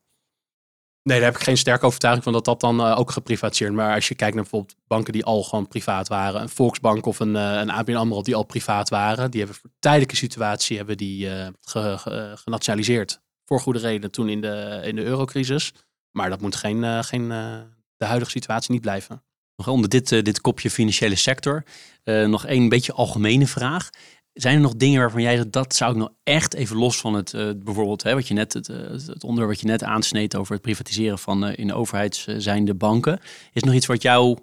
Nee, 1.04 1.18
daar 1.18 1.28
heb 1.28 1.38
ik 1.38 1.44
geen 1.44 1.58
sterke 1.58 1.86
overtuiging 1.86 2.24
van 2.24 2.34
dat 2.34 2.46
dat 2.46 2.60
dan 2.60 2.80
uh, 2.80 3.00
ook 3.00 3.12
geprivatiseerd. 3.12 3.74
Maar 3.74 3.94
als 3.96 4.08
je 4.08 4.16
kijkt 4.16 4.34
naar 4.34 4.44
bijvoorbeeld 4.44 4.78
banken 4.88 5.14
die 5.14 5.26
al 5.26 5.44
gewoon 5.44 5.68
privaat 5.68 6.08
waren. 6.08 6.42
Een 6.42 6.50
Volksbank 6.50 7.06
of 7.06 7.20
een, 7.20 7.36
uh, 7.36 7.60
een 7.60 7.72
ABN 7.72 7.96
AMRO 7.96 8.22
die 8.22 8.36
al 8.36 8.44
privaat 8.44 8.90
waren. 8.90 9.32
Die 9.32 9.40
hebben 9.40 9.60
voor 9.60 9.70
tijdelijke 9.80 10.16
situatie 10.16 10.78
hebben 10.78 10.98
die, 10.98 11.26
uh, 11.26 11.48
ge, 11.62 11.98
ge, 11.98 12.32
genationaliseerd. 12.36 13.22
Voor 13.46 13.60
goede 13.60 13.80
reden 13.80 14.12
toen 14.12 14.30
in 14.30 14.42
de, 14.42 14.82
in 14.84 14.96
de 14.96 15.04
eurocrisis. 15.04 15.74
Maar 16.14 16.30
dat 16.30 16.42
moet 16.42 16.56
geen, 16.56 17.04
geen, 17.04 17.28
de 17.98 18.06
huidige 18.06 18.32
situatie 18.32 18.72
niet 18.72 18.82
blijven. 18.82 19.24
Nog 19.56 19.68
onder 19.68 19.90
dit, 19.90 20.10
dit 20.10 20.42
kopje 20.42 20.70
financiële 20.70 21.16
sector. 21.16 21.64
nog 22.04 22.46
één 22.46 22.70
beetje 22.70 22.94
algemene 22.94 23.48
vraag. 23.48 23.90
Zijn 24.34 24.56
er 24.56 24.62
nog 24.62 24.76
dingen 24.76 25.00
waarvan 25.00 25.22
jij 25.22 25.36
zegt, 25.36 25.52
dat 25.52 25.76
zou 25.76 25.92
ik 25.92 25.98
nou 25.98 26.12
echt 26.24 26.54
even 26.54 26.78
los 26.78 26.98
van 26.98 27.14
het, 27.14 27.34
uh, 27.34 27.50
bijvoorbeeld 27.56 28.04
hè, 28.04 28.14
wat 28.14 28.28
je 28.28 28.34
net, 28.34 28.54
het, 28.54 28.68
het 28.68 29.24
onderwerp 29.24 29.50
wat 29.50 29.60
je 29.60 29.68
net 29.68 29.84
aansneed 29.84 30.36
over 30.36 30.54
het 30.54 30.62
privatiseren 30.62 31.20
van 31.20 31.48
uh, 31.48 31.58
in 31.58 31.68
de 31.68 31.74
overheid 31.74 32.26
zijnde 32.38 32.74
banken. 32.74 33.20
Is 33.54 33.64
nog 33.64 33.74
iets 33.74 33.86
wat 33.86 34.02
jou 34.02 34.38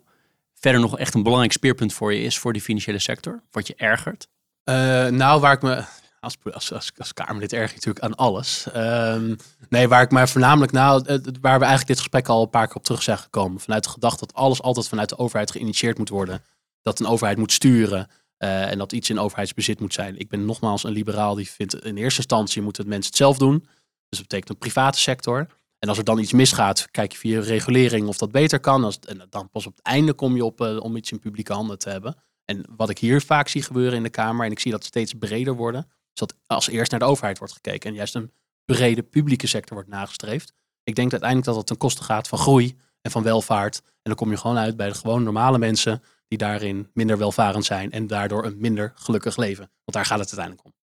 verder 0.55 0.81
nog 0.81 0.99
echt 0.99 1.15
een 1.15 1.23
belangrijk 1.23 1.53
speerpunt 1.53 1.93
voor 1.93 2.15
je 2.15 2.23
is 2.23 2.39
voor 2.39 2.53
die 2.53 2.63
financiële 2.63 2.99
sector? 2.99 3.43
Wat 3.51 3.67
je 3.67 3.75
ergert? 3.77 4.29
nou, 5.11 5.41
waar 5.41 5.53
ik 5.53 5.63
me 5.63 5.85
als, 6.21 6.37
als, 6.53 6.73
als, 6.73 6.91
als 6.99 7.15
Kamerlid 7.15 7.53
erg 7.53 7.73
natuurlijk 7.75 8.05
aan 8.05 8.15
alles. 8.15 8.67
Um, 8.77 9.37
nee, 9.69 9.89
waar 9.89 10.03
ik 10.03 10.11
me 10.11 10.29
voornamelijk, 10.29 10.73
nou, 10.73 11.03
waar 11.41 11.59
we 11.59 11.65
eigenlijk 11.65 11.87
dit 11.87 11.99
gesprek 11.99 12.29
al 12.29 12.43
een 12.43 12.51
paar 12.51 12.67
keer 12.67 12.77
op 12.77 12.85
terug 12.85 13.03
zijn 13.03 13.19
gekomen. 13.19 13.61
Vanuit 13.61 13.85
de 13.85 13.91
gedachte 13.91 14.27
dat 14.27 14.35
alles 14.35 14.63
altijd 14.63 14.89
vanuit 14.89 15.09
de 15.09 15.19
overheid 15.19 15.51
geïnitieerd 15.51 15.99
moet 15.99 16.09
worden. 16.09 16.43
Dat 16.83 17.01
een 17.01 17.07
overheid 17.07 17.39
moet 17.39 17.53
sturen. 17.53 18.09
Uh, 18.39 18.71
en 18.71 18.79
dat 18.79 18.93
iets 18.93 19.11
in 19.11 19.19
overheidsbezit 19.19 19.81
moet 19.81 19.95
zijn. 19.95 20.19
Ik 20.19 20.29
ben 20.29 20.45
nogmaals 20.45 20.85
een 20.85 20.93
liberaal 20.93 21.35
die 21.35 21.51
vindt 21.51 21.85
in 21.85 21.97
eerste 21.97 22.19
instantie 22.19 22.63
moeten 22.63 22.89
mensen 22.89 23.07
het 23.07 23.17
zelf 23.17 23.39
doen. 23.39 23.59
Dus 23.59 24.19
dat 24.19 24.29
betekent 24.29 24.51
een 24.51 24.59
private 24.59 24.99
sector. 24.99 25.47
En 25.79 25.89
als 25.89 25.99
er 25.99 26.05
dan 26.05 26.19
iets 26.19 26.33
misgaat, 26.33 26.89
kijk 26.91 27.13
je 27.13 27.19
via 27.19 27.41
regulering 27.41 28.09
of 28.09 28.19
dat 28.19 28.33
beter 28.33 28.61
kan. 28.61 28.85
Als, 28.85 28.99
en 28.99 29.27
dan 29.31 29.51
pas 29.51 29.67
op 29.67 29.77
het 29.77 29.85
einde 29.85 30.13
kom 30.13 30.37
je 30.37 30.45
op 30.45 30.61
uh, 30.61 30.81
om 30.81 30.97
iets 30.97 31.11
in 31.11 31.19
publieke 31.19 31.53
handen 31.53 31.79
te 31.79 31.91
hebben. 31.91 32.17
En 32.45 32.65
wat 32.77 32.91
ik 32.91 32.99
hier 32.99 33.23
vaak 33.23 33.49
zie 33.49 33.63
gebeuren 33.63 33.97
in 33.97 34.03
de 34.03 34.11
Kamer, 34.11 34.47
en 34.47 34.53
ik 34.53 34.59
zie 34.59 34.71
dat 34.71 34.85
steeds 34.85 35.15
breder 35.19 35.55
worden, 35.55 35.91
dat 36.21 36.35
als 36.47 36.69
eerst 36.69 36.91
naar 36.91 37.01
de 37.01 37.07
overheid 37.07 37.39
wordt 37.39 37.53
gekeken. 37.53 37.91
En 37.91 37.97
juist 37.97 38.15
een 38.15 38.33
brede 38.65 39.03
publieke 39.03 39.47
sector 39.47 39.75
wordt 39.75 39.91
nagestreefd. 39.91 40.53
Ik 40.83 40.95
denk 40.95 41.11
uiteindelijk 41.11 41.49
dat 41.49 41.59
het 41.59 41.67
ten 41.67 41.77
koste 41.77 42.03
gaat 42.03 42.29
van 42.29 42.39
groei 42.39 42.79
en 43.03 43.11
van 43.11 43.23
welvaart. 43.23 43.77
En 43.85 43.85
dan 44.03 44.15
kom 44.15 44.31
je 44.31 44.37
gewoon 44.37 44.59
uit 44.59 44.77
bij 44.77 44.89
de 44.89 44.95
gewoon 44.95 45.23
normale 45.23 45.59
mensen 45.59 46.03
die 46.29 46.39
daarin 46.39 46.91
minder 46.95 47.19
welvarend 47.19 47.65
zijn 47.65 47.91
en 47.91 48.07
daardoor 48.07 48.45
een 48.45 48.57
minder 48.59 48.93
gelukkig 48.95 49.37
leven. 49.37 49.71
Want 49.85 49.97
daar 49.97 50.05
gaat 50.05 50.19
het 50.19 50.29
uiteindelijk 50.29 50.65
om. 50.67 50.80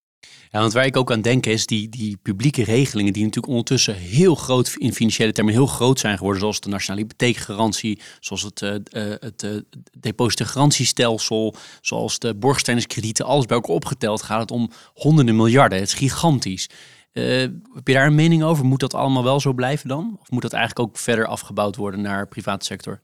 Ja, 0.50 0.60
want 0.60 0.74
waar 0.74 0.86
ik 0.86 0.98
ook 0.98 1.12
aan 1.12 1.22
denk 1.22 1.46
is 1.46 1.66
die, 1.66 1.90
die 1.90 2.18
publieke 2.18 2.64
regelingen 2.64 3.14
die 3.14 3.24
natuurlijk 3.24 3.54
ondertussen 3.54 3.96
heel 3.96 4.36
groot 4.36 4.76
in 4.78 4.94
financiële 4.94 5.32
termen 5.32 5.54
heel 5.54 5.68
groot 5.68 6.00
zijn 6.00 6.18
geworden, 6.18 6.42
zoals 6.42 6.60
de 6.60 6.70
nationale 6.70 7.02
hypotheekgarantie, 7.02 8.00
zoals 8.20 8.44
het, 8.44 8.62
uh, 8.62 8.72
het 9.20 9.64
depositogarantiestelsel, 10.00 11.56
zoals 11.82 12.20
de 12.20 12.36
borgstellingskredieten, 12.36 13.26
alles 13.26 13.46
bij 13.46 13.56
elkaar 13.56 13.76
opgeteld 13.76 14.22
gaat 14.22 14.40
het 14.40 14.52
om 14.52 14.72
honderden 14.94 15.36
miljarden. 15.36 15.80
Het 15.80 15.88
is 15.88 15.94
gigantisch. 15.94 16.70
Heb 17.12 17.88
je 17.88 17.94
daar 17.94 18.08
een 18.08 18.16
mening 18.16 18.44
over? 18.44 18.66
Moet 18.66 18.80
dat 18.80 18.94
allemaal 18.94 19.24
wel 19.24 19.40
zo 19.40 19.54
blijven 19.54 19.88
dan? 19.88 20.18
Of 20.22 20.30
moet 20.30 20.42
dat 20.42 20.54
eigenlijk 20.54 20.90
ook 20.90 20.98
verder 20.98 21.26
afgebouwd 21.26 21.76
worden 21.76 22.02
naar 22.02 22.28
private 22.28 22.66
sector? 22.66 23.02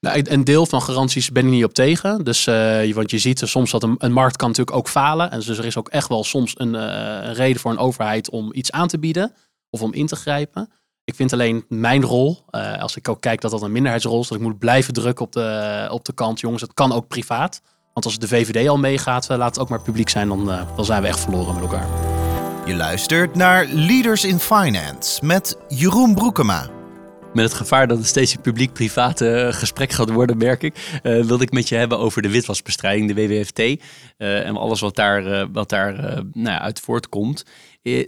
Nou, 0.00 0.22
een 0.24 0.44
deel 0.44 0.66
van 0.66 0.82
garanties 0.82 1.30
ben 1.30 1.44
ik 1.44 1.50
niet 1.50 1.64
op 1.64 1.74
tegen. 1.74 2.24
Dus, 2.24 2.46
uh, 2.46 2.94
want 2.94 3.10
je 3.10 3.18
ziet 3.18 3.42
soms 3.44 3.70
dat 3.70 3.82
een, 3.82 4.12
markt 4.12 4.36
kan 4.36 4.48
natuurlijk 4.48 4.76
ook 4.76 4.88
falen. 4.88 5.30
En 5.30 5.38
dus 5.38 5.58
er 5.58 5.64
is 5.64 5.76
ook 5.76 5.88
echt 5.88 6.08
wel 6.08 6.24
soms 6.24 6.52
een, 6.56 6.74
uh, 6.74 6.82
een, 7.22 7.34
reden 7.34 7.60
voor 7.60 7.70
een 7.70 7.78
overheid 7.78 8.30
om 8.30 8.50
iets 8.52 8.70
aan 8.70 8.88
te 8.88 8.98
bieden 8.98 9.34
of 9.70 9.82
om 9.82 9.92
in 9.92 10.06
te 10.06 10.16
grijpen. 10.16 10.70
Ik 11.04 11.14
vind 11.14 11.32
alleen 11.32 11.64
mijn 11.68 12.02
rol, 12.02 12.44
uh, 12.50 12.82
als 12.82 12.96
ik 12.96 13.08
ook 13.08 13.20
kijk 13.20 13.40
dat 13.40 13.50
dat 13.50 13.62
een 13.62 13.72
minderheidsrol 13.72 14.20
is, 14.20 14.28
dat 14.28 14.38
ik 14.38 14.44
moet 14.44 14.58
blijven 14.58 14.94
drukken 14.94 15.24
op 15.24 15.32
de, 15.32 15.88
op 15.90 16.04
de 16.04 16.12
kant. 16.12 16.40
Jongens, 16.40 16.62
het 16.62 16.74
kan 16.74 16.92
ook 16.92 17.08
privaat. 17.08 17.60
Want 17.92 18.06
als 18.06 18.18
de 18.18 18.28
VVD 18.28 18.68
al 18.68 18.78
meegaat, 18.78 19.28
laat 19.28 19.54
het 19.54 19.58
ook 19.58 19.68
maar 19.68 19.82
publiek 19.82 20.08
zijn, 20.08 20.28
dan, 20.28 20.46
dan 20.76 20.84
zijn 20.84 21.02
we 21.02 21.08
echt 21.08 21.20
verloren 21.20 21.54
met 21.54 21.62
elkaar. 21.62 21.86
Je 22.66 22.74
luistert 22.74 23.34
naar 23.34 23.66
Leaders 23.66 24.24
in 24.24 24.38
Finance 24.38 25.24
met 25.24 25.56
Jeroen 25.68 26.14
Broekema. 26.14 26.77
Met 27.38 27.48
het 27.48 27.56
gevaar 27.56 27.88
dat 27.88 27.98
het 27.98 28.06
steeds 28.06 28.34
een 28.34 28.40
publiek-private 28.40 29.30
eh, 29.30 29.52
gesprek 29.52 29.92
gaat 29.92 30.10
worden, 30.10 30.38
merk 30.38 30.62
ik. 30.62 31.00
Uh, 31.02 31.24
wilde 31.24 31.44
ik 31.44 31.52
met 31.52 31.68
je 31.68 31.74
hebben 31.74 31.98
over 31.98 32.22
de 32.22 32.30
witwasbestrijding, 32.30 33.14
de 33.14 33.14
WWFT. 33.14 33.58
Uh, 33.58 33.76
eh, 34.16 34.46
en 34.46 34.56
alles 34.56 34.80
wat 34.80 34.96
daar, 34.96 35.52
wat 35.52 35.68
daar 35.68 35.94
nou 36.32 36.56
ja, 36.56 36.60
uit 36.60 36.80
voortkomt. 36.80 37.44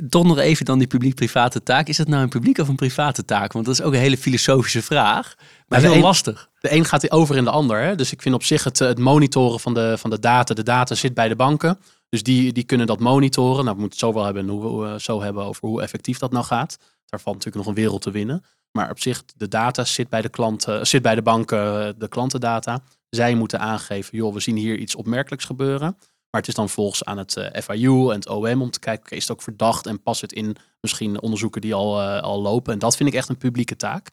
toch 0.08 0.24
nog 0.24 0.38
even 0.38 0.64
dan 0.64 0.78
die 0.78 0.86
publiek-private 0.86 1.62
taak. 1.62 1.88
Is 1.88 1.96
dat 1.96 2.08
nou 2.08 2.22
een 2.22 2.28
publiek 2.28 2.58
of 2.58 2.68
een 2.68 2.76
private 2.76 3.24
taak? 3.24 3.52
Want 3.52 3.64
dat 3.64 3.74
is 3.74 3.82
ook 3.82 3.92
een 3.92 3.98
hele 3.98 4.16
filosofische 4.18 4.82
vraag. 4.82 5.34
Maar 5.68 5.80
heel 5.80 6.00
lastig. 6.00 6.48
De 6.60 6.72
een 6.72 6.84
gaat 6.84 7.10
over 7.10 7.36
in 7.36 7.44
de 7.44 7.50
ander. 7.50 7.82
Hè? 7.82 7.94
Dus 7.94 8.12
ik 8.12 8.22
vind 8.22 8.34
op 8.34 8.44
zich 8.44 8.64
het, 8.64 8.78
het 8.78 8.98
monitoren 8.98 9.60
van 9.60 9.74
de, 9.74 9.94
van 9.98 10.10
de 10.10 10.18
data. 10.18 10.54
De 10.54 10.62
data 10.62 10.94
zit 10.94 11.14
bij 11.14 11.28
de 11.28 11.36
banken. 11.36 11.78
Dus 12.08 12.22
die, 12.22 12.52
die 12.52 12.64
kunnen 12.64 12.86
dat 12.86 13.00
monitoren. 13.00 13.64
Nou, 13.64 13.76
we 13.76 13.80
moeten 13.80 13.98
het 13.98 14.08
zo 14.08 14.12
wel 14.12 14.24
hebben, 14.24 14.48
hoe, 14.48 14.86
uh, 14.86 14.94
zo 14.94 15.22
hebben 15.22 15.44
over 15.44 15.68
hoe 15.68 15.82
effectief 15.82 16.18
dat 16.18 16.32
nou 16.32 16.44
gaat. 16.44 16.78
Daar 17.06 17.20
valt 17.20 17.36
natuurlijk 17.36 17.66
nog 17.66 17.74
een 17.74 17.82
wereld 17.82 18.02
te 18.02 18.10
winnen. 18.10 18.44
Maar 18.72 18.90
op 18.90 19.00
zich, 19.00 19.24
de 19.36 19.48
data 19.48 19.84
zit 19.84 20.08
bij 20.08 20.22
de 20.22 20.28
klanten, 20.28 20.86
zit 20.86 21.02
bij 21.02 21.14
de 21.14 21.22
banken, 21.22 21.98
de 21.98 22.08
klantendata. 22.08 22.82
Zij 23.08 23.34
moeten 23.34 23.60
aangeven, 23.60 24.16
joh, 24.16 24.34
we 24.34 24.40
zien 24.40 24.56
hier 24.56 24.78
iets 24.78 24.94
opmerkelijks 24.94 25.44
gebeuren. 25.44 25.96
Maar 26.30 26.40
het 26.40 26.48
is 26.48 26.54
dan 26.54 26.68
volgens 26.68 27.04
aan 27.04 27.18
het 27.18 27.36
eh, 27.36 27.62
FIU 27.62 28.08
en 28.08 28.14
het 28.14 28.28
OM 28.28 28.62
om 28.62 28.70
te 28.70 28.78
kijken, 28.78 29.16
is 29.16 29.22
het 29.22 29.32
ook 29.32 29.42
verdacht 29.42 29.86
en 29.86 30.02
past 30.02 30.20
het 30.20 30.32
in 30.32 30.56
misschien 30.80 31.20
onderzoeken 31.20 31.60
die 31.60 31.74
al, 31.74 32.00
uh, 32.00 32.22
al 32.22 32.40
lopen. 32.40 32.72
En 32.72 32.78
dat 32.78 32.96
vind 32.96 33.08
ik 33.08 33.14
echt 33.14 33.28
een 33.28 33.36
publieke 33.36 33.76
taak. 33.76 34.10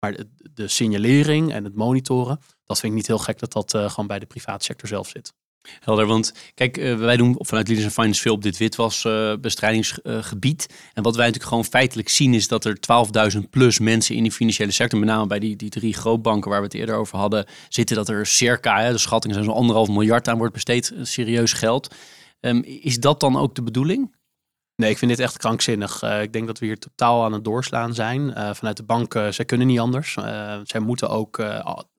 Maar 0.00 0.16
de, 0.52 0.68
signalering 0.68 1.52
en 1.52 1.64
het 1.64 1.74
monitoren, 1.74 2.40
dat 2.64 2.78
vind 2.78 2.92
ik 2.92 2.98
niet 2.98 3.06
heel 3.06 3.18
gek 3.18 3.38
dat 3.38 3.52
dat 3.52 3.74
uh, 3.74 3.90
gewoon 3.90 4.06
bij 4.06 4.18
de 4.18 4.26
private 4.26 4.64
sector 4.64 4.88
zelf 4.88 5.08
zit. 5.08 5.32
Helder, 5.62 6.06
want 6.06 6.34
kijk, 6.54 6.78
uh, 6.78 6.96
wij 6.96 7.16
doen 7.16 7.36
vanuit 7.38 7.68
Leaders 7.68 7.92
Finance 7.92 8.20
veel 8.20 8.34
op 8.34 8.42
dit 8.42 8.56
witwasbestrijdingsgebied. 8.56 10.66
En 10.92 11.02
wat 11.02 11.16
wij 11.16 11.24
natuurlijk 11.24 11.52
gewoon 11.52 11.70
feitelijk 11.70 12.08
zien 12.08 12.34
is 12.34 12.48
dat 12.48 12.64
er 12.64 12.78
12.000 13.34 13.38
plus 13.50 13.78
mensen 13.78 14.14
in 14.14 14.22
die 14.22 14.32
financiële 14.32 14.70
sector, 14.70 14.98
met 14.98 15.08
name 15.08 15.26
bij 15.26 15.38
die, 15.38 15.56
die 15.56 15.70
drie 15.70 15.94
grootbanken 15.94 16.50
waar 16.50 16.60
we 16.60 16.64
het 16.64 16.74
eerder 16.74 16.94
over 16.94 17.18
hadden, 17.18 17.46
zitten 17.68 17.96
dat 17.96 18.08
er 18.08 18.26
circa, 18.26 18.90
de 18.90 18.98
schattingen 18.98 19.36
zijn 19.36 19.48
zo'n 19.48 19.58
anderhalf 19.58 19.88
miljard 19.88 20.28
aan 20.28 20.38
wordt 20.38 20.54
besteed, 20.54 20.92
serieus 21.02 21.52
geld. 21.52 21.94
Um, 22.40 22.62
is 22.64 23.00
dat 23.00 23.20
dan 23.20 23.36
ook 23.36 23.54
de 23.54 23.62
bedoeling? 23.62 24.18
Nee, 24.76 24.90
ik 24.90 24.98
vind 24.98 25.10
dit 25.10 25.20
echt 25.20 25.36
krankzinnig. 25.36 26.02
Uh, 26.02 26.22
ik 26.22 26.32
denk 26.32 26.46
dat 26.46 26.58
we 26.58 26.66
hier 26.66 26.78
totaal 26.78 27.24
aan 27.24 27.32
het 27.32 27.44
doorslaan 27.44 27.94
zijn. 27.94 28.32
vanuit 28.56 28.76
de 28.76 28.82
banken, 28.82 29.34
zij 29.34 29.44
kunnen 29.44 29.66
niet 29.66 29.78
anders. 29.78 30.16
zij 30.62 30.80
moeten 30.80 31.08
ook 31.08 31.42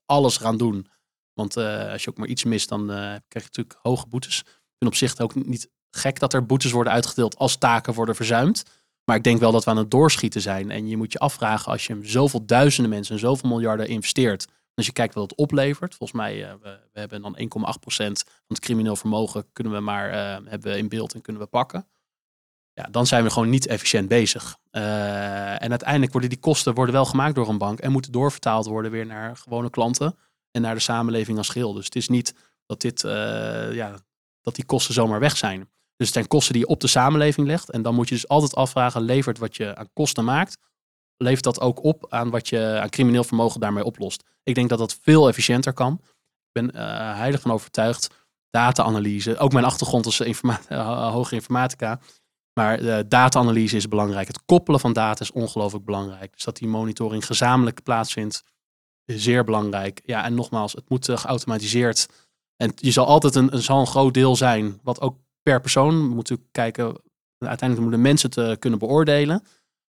alles 0.05 0.37
gaan 0.37 0.57
doen 0.57 0.87
want 1.33 1.57
uh, 1.57 1.91
als 1.91 2.03
je 2.03 2.09
ook 2.09 2.17
maar 2.17 2.27
iets 2.27 2.43
mist, 2.43 2.69
dan 2.69 2.81
uh, 2.81 2.95
krijg 2.95 3.21
je 3.27 3.39
natuurlijk 3.39 3.79
hoge 3.81 4.07
boetes. 4.07 4.39
Ik 4.39 4.77
vind 4.77 4.91
op 4.91 4.95
zich 4.95 5.19
ook 5.19 5.45
niet 5.45 5.69
gek 5.89 6.19
dat 6.19 6.33
er 6.33 6.45
boetes 6.45 6.71
worden 6.71 6.93
uitgedeeld 6.93 7.37
als 7.37 7.57
taken 7.57 7.93
worden 7.93 8.15
verzuimd. 8.15 8.63
Maar 9.05 9.15
ik 9.15 9.23
denk 9.23 9.39
wel 9.39 9.51
dat 9.51 9.63
we 9.63 9.69
aan 9.69 9.77
het 9.77 9.91
doorschieten 9.91 10.41
zijn. 10.41 10.71
En 10.71 10.87
je 10.87 10.97
moet 10.97 11.11
je 11.11 11.19
afvragen 11.19 11.71
als 11.71 11.87
je 11.87 11.99
zoveel 12.01 12.45
duizenden 12.45 12.91
mensen 12.91 13.13
en 13.13 13.19
zoveel 13.19 13.49
miljarden 13.49 13.87
investeert. 13.87 14.47
Als 14.73 14.85
je 14.85 14.91
kijkt 14.91 15.13
wat 15.13 15.29
het 15.29 15.39
oplevert. 15.39 15.95
Volgens 15.95 16.19
mij, 16.19 16.35
uh, 16.35 16.53
we, 16.61 16.79
we, 16.93 16.99
hebben 16.99 17.21
dan 17.21 17.37
1,8% 17.39 17.45
van 17.85 18.15
het 18.47 18.59
crimineel 18.59 18.95
vermogen 18.95 19.45
kunnen 19.53 19.73
we 19.73 19.79
maar 19.79 20.11
hebben 20.45 20.77
in 20.77 20.89
beeld 20.89 21.13
en 21.13 21.21
kunnen 21.21 21.41
we 21.41 21.47
pakken. 21.47 21.87
Ja, 22.73 22.83
dan 22.91 23.07
zijn 23.07 23.23
we 23.23 23.29
gewoon 23.29 23.49
niet 23.49 23.67
efficiënt 23.67 24.07
bezig. 24.07 24.57
en 24.71 25.69
uiteindelijk 25.69 26.11
worden 26.11 26.29
die 26.29 26.39
kosten 26.39 26.73
worden 26.73 26.95
wel 26.95 27.05
gemaakt 27.05 27.35
door 27.35 27.49
een 27.49 27.57
bank 27.57 27.79
en 27.79 27.91
moeten 27.91 28.11
doorvertaald 28.11 28.65
worden 28.65 28.91
weer 28.91 29.05
naar 29.05 29.37
gewone 29.37 29.69
klanten 29.69 30.15
en 30.51 30.61
naar 30.61 30.75
de 30.75 30.81
samenleving 30.81 31.37
als 31.37 31.49
geheel. 31.49 31.73
Dus 31.73 31.85
het 31.85 31.95
is 31.95 32.07
niet 32.07 32.33
dat, 32.65 32.81
dit, 32.81 33.03
uh, 33.03 33.73
ja, 33.73 33.95
dat 34.41 34.55
die 34.55 34.65
kosten 34.65 34.93
zomaar 34.93 35.19
weg 35.19 35.37
zijn. 35.37 35.59
Dus 35.95 36.09
het 36.09 36.13
zijn 36.13 36.27
kosten 36.27 36.53
die 36.53 36.61
je 36.61 36.67
op 36.67 36.79
de 36.79 36.87
samenleving 36.87 37.47
legt. 37.47 37.69
En 37.69 37.81
dan 37.81 37.95
moet 37.95 38.09
je 38.09 38.15
dus 38.15 38.27
altijd 38.27 38.55
afvragen, 38.55 39.01
levert 39.01 39.37
wat 39.37 39.55
je 39.55 39.75
aan 39.75 39.89
kosten 39.93 40.25
maakt, 40.25 40.57
levert 41.17 41.43
dat 41.43 41.61
ook 41.61 41.83
op 41.83 42.05
aan 42.09 42.29
wat 42.29 42.49
je 42.49 42.79
aan 42.81 42.89
crimineel 42.89 43.23
vermogen 43.23 43.59
daarmee 43.59 43.83
oplost. 43.83 44.23
Ik 44.43 44.55
denk 44.55 44.69
dat 44.69 44.79
dat 44.79 44.97
veel 45.01 45.27
efficiënter 45.27 45.73
kan. 45.73 45.99
Ik 46.01 46.51
ben 46.51 46.71
uh, 46.75 47.15
heilig 47.15 47.41
van 47.41 47.51
overtuigd. 47.51 48.19
Data-analyse, 48.49 49.37
ook 49.37 49.53
mijn 49.53 49.65
achtergrond 49.65 50.05
als 50.05 50.19
informa 50.19 50.59
uh, 50.69 51.11
hoge 51.13 51.35
informatica. 51.35 51.99
Maar 52.53 52.81
uh, 52.81 52.99
data-analyse 53.07 53.75
is 53.75 53.87
belangrijk. 53.87 54.27
Het 54.27 54.45
koppelen 54.45 54.79
van 54.79 54.93
data 54.93 55.23
is 55.23 55.31
ongelooflijk 55.31 55.85
belangrijk. 55.85 56.33
Dus 56.33 56.43
dat 56.43 56.57
die 56.57 56.67
monitoring 56.67 57.25
gezamenlijk 57.25 57.83
plaatsvindt 57.83 58.43
zeer 59.05 59.43
belangrijk. 59.43 60.01
Ja, 60.05 60.23
en 60.23 60.33
nogmaals, 60.33 60.73
het 60.73 60.89
moet 60.89 61.09
uh, 61.09 61.17
geautomatiseerd. 61.17 62.07
En 62.55 62.71
je 62.75 62.91
zal 62.91 63.05
altijd 63.05 63.35
een, 63.35 63.53
een, 63.53 63.61
zal 63.61 63.79
een 63.79 63.87
groot 63.87 64.13
deel 64.13 64.35
zijn, 64.35 64.79
wat 64.83 65.01
ook 65.01 65.17
per 65.43 65.61
persoon, 65.61 66.07
we 66.07 66.13
moeten 66.13 66.47
kijken, 66.51 66.85
uiteindelijk 67.37 67.81
moeten 67.81 68.01
mensen 68.01 68.29
te 68.29 68.55
kunnen 68.59 68.79
beoordelen. 68.79 69.43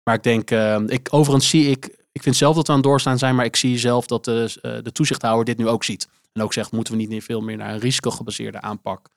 Maar 0.02 0.14
ik 0.14 0.22
denk, 0.22 0.50
uh, 0.50 0.78
ik, 0.86 1.08
overigens 1.10 1.48
zie 1.48 1.70
ik, 1.70 1.96
ik 2.12 2.22
vind 2.22 2.36
zelf 2.36 2.56
dat 2.56 2.66
we 2.66 2.72
aan 2.72 2.78
het 2.78 2.86
doorstaan 2.86 3.18
zijn, 3.18 3.34
maar 3.34 3.44
ik 3.44 3.56
zie 3.56 3.78
zelf 3.78 4.06
dat 4.06 4.24
de, 4.24 4.58
uh, 4.62 4.82
de 4.82 4.92
toezichthouder 4.92 5.44
dit 5.44 5.58
nu 5.58 5.68
ook 5.68 5.84
ziet. 5.84 6.08
En 6.32 6.42
ook 6.42 6.52
zegt, 6.52 6.72
moeten 6.72 6.92
we 6.92 6.98
niet 6.98 7.08
meer 7.08 7.22
veel 7.22 7.40
meer 7.40 7.56
naar 7.56 7.72
een 7.72 7.78
risicogebaseerde 7.78 8.60
aanpak? 8.60 9.08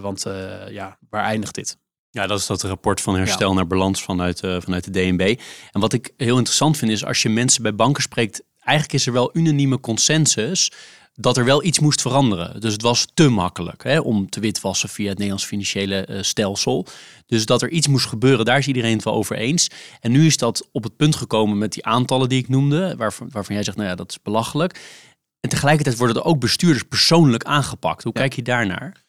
want 0.00 0.26
ja, 0.68 0.98
waar 1.10 1.24
eindigt 1.24 1.54
dit? 1.54 1.78
Ja, 2.10 2.26
dat 2.26 2.38
is 2.38 2.46
dat 2.46 2.62
rapport 2.62 3.00
van 3.00 3.16
herstel 3.16 3.54
naar 3.54 3.66
balans 3.66 4.02
vanuit, 4.02 4.38
vanuit 4.38 4.84
de 4.84 4.90
DNB. 4.90 5.40
En 5.70 5.80
wat 5.80 5.92
ik 5.92 6.12
heel 6.16 6.36
interessant 6.36 6.76
vind 6.76 6.90
is 6.90 7.04
als 7.04 7.22
je 7.22 7.28
mensen 7.28 7.62
bij 7.62 7.74
banken 7.74 8.02
spreekt, 8.02 8.42
eigenlijk 8.66 8.98
is 8.98 9.06
er 9.06 9.12
wel 9.12 9.30
unanieme 9.32 9.80
consensus 9.80 10.70
dat 11.14 11.36
er 11.36 11.44
wel 11.44 11.64
iets 11.64 11.78
moest 11.78 12.00
veranderen. 12.00 12.60
Dus 12.60 12.72
het 12.72 12.82
was 12.82 13.06
te 13.14 13.28
makkelijk 13.28 13.84
hè, 13.84 13.98
om 13.98 14.30
te 14.30 14.40
witwassen 14.40 14.88
via 14.88 15.08
het 15.08 15.14
Nederlands 15.14 15.44
financiële 15.44 16.06
uh, 16.10 16.22
stelsel. 16.22 16.86
Dus 17.26 17.46
dat 17.46 17.62
er 17.62 17.70
iets 17.70 17.88
moest 17.88 18.06
gebeuren, 18.06 18.44
daar 18.44 18.58
is 18.58 18.66
iedereen 18.66 18.94
het 18.94 19.04
wel 19.04 19.14
over 19.14 19.36
eens. 19.36 19.70
En 20.00 20.12
nu 20.12 20.26
is 20.26 20.36
dat 20.36 20.68
op 20.72 20.82
het 20.82 20.96
punt 20.96 21.16
gekomen 21.16 21.58
met 21.58 21.72
die 21.72 21.84
aantallen 21.84 22.28
die 22.28 22.38
ik 22.38 22.48
noemde, 22.48 22.94
waarvan, 22.96 23.28
waarvan 23.30 23.54
jij 23.54 23.64
zegt, 23.64 23.76
nou 23.76 23.88
ja, 23.88 23.94
dat 23.94 24.10
is 24.10 24.22
belachelijk. 24.22 24.80
En 25.40 25.50
tegelijkertijd 25.50 25.96
worden 25.96 26.16
er 26.16 26.24
ook 26.24 26.40
bestuurders 26.40 26.84
persoonlijk 26.84 27.44
aangepakt. 27.44 28.02
Hoe 28.02 28.12
kijk 28.12 28.32
je 28.32 28.42
daarnaar? 28.42 29.04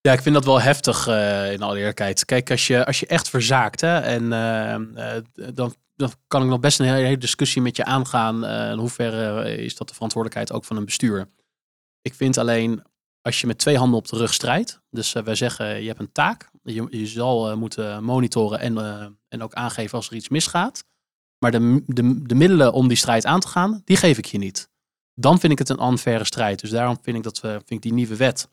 Ja, 0.00 0.12
ik 0.12 0.22
vind 0.22 0.34
dat 0.34 0.44
wel 0.44 0.60
heftig 0.60 1.08
uh, 1.08 1.52
in 1.52 1.62
alle 1.62 1.78
eerlijkheid. 1.78 2.24
Kijk, 2.24 2.50
als 2.50 2.66
je, 2.66 2.86
als 2.86 3.00
je 3.00 3.06
echt 3.06 3.28
verzaakt 3.28 3.80
hè, 3.80 3.98
en 3.98 4.24
uh, 4.24 5.46
dan, 5.54 5.74
dan 6.00 6.12
kan 6.26 6.42
ik 6.42 6.48
nog 6.48 6.60
best 6.60 6.80
een 6.80 6.86
hele, 6.86 7.18
discussie 7.18 7.62
met 7.62 7.76
je 7.76 7.84
aangaan. 7.84 8.44
in 8.44 8.78
hoeverre 8.78 9.56
is 9.56 9.76
dat 9.76 9.88
de 9.88 9.94
verantwoordelijkheid 9.94 10.52
ook 10.52 10.64
van 10.64 10.76
een 10.76 10.84
bestuur? 10.84 11.28
Ik 12.02 12.14
vind 12.14 12.38
alleen, 12.38 12.82
als 13.22 13.40
je 13.40 13.46
met 13.46 13.58
twee 13.58 13.76
handen 13.76 13.98
op 13.98 14.08
de 14.08 14.16
rug 14.16 14.34
strijdt. 14.34 14.80
Dus 14.90 15.12
wij 15.12 15.34
zeggen, 15.34 15.82
je 15.82 15.86
hebt 15.86 16.00
een 16.00 16.12
taak. 16.12 16.50
Je, 16.62 16.86
je 16.90 17.06
zal 17.06 17.56
moeten 17.56 18.04
monitoren 18.04 18.60
en, 18.60 18.76
en 19.28 19.42
ook 19.42 19.52
aangeven 19.52 19.96
als 19.96 20.08
er 20.08 20.16
iets 20.16 20.28
misgaat. 20.28 20.84
Maar 21.38 21.50
de, 21.50 21.82
de, 21.86 22.22
de 22.22 22.34
middelen 22.34 22.72
om 22.72 22.88
die 22.88 22.96
strijd 22.96 23.26
aan 23.26 23.40
te 23.40 23.48
gaan, 23.48 23.82
die 23.84 23.96
geef 23.96 24.18
ik 24.18 24.24
je 24.24 24.38
niet. 24.38 24.70
Dan 25.14 25.40
vind 25.40 25.52
ik 25.52 25.58
het 25.58 25.68
een 25.68 25.82
unfaire 25.82 26.24
strijd. 26.24 26.60
Dus 26.60 26.70
daarom 26.70 26.98
vind 27.02 27.16
ik 27.16 27.22
dat 27.22 27.40
we, 27.40 27.48
vind 27.48 27.70
ik 27.70 27.82
die 27.82 27.92
nieuwe 27.92 28.16
wet 28.16 28.48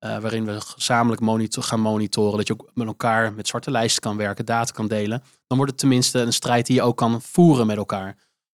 uh, 0.00 0.18
waarin 0.18 0.44
we 0.44 0.60
gezamenlijk 0.60 1.20
monitor, 1.20 1.62
gaan 1.62 1.80
monitoren. 1.80 2.36
Dat 2.36 2.46
je 2.46 2.52
ook 2.52 2.70
met 2.74 2.86
elkaar 2.86 3.32
met 3.32 3.48
zwarte 3.48 3.70
lijsten 3.70 4.02
kan 4.02 4.16
werken, 4.16 4.44
data 4.44 4.72
kan 4.72 4.88
delen. 4.88 5.22
Dan 5.46 5.56
wordt 5.56 5.72
het 5.72 5.80
tenminste 5.80 6.18
een 6.18 6.32
strijd 6.32 6.66
die 6.66 6.76
je 6.76 6.82
ook 6.82 6.96
kan 6.96 7.22
voeren 7.22 7.66
met 7.66 7.76
elkaar. 7.76 8.16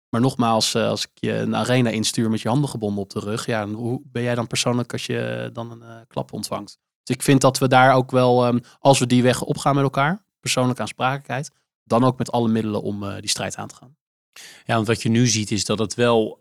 Maar 0.08 0.20
nogmaals, 0.20 0.74
uh, 0.74 0.88
als 0.88 1.04
ik 1.04 1.10
je 1.14 1.32
een 1.32 1.56
arena 1.56 1.90
instuur 1.90 2.30
met 2.30 2.40
je 2.40 2.48
handen 2.48 2.68
gebonden 2.68 3.02
op 3.02 3.10
de 3.10 3.20
rug. 3.20 3.46
Ja, 3.46 3.68
hoe 3.68 4.00
ben 4.04 4.22
jij 4.22 4.34
dan 4.34 4.46
persoonlijk 4.46 4.92
als 4.92 5.06
je 5.06 5.50
dan 5.52 5.70
een 5.70 5.82
uh, 5.82 5.96
klap 6.08 6.32
ontvangt? 6.32 6.78
Dus 7.02 7.16
ik 7.16 7.22
vind 7.22 7.40
dat 7.40 7.58
we 7.58 7.68
daar 7.68 7.94
ook 7.94 8.10
wel, 8.10 8.46
um, 8.46 8.60
als 8.78 8.98
we 8.98 9.06
die 9.06 9.22
weg 9.22 9.42
opgaan 9.42 9.74
met 9.74 9.84
elkaar, 9.84 10.24
persoonlijke 10.40 10.80
aansprakelijkheid, 10.80 11.50
dan 11.84 12.04
ook 12.04 12.18
met 12.18 12.32
alle 12.32 12.48
middelen 12.48 12.82
om 12.82 13.20
die 13.20 13.30
strijd 13.30 13.56
aan 13.56 13.68
te 13.68 13.74
gaan. 13.74 13.96
Ja, 14.64 14.74
want 14.74 14.86
wat 14.86 15.02
je 15.02 15.08
nu 15.08 15.26
ziet 15.26 15.50
is 15.50 15.64
dat 15.64 15.78
het 15.78 15.94
wel 15.94 16.38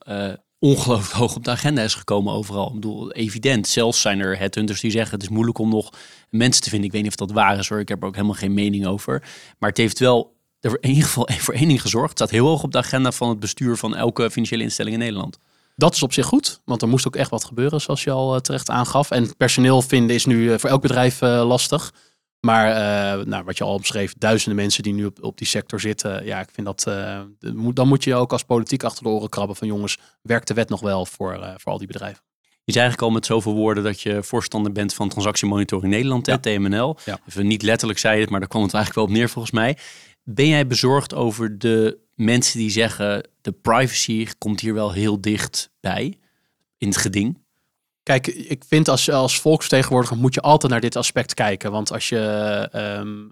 ongelooflijk 0.59 1.11
hoog 1.11 1.35
op 1.35 1.43
de 1.43 1.51
agenda 1.51 1.81
is 1.81 1.93
gekomen 1.93 2.33
overal. 2.33 2.67
Ik 2.67 2.73
bedoel, 2.73 3.11
evident. 3.11 3.67
Zelfs 3.67 4.01
zijn 4.01 4.19
er 4.19 4.37
headhunters 4.37 4.81
die 4.81 4.91
zeggen 4.91 5.13
het 5.13 5.23
is 5.23 5.29
moeilijk 5.29 5.57
om 5.57 5.69
nog 5.69 5.89
mensen 6.29 6.61
te 6.61 6.69
vinden. 6.69 6.87
Ik 6.87 6.93
weet 6.93 7.03
niet 7.03 7.11
of 7.11 7.27
dat 7.27 7.31
waar 7.31 7.57
is 7.57 7.69
hoor. 7.69 7.79
Ik 7.79 7.89
heb 7.89 8.01
er 8.01 8.07
ook 8.07 8.15
helemaal 8.15 8.35
geen 8.35 8.53
mening 8.53 8.85
over. 8.85 9.23
Maar 9.59 9.69
het 9.69 9.77
heeft 9.77 9.99
wel 9.99 10.35
er 10.59 10.77
in 10.81 10.89
ieder 10.89 11.03
geval 11.03 11.29
voor 11.45 11.53
één 11.53 11.67
ding 11.67 11.81
gezorgd. 11.81 12.09
Het 12.09 12.17
staat 12.17 12.31
heel 12.31 12.47
hoog 12.47 12.63
op 12.63 12.71
de 12.71 12.77
agenda 12.77 13.11
van 13.11 13.29
het 13.29 13.39
bestuur 13.39 13.77
van 13.77 13.95
elke 13.95 14.31
financiële 14.31 14.63
instelling 14.63 14.95
in 14.95 15.01
Nederland. 15.01 15.39
Dat 15.75 15.93
is 15.93 16.03
op 16.03 16.13
zich 16.13 16.25
goed, 16.25 16.61
want 16.65 16.81
er 16.81 16.87
moest 16.87 17.07
ook 17.07 17.15
echt 17.15 17.29
wat 17.29 17.43
gebeuren, 17.43 17.81
zoals 17.81 18.03
je 18.03 18.11
al 18.11 18.35
eh, 18.35 18.41
terecht 18.41 18.69
aangaf. 18.69 19.11
En 19.11 19.35
personeel 19.37 19.81
vinden 19.81 20.15
is 20.15 20.25
nu 20.25 20.53
eh, 20.53 20.59
voor 20.59 20.69
elk 20.69 20.81
bedrijf 20.81 21.21
uh, 21.21 21.47
lastig. 21.47 21.93
Maar 22.39 22.69
uh, 22.69 23.25
nou, 23.25 23.43
wat 23.43 23.57
je 23.57 23.63
al 23.63 23.73
omschreef, 23.73 24.13
duizenden 24.17 24.55
mensen 24.55 24.83
die 24.83 24.93
nu 24.93 25.05
op, 25.05 25.23
op 25.23 25.37
die 25.37 25.47
sector 25.47 25.79
zitten. 25.79 26.25
Ja, 26.25 26.39
ik 26.39 26.49
vind 26.51 26.67
dat. 26.67 26.85
Uh, 26.87 27.21
dan 27.73 27.87
moet 27.87 28.03
je 28.03 28.15
ook 28.15 28.31
als 28.31 28.43
politiek 28.43 28.83
achter 28.83 29.03
de 29.03 29.09
oren 29.09 29.29
krabben 29.29 29.55
van 29.55 29.67
jongens, 29.67 29.97
werkt 30.21 30.47
de 30.47 30.53
wet 30.53 30.69
nog 30.69 30.81
wel 30.81 31.05
voor, 31.05 31.33
uh, 31.33 31.53
voor 31.57 31.71
al 31.71 31.77
die 31.77 31.87
bedrijven? 31.87 32.23
Je 32.63 32.73
zei 32.73 32.85
eigenlijk 32.85 33.01
al 33.01 33.19
met 33.19 33.25
zoveel 33.25 33.53
woorden 33.53 33.83
dat 33.83 34.01
je 34.01 34.23
voorstander 34.23 34.71
bent 34.71 34.93
van 34.93 35.09
transactiemonitoring 35.09 35.93
Nederland, 35.93 36.25
ja. 36.25 36.37
TMNL. 36.37 36.97
Ja. 37.05 37.19
Even 37.27 37.47
niet 37.47 37.61
letterlijk 37.61 37.99
zei 37.99 38.19
het, 38.21 38.29
maar 38.29 38.39
daar 38.39 38.49
kwam 38.49 38.63
het 38.63 38.73
eigenlijk 38.73 39.05
wel 39.05 39.15
op 39.15 39.21
neer 39.21 39.29
volgens 39.33 39.53
mij. 39.53 39.77
Ben 40.23 40.47
jij 40.47 40.67
bezorgd 40.67 41.13
over 41.13 41.57
de 41.57 41.97
mensen 42.15 42.59
die 42.59 42.69
zeggen 42.69 43.29
de 43.41 43.51
privacy 43.51 44.27
komt 44.37 44.59
hier 44.59 44.73
wel 44.73 44.91
heel 44.91 45.21
dicht 45.21 45.69
bij 45.79 46.17
in 46.77 46.87
het 46.87 46.97
geding? 46.97 47.45
Kijk, 48.07 48.27
ik 48.27 48.63
vind 48.67 48.87
als, 48.87 49.09
als 49.09 49.39
volksvertegenwoordiger 49.39 50.17
moet 50.17 50.33
je 50.33 50.41
altijd 50.41 50.71
naar 50.71 50.81
dit 50.81 50.95
aspect 50.95 51.33
kijken. 51.33 51.71
Want 51.71 51.91
als 51.91 52.09
je 52.09 52.69
um, 52.73 53.31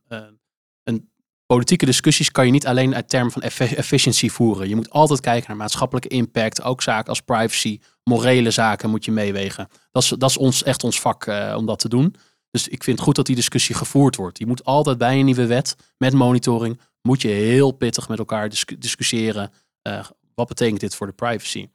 een 0.83 1.09
politieke 1.45 1.85
discussies 1.85 2.31
kan 2.31 2.45
je 2.45 2.51
niet 2.51 2.67
alleen 2.67 2.95
uit 2.95 3.09
termen 3.09 3.31
van 3.31 3.41
efficiëntie 3.41 4.31
voeren. 4.31 4.69
Je 4.69 4.75
moet 4.75 4.89
altijd 4.89 5.19
kijken 5.19 5.47
naar 5.47 5.57
maatschappelijke 5.57 6.07
impact. 6.07 6.61
Ook 6.63 6.81
zaken 6.81 7.09
als 7.09 7.21
privacy, 7.21 7.79
morele 8.03 8.51
zaken 8.51 8.89
moet 8.89 9.05
je 9.05 9.11
meewegen. 9.11 9.67
Dat 9.91 10.03
is, 10.03 10.09
dat 10.09 10.29
is 10.29 10.38
ons, 10.38 10.63
echt 10.63 10.83
ons 10.83 10.99
vak 10.99 11.25
uh, 11.25 11.53
om 11.57 11.65
dat 11.65 11.79
te 11.79 11.89
doen. 11.89 12.15
Dus 12.51 12.67
ik 12.67 12.83
vind 12.83 12.99
goed 12.99 13.15
dat 13.15 13.25
die 13.25 13.35
discussie 13.35 13.75
gevoerd 13.75 14.15
wordt. 14.15 14.39
Je 14.39 14.47
moet 14.47 14.63
altijd 14.63 14.97
bij 14.97 15.19
een 15.19 15.25
nieuwe 15.25 15.45
wet 15.45 15.75
met 15.97 16.13
monitoring, 16.13 16.79
moet 17.01 17.21
je 17.21 17.27
heel 17.27 17.71
pittig 17.71 18.07
met 18.07 18.19
elkaar 18.19 18.49
discussiëren. 18.79 19.51
Uh, 19.88 20.05
wat 20.33 20.47
betekent 20.47 20.79
dit 20.79 20.95
voor 20.95 21.07
de 21.07 21.13
privacy? 21.13 21.67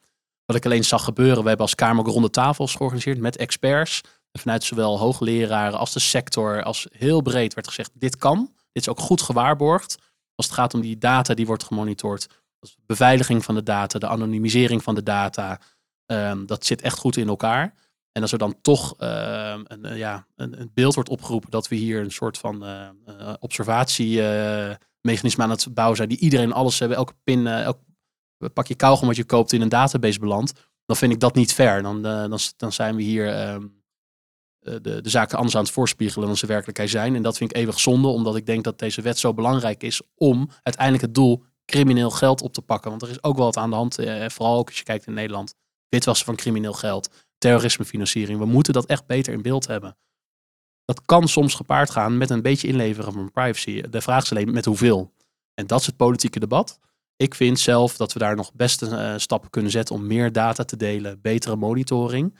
Wat 0.50 0.58
ik 0.58 0.64
alleen 0.64 0.84
zag 0.84 1.04
gebeuren, 1.04 1.42
we 1.42 1.48
hebben 1.48 1.66
als 1.66 1.74
Kamer 1.74 2.04
ronde 2.04 2.30
tafels 2.30 2.74
georganiseerd 2.74 3.18
met 3.18 3.36
experts. 3.36 4.00
Vanuit 4.32 4.64
zowel 4.64 4.98
hoogleraren 4.98 5.78
als 5.78 5.92
de 5.92 6.00
sector, 6.00 6.62
als 6.62 6.86
heel 6.90 7.20
breed 7.20 7.54
werd 7.54 7.68
gezegd, 7.68 7.90
dit 7.94 8.16
kan. 8.16 8.50
Dit 8.72 8.82
is 8.82 8.88
ook 8.88 9.00
goed 9.00 9.22
gewaarborgd. 9.22 9.98
Als 10.34 10.46
het 10.46 10.54
gaat 10.54 10.74
om 10.74 10.80
die 10.80 10.98
data 10.98 11.34
die 11.34 11.46
wordt 11.46 11.64
gemonitord. 11.64 12.28
De 12.60 12.68
beveiliging 12.86 13.44
van 13.44 13.54
de 13.54 13.62
data, 13.62 13.98
de 13.98 14.06
anonimisering 14.06 14.82
van 14.82 14.94
de 14.94 15.02
data. 15.02 15.60
Um, 16.06 16.46
dat 16.46 16.66
zit 16.66 16.82
echt 16.82 16.98
goed 16.98 17.16
in 17.16 17.28
elkaar. 17.28 17.74
En 18.12 18.22
als 18.22 18.32
er 18.32 18.38
dan 18.38 18.60
toch 18.62 18.94
uh, 18.98 19.54
een, 19.64 19.86
uh, 19.86 19.98
ja, 19.98 20.26
een, 20.36 20.60
een, 20.60 20.70
beeld 20.74 20.94
wordt 20.94 21.10
opgeroepen 21.10 21.50
dat 21.50 21.68
we 21.68 21.76
hier 21.76 22.00
een 22.00 22.12
soort 22.12 22.38
van 22.38 22.64
uh, 22.64 22.88
observatiemechanisme 23.38 25.42
aan 25.42 25.50
het 25.50 25.74
bouwen 25.74 25.96
zijn, 25.96 26.08
die 26.08 26.18
iedereen 26.18 26.52
alles 26.52 26.78
hebben, 26.78 26.96
elke 26.96 27.14
pin, 27.24 27.46
pak 28.48 28.66
je 28.66 28.74
kauwgom 28.74 29.06
wat 29.06 29.16
je 29.16 29.24
koopt 29.24 29.52
in 29.52 29.60
een 29.60 29.68
database 29.68 30.18
belandt, 30.18 30.52
dan 30.86 30.96
vind 30.96 31.12
ik 31.12 31.20
dat 31.20 31.34
niet 31.34 31.52
fair. 31.52 31.82
Dan, 31.82 31.96
uh, 31.96 32.02
dan, 32.02 32.38
dan 32.56 32.72
zijn 32.72 32.96
we 32.96 33.02
hier 33.02 33.26
uh, 33.26 33.64
de, 34.58 35.00
de 35.00 35.08
zaken 35.08 35.36
anders 35.36 35.56
aan 35.56 35.62
het 35.62 35.72
voorspiegelen 35.72 36.26
dan 36.26 36.36
ze 36.36 36.46
werkelijkheid 36.46 36.90
zijn. 36.90 37.14
En 37.14 37.22
dat 37.22 37.36
vind 37.36 37.50
ik 37.50 37.56
eeuwig 37.56 37.80
zonde, 37.80 38.08
omdat 38.08 38.36
ik 38.36 38.46
denk 38.46 38.64
dat 38.64 38.78
deze 38.78 39.02
wet 39.02 39.18
zo 39.18 39.34
belangrijk 39.34 39.82
is 39.82 40.02
om 40.14 40.50
uiteindelijk 40.62 41.04
het 41.04 41.14
doel 41.14 41.44
crimineel 41.64 42.10
geld 42.10 42.42
op 42.42 42.52
te 42.52 42.62
pakken. 42.62 42.90
Want 42.90 43.02
er 43.02 43.10
is 43.10 43.22
ook 43.22 43.36
wel 43.36 43.44
wat 43.44 43.56
aan 43.56 43.70
de 43.70 43.76
hand, 43.76 44.00
uh, 44.00 44.28
vooral 44.28 44.58
ook 44.58 44.68
als 44.68 44.78
je 44.78 44.84
kijkt 44.84 45.06
in 45.06 45.14
Nederland. 45.14 45.54
Witwassen 45.88 46.26
van 46.26 46.36
crimineel 46.36 46.72
geld, 46.72 47.08
terrorismefinanciering. 47.38 48.38
We 48.38 48.44
moeten 48.44 48.72
dat 48.72 48.86
echt 48.86 49.06
beter 49.06 49.32
in 49.32 49.42
beeld 49.42 49.66
hebben. 49.66 49.96
Dat 50.84 51.02
kan 51.04 51.28
soms 51.28 51.54
gepaard 51.54 51.90
gaan 51.90 52.18
met 52.18 52.30
een 52.30 52.42
beetje 52.42 52.68
inleveren 52.68 53.12
van 53.12 53.30
privacy. 53.30 53.80
De 53.80 54.00
vraag 54.00 54.22
is 54.22 54.30
alleen 54.30 54.52
met 54.52 54.64
hoeveel. 54.64 55.12
En 55.54 55.66
dat 55.66 55.80
is 55.80 55.86
het 55.86 55.96
politieke 55.96 56.40
debat. 56.40 56.78
Ik 57.20 57.34
vind 57.34 57.58
zelf 57.58 57.96
dat 57.96 58.12
we 58.12 58.18
daar 58.18 58.36
nog 58.36 58.52
beste 58.54 58.86
uh, 58.86 59.14
stappen 59.16 59.50
kunnen 59.50 59.70
zetten 59.70 59.94
om 59.94 60.06
meer 60.06 60.32
data 60.32 60.64
te 60.64 60.76
delen, 60.76 61.20
betere 61.20 61.56
monitoring. 61.56 62.38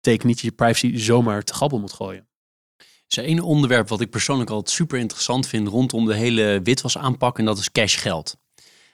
Betekent 0.00 0.24
niet 0.24 0.34
dat 0.34 0.44
je 0.44 0.52
privacy 0.52 0.96
zomaar 0.96 1.42
te 1.42 1.54
grabbel 1.54 1.78
moet 1.78 1.92
gooien. 1.92 2.28
Er 2.76 2.86
is 3.06 3.16
één 3.16 3.40
onderwerp 3.40 3.88
wat 3.88 4.00
ik 4.00 4.10
persoonlijk 4.10 4.50
altijd 4.50 4.76
super 4.76 4.98
interessant 4.98 5.46
vind 5.46 5.68
rondom 5.68 6.06
de 6.06 6.14
hele 6.14 6.60
witwas 6.62 6.98
aanpak 6.98 7.38
en 7.38 7.44
dat 7.44 7.58
is 7.58 7.70
cashgeld. 7.70 8.36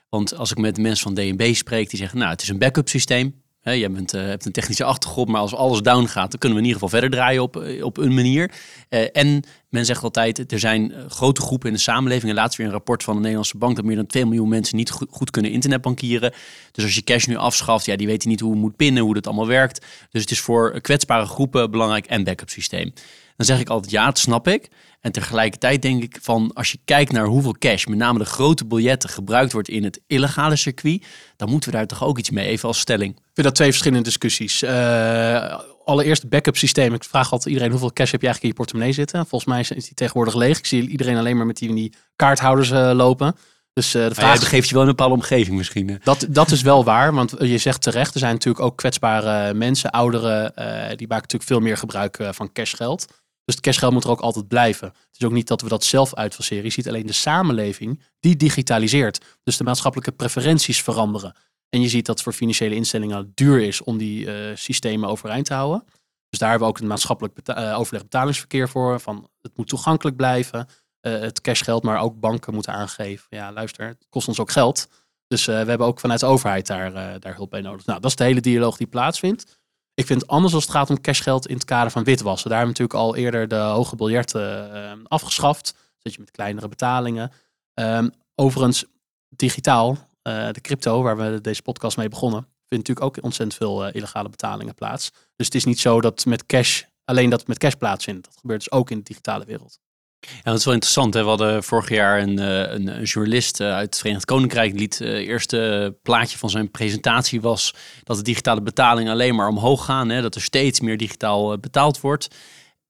Want 0.09 0.35
als 0.35 0.51
ik 0.51 0.57
met 0.57 0.77
mensen 0.77 1.03
van 1.03 1.13
DNB 1.13 1.53
spreek, 1.53 1.89
die 1.89 1.99
zeggen, 1.99 2.17
nou 2.17 2.31
het 2.31 2.41
is 2.41 2.49
een 2.49 2.59
backup 2.59 2.89
systeem. 2.89 3.40
He, 3.61 3.71
jij 3.71 3.91
bent, 3.91 4.13
uh, 4.13 4.21
hebt 4.21 4.45
een 4.45 4.51
technische 4.51 4.83
achtergrond, 4.83 5.29
maar 5.29 5.41
als 5.41 5.55
alles 5.55 5.81
down 5.81 6.05
gaat, 6.05 6.31
dan 6.31 6.39
kunnen 6.39 6.57
we 6.57 6.63
in 6.63 6.69
ieder 6.69 6.81
geval 6.81 6.99
verder 6.99 7.09
draaien 7.09 7.41
op, 7.41 7.57
eh, 7.57 7.83
op 7.83 7.97
een 7.97 8.13
manier. 8.13 8.51
Uh, 8.89 9.05
en 9.11 9.43
men 9.69 9.85
zegt 9.85 10.03
altijd, 10.03 10.51
er 10.51 10.59
zijn 10.59 10.93
grote 11.07 11.41
groepen 11.41 11.67
in 11.67 11.73
de 11.73 11.79
samenleving. 11.79 12.29
En 12.29 12.37
laatst 12.37 12.57
weer 12.57 12.65
een 12.65 12.71
rapport 12.71 13.03
van 13.03 13.13
de 13.13 13.19
Nederlandse 13.19 13.57
Bank 13.57 13.75
dat 13.75 13.85
meer 13.85 13.95
dan 13.95 14.05
2 14.05 14.25
miljoen 14.25 14.49
mensen 14.49 14.77
niet 14.77 14.89
goed, 14.89 15.07
goed, 15.11 15.31
kunnen 15.31 15.51
internetbankieren. 15.51 16.33
Dus 16.71 16.83
als 16.83 16.95
je 16.95 17.03
cash 17.03 17.25
nu 17.25 17.35
afschaft, 17.35 17.85
ja, 17.85 17.95
die 17.95 18.07
weten 18.07 18.29
niet 18.29 18.39
hoe 18.39 18.51
het 18.51 18.59
moet 18.59 18.75
pinnen, 18.75 19.03
hoe 19.03 19.13
dat 19.13 19.27
allemaal 19.27 19.47
werkt. 19.47 19.85
Dus 20.09 20.21
het 20.21 20.31
is 20.31 20.39
voor 20.39 20.81
kwetsbare 20.81 21.25
groepen 21.25 21.71
belangrijk 21.71 22.05
en 22.05 22.23
backup 22.23 22.49
systeem. 22.49 22.93
Dan 23.41 23.55
zeg 23.55 23.59
ik 23.59 23.69
altijd, 23.69 23.91
ja, 23.91 24.05
dat 24.05 24.19
snap 24.19 24.47
ik. 24.47 24.67
En 24.99 25.11
tegelijkertijd 25.11 25.81
denk 25.81 26.03
ik 26.03 26.17
van, 26.21 26.51
als 26.53 26.71
je 26.71 26.77
kijkt 26.85 27.11
naar 27.11 27.25
hoeveel 27.25 27.55
cash, 27.59 27.85
met 27.85 27.97
name 27.97 28.19
de 28.19 28.25
grote 28.25 28.65
biljetten, 28.65 29.09
gebruikt 29.09 29.51
wordt 29.51 29.69
in 29.69 29.83
het 29.83 30.01
illegale 30.07 30.55
circuit, 30.55 31.05
dan 31.35 31.49
moeten 31.49 31.71
we 31.71 31.77
daar 31.77 31.87
toch 31.87 32.03
ook 32.03 32.17
iets 32.17 32.29
mee, 32.29 32.47
even 32.47 32.67
als 32.67 32.79
stelling. 32.79 33.15
Ik 33.15 33.21
vind 33.33 33.47
dat 33.47 33.55
twee 33.55 33.69
verschillende 33.69 34.03
discussies. 34.03 34.63
Uh, 34.63 35.59
allereerst 35.85 36.29
backup 36.29 36.57
systeem. 36.57 36.93
Ik 36.93 37.03
vraag 37.03 37.31
altijd 37.31 37.49
iedereen, 37.49 37.71
hoeveel 37.71 37.93
cash 37.93 38.11
heb 38.11 38.21
je 38.21 38.27
eigenlijk 38.27 38.43
in 38.43 38.49
je 38.49 38.55
portemonnee 38.55 38.93
zitten? 38.93 39.25
Volgens 39.27 39.51
mij 39.51 39.77
is 39.77 39.85
die 39.85 39.93
tegenwoordig 39.93 40.35
leeg. 40.35 40.57
Ik 40.57 40.65
zie 40.65 40.87
iedereen 40.87 41.17
alleen 41.17 41.37
maar 41.37 41.45
met 41.45 41.57
die, 41.57 41.73
die 41.73 41.93
kaarthouders 42.15 42.69
uh, 42.69 42.91
lopen. 42.93 43.35
Dus 43.73 43.95
uh, 43.95 44.07
de 44.07 44.15
vraag... 44.15 44.41
Ja, 44.41 44.47
geeft 44.47 44.67
je 44.67 44.73
wel 44.73 44.83
een 44.83 44.89
bepaalde 44.89 45.15
omgeving 45.15 45.57
misschien. 45.57 45.99
Dat, 46.03 46.25
dat 46.29 46.51
is 46.51 46.61
wel 46.61 46.83
waar, 46.83 47.13
want 47.13 47.35
je 47.39 47.57
zegt 47.57 47.81
terecht, 47.81 48.13
er 48.13 48.19
zijn 48.19 48.33
natuurlijk 48.33 48.65
ook 48.65 48.77
kwetsbare 48.77 49.53
mensen, 49.53 49.89
ouderen, 49.89 50.53
die 50.97 51.07
maken 51.07 51.21
natuurlijk 51.21 51.43
veel 51.43 51.59
meer 51.59 51.77
gebruik 51.77 52.17
van 52.31 52.51
cashgeld. 52.51 53.05
Dus 53.45 53.55
het 53.55 53.63
cashgeld 53.63 53.93
moet 53.93 54.03
er 54.03 54.09
ook 54.09 54.21
altijd 54.21 54.47
blijven. 54.47 54.87
Het 54.87 55.19
is 55.19 55.25
ook 55.25 55.31
niet 55.31 55.47
dat 55.47 55.61
we 55.61 55.67
dat 55.67 55.83
zelf 55.83 56.15
uitfaseren. 56.15 56.63
Je 56.63 56.69
ziet 56.69 56.87
alleen 56.87 57.05
de 57.05 57.13
samenleving 57.13 58.03
die 58.19 58.35
digitaliseert. 58.35 59.25
Dus 59.43 59.57
de 59.57 59.63
maatschappelijke 59.63 60.11
preferenties 60.11 60.83
veranderen. 60.83 61.35
En 61.69 61.81
je 61.81 61.89
ziet 61.89 62.05
dat 62.05 62.15
het 62.15 62.23
voor 62.23 62.33
financiële 62.33 62.75
instellingen 62.75 63.31
duur 63.33 63.61
is 63.61 63.83
om 63.83 63.97
die 63.97 64.25
uh, 64.25 64.55
systemen 64.55 65.09
overeind 65.09 65.45
te 65.45 65.53
houden. 65.53 65.83
Dus 66.29 66.39
daar 66.39 66.49
hebben 66.49 66.67
we 66.67 66.73
ook 66.73 66.79
een 66.79 66.87
maatschappelijk 66.87 67.37
uh, 67.49 67.79
overleg 67.79 68.01
betalingsverkeer 68.01 68.69
voor. 68.69 68.99
Van 68.99 69.29
het 69.41 69.57
moet 69.57 69.67
toegankelijk 69.67 70.15
blijven. 70.17 70.67
eh, 70.99 71.19
het 71.19 71.41
cashgeld, 71.41 71.83
maar 71.83 71.99
ook 71.99 72.19
banken 72.19 72.53
moeten 72.53 72.73
aangeven. 72.73 73.27
Ja, 73.29 73.51
luister, 73.51 73.87
het 73.87 74.05
kost 74.09 74.27
ons 74.27 74.39
ook 74.39 74.51
geld. 74.51 74.87
Dus 75.27 75.45
we 75.45 75.51
hebben 75.51 75.87
ook 75.87 75.99
vanuit 75.99 76.19
de 76.19 76.25
overheid 76.25 76.67
daar, 76.67 77.19
daar 77.19 77.35
hulp 77.35 77.49
bij 77.49 77.61
nodig. 77.61 77.85
Nou, 77.85 77.99
dat 77.99 78.09
is 78.09 78.15
de 78.15 78.23
hele 78.23 78.41
dialoog 78.41 78.77
die 78.77 78.87
plaatsvindt. 78.87 79.60
Ik 80.01 80.07
vind 80.07 80.27
anders 80.27 80.53
als 80.53 80.63
het 80.63 80.71
gaat 80.71 80.89
om 80.89 81.01
cashgeld 81.01 81.47
in 81.47 81.55
het 81.55 81.65
kader 81.65 81.91
van 81.91 82.03
witwassen. 82.03 82.49
Daar 82.49 82.57
hebben 82.57 82.75
we 82.75 82.81
natuurlijk 82.81 83.09
al 83.09 83.23
eerder 83.23 83.47
de 83.47 83.55
hoge 83.55 83.95
biljetten 83.95 85.07
afgeschaft. 85.07 85.75
Zet 85.97 86.13
je 86.13 86.19
met 86.19 86.31
kleinere 86.31 86.67
betalingen. 86.67 87.31
Um, 87.73 88.11
overigens, 88.35 88.85
digitaal, 89.29 89.97
de 90.21 90.61
crypto, 90.61 91.01
waar 91.01 91.17
we 91.17 91.41
deze 91.41 91.61
podcast 91.61 91.97
mee 91.97 92.09
begonnen, 92.09 92.47
vindt 92.67 92.87
natuurlijk 92.87 93.17
ook 93.17 93.23
ontzettend 93.23 93.57
veel 93.57 93.87
illegale 93.87 94.29
betalingen 94.29 94.75
plaats. 94.75 95.11
Dus 95.35 95.45
het 95.45 95.55
is 95.55 95.65
niet 95.65 95.79
zo 95.79 96.01
dat 96.01 96.25
met 96.25 96.45
cash 96.45 96.83
Alleen 97.11 97.29
dat 97.29 97.47
met 97.47 97.57
cash 97.57 97.73
plaatsvindt. 97.73 98.25
Dat 98.25 98.37
gebeurt 98.37 98.59
dus 98.59 98.71
ook 98.71 98.89
in 98.89 98.97
de 98.97 99.03
digitale 99.03 99.45
wereld. 99.45 99.79
Ja, 100.27 100.41
dat 100.43 100.57
is 100.57 100.65
wel 100.65 100.73
interessant. 100.73 101.13
Hè? 101.13 101.21
We 101.21 101.27
hadden 101.27 101.63
vorig 101.63 101.89
jaar 101.89 102.21
een, 102.21 102.39
eh, 102.39 102.73
een, 102.73 102.87
een 102.87 103.03
journalist 103.03 103.59
eh, 103.59 103.73
uit 103.73 103.85
het 103.85 103.97
Verenigd 103.97 104.25
Koninkrijk. 104.25 104.79
het 104.79 104.99
uh, 104.99 105.09
eerste 105.09 105.97
plaatje 106.01 106.37
van 106.37 106.49
zijn 106.49 106.71
presentatie 106.71 107.41
was 107.41 107.73
dat 108.03 108.17
de 108.17 108.23
digitale 108.23 108.61
betalingen 108.61 109.11
alleen 109.11 109.35
maar 109.35 109.47
omhoog 109.47 109.85
gaan. 109.85 110.09
Hè? 110.09 110.21
Dat 110.21 110.35
er 110.35 110.41
steeds 110.41 110.79
meer 110.79 110.97
digitaal 110.97 111.57
betaald 111.57 112.01
wordt. 112.01 112.27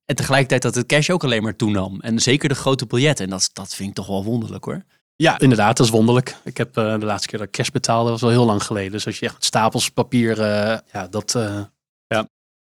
En 0.06 0.16
tegelijkertijd 0.16 0.62
dat 0.62 0.76
het 0.76 0.86
cash 0.86 1.10
ook 1.10 1.24
alleen 1.24 1.44
maar 1.44 1.56
toenam. 1.56 2.00
En 2.00 2.20
zeker 2.20 2.50
de 2.50 2.56
grote 2.56 2.86
biljetten. 2.86 3.26
En 3.26 3.32
dat, 3.32 3.50
dat 3.54 3.76
vind 3.76 3.90
ik 3.90 3.96
toch 3.96 4.08
wel 4.08 4.24
wonderlijk 4.24 4.64
hoor. 4.64 4.84
Ja, 5.16 5.40
inderdaad, 5.40 5.78
dat 5.78 5.86
is 5.86 5.92
wonderlijk. 5.92 6.36
Ik 6.44 6.58
heb 6.58 6.74
de 6.74 6.98
laatste 7.00 7.28
keer 7.28 7.40
dat 7.40 7.50
cash 7.50 7.70
betaalde, 7.70 8.10
was 8.10 8.22
wel 8.22 8.30
heel 8.30 8.46
lang 8.46 8.64
geleden. 8.64 8.92
Dus 8.92 9.06
als 9.06 9.20
je 9.20 9.26
echt 9.26 9.46
stapels 9.46 9.90
papier, 9.90 10.40
ja, 10.92 11.08
dat, 11.10 11.38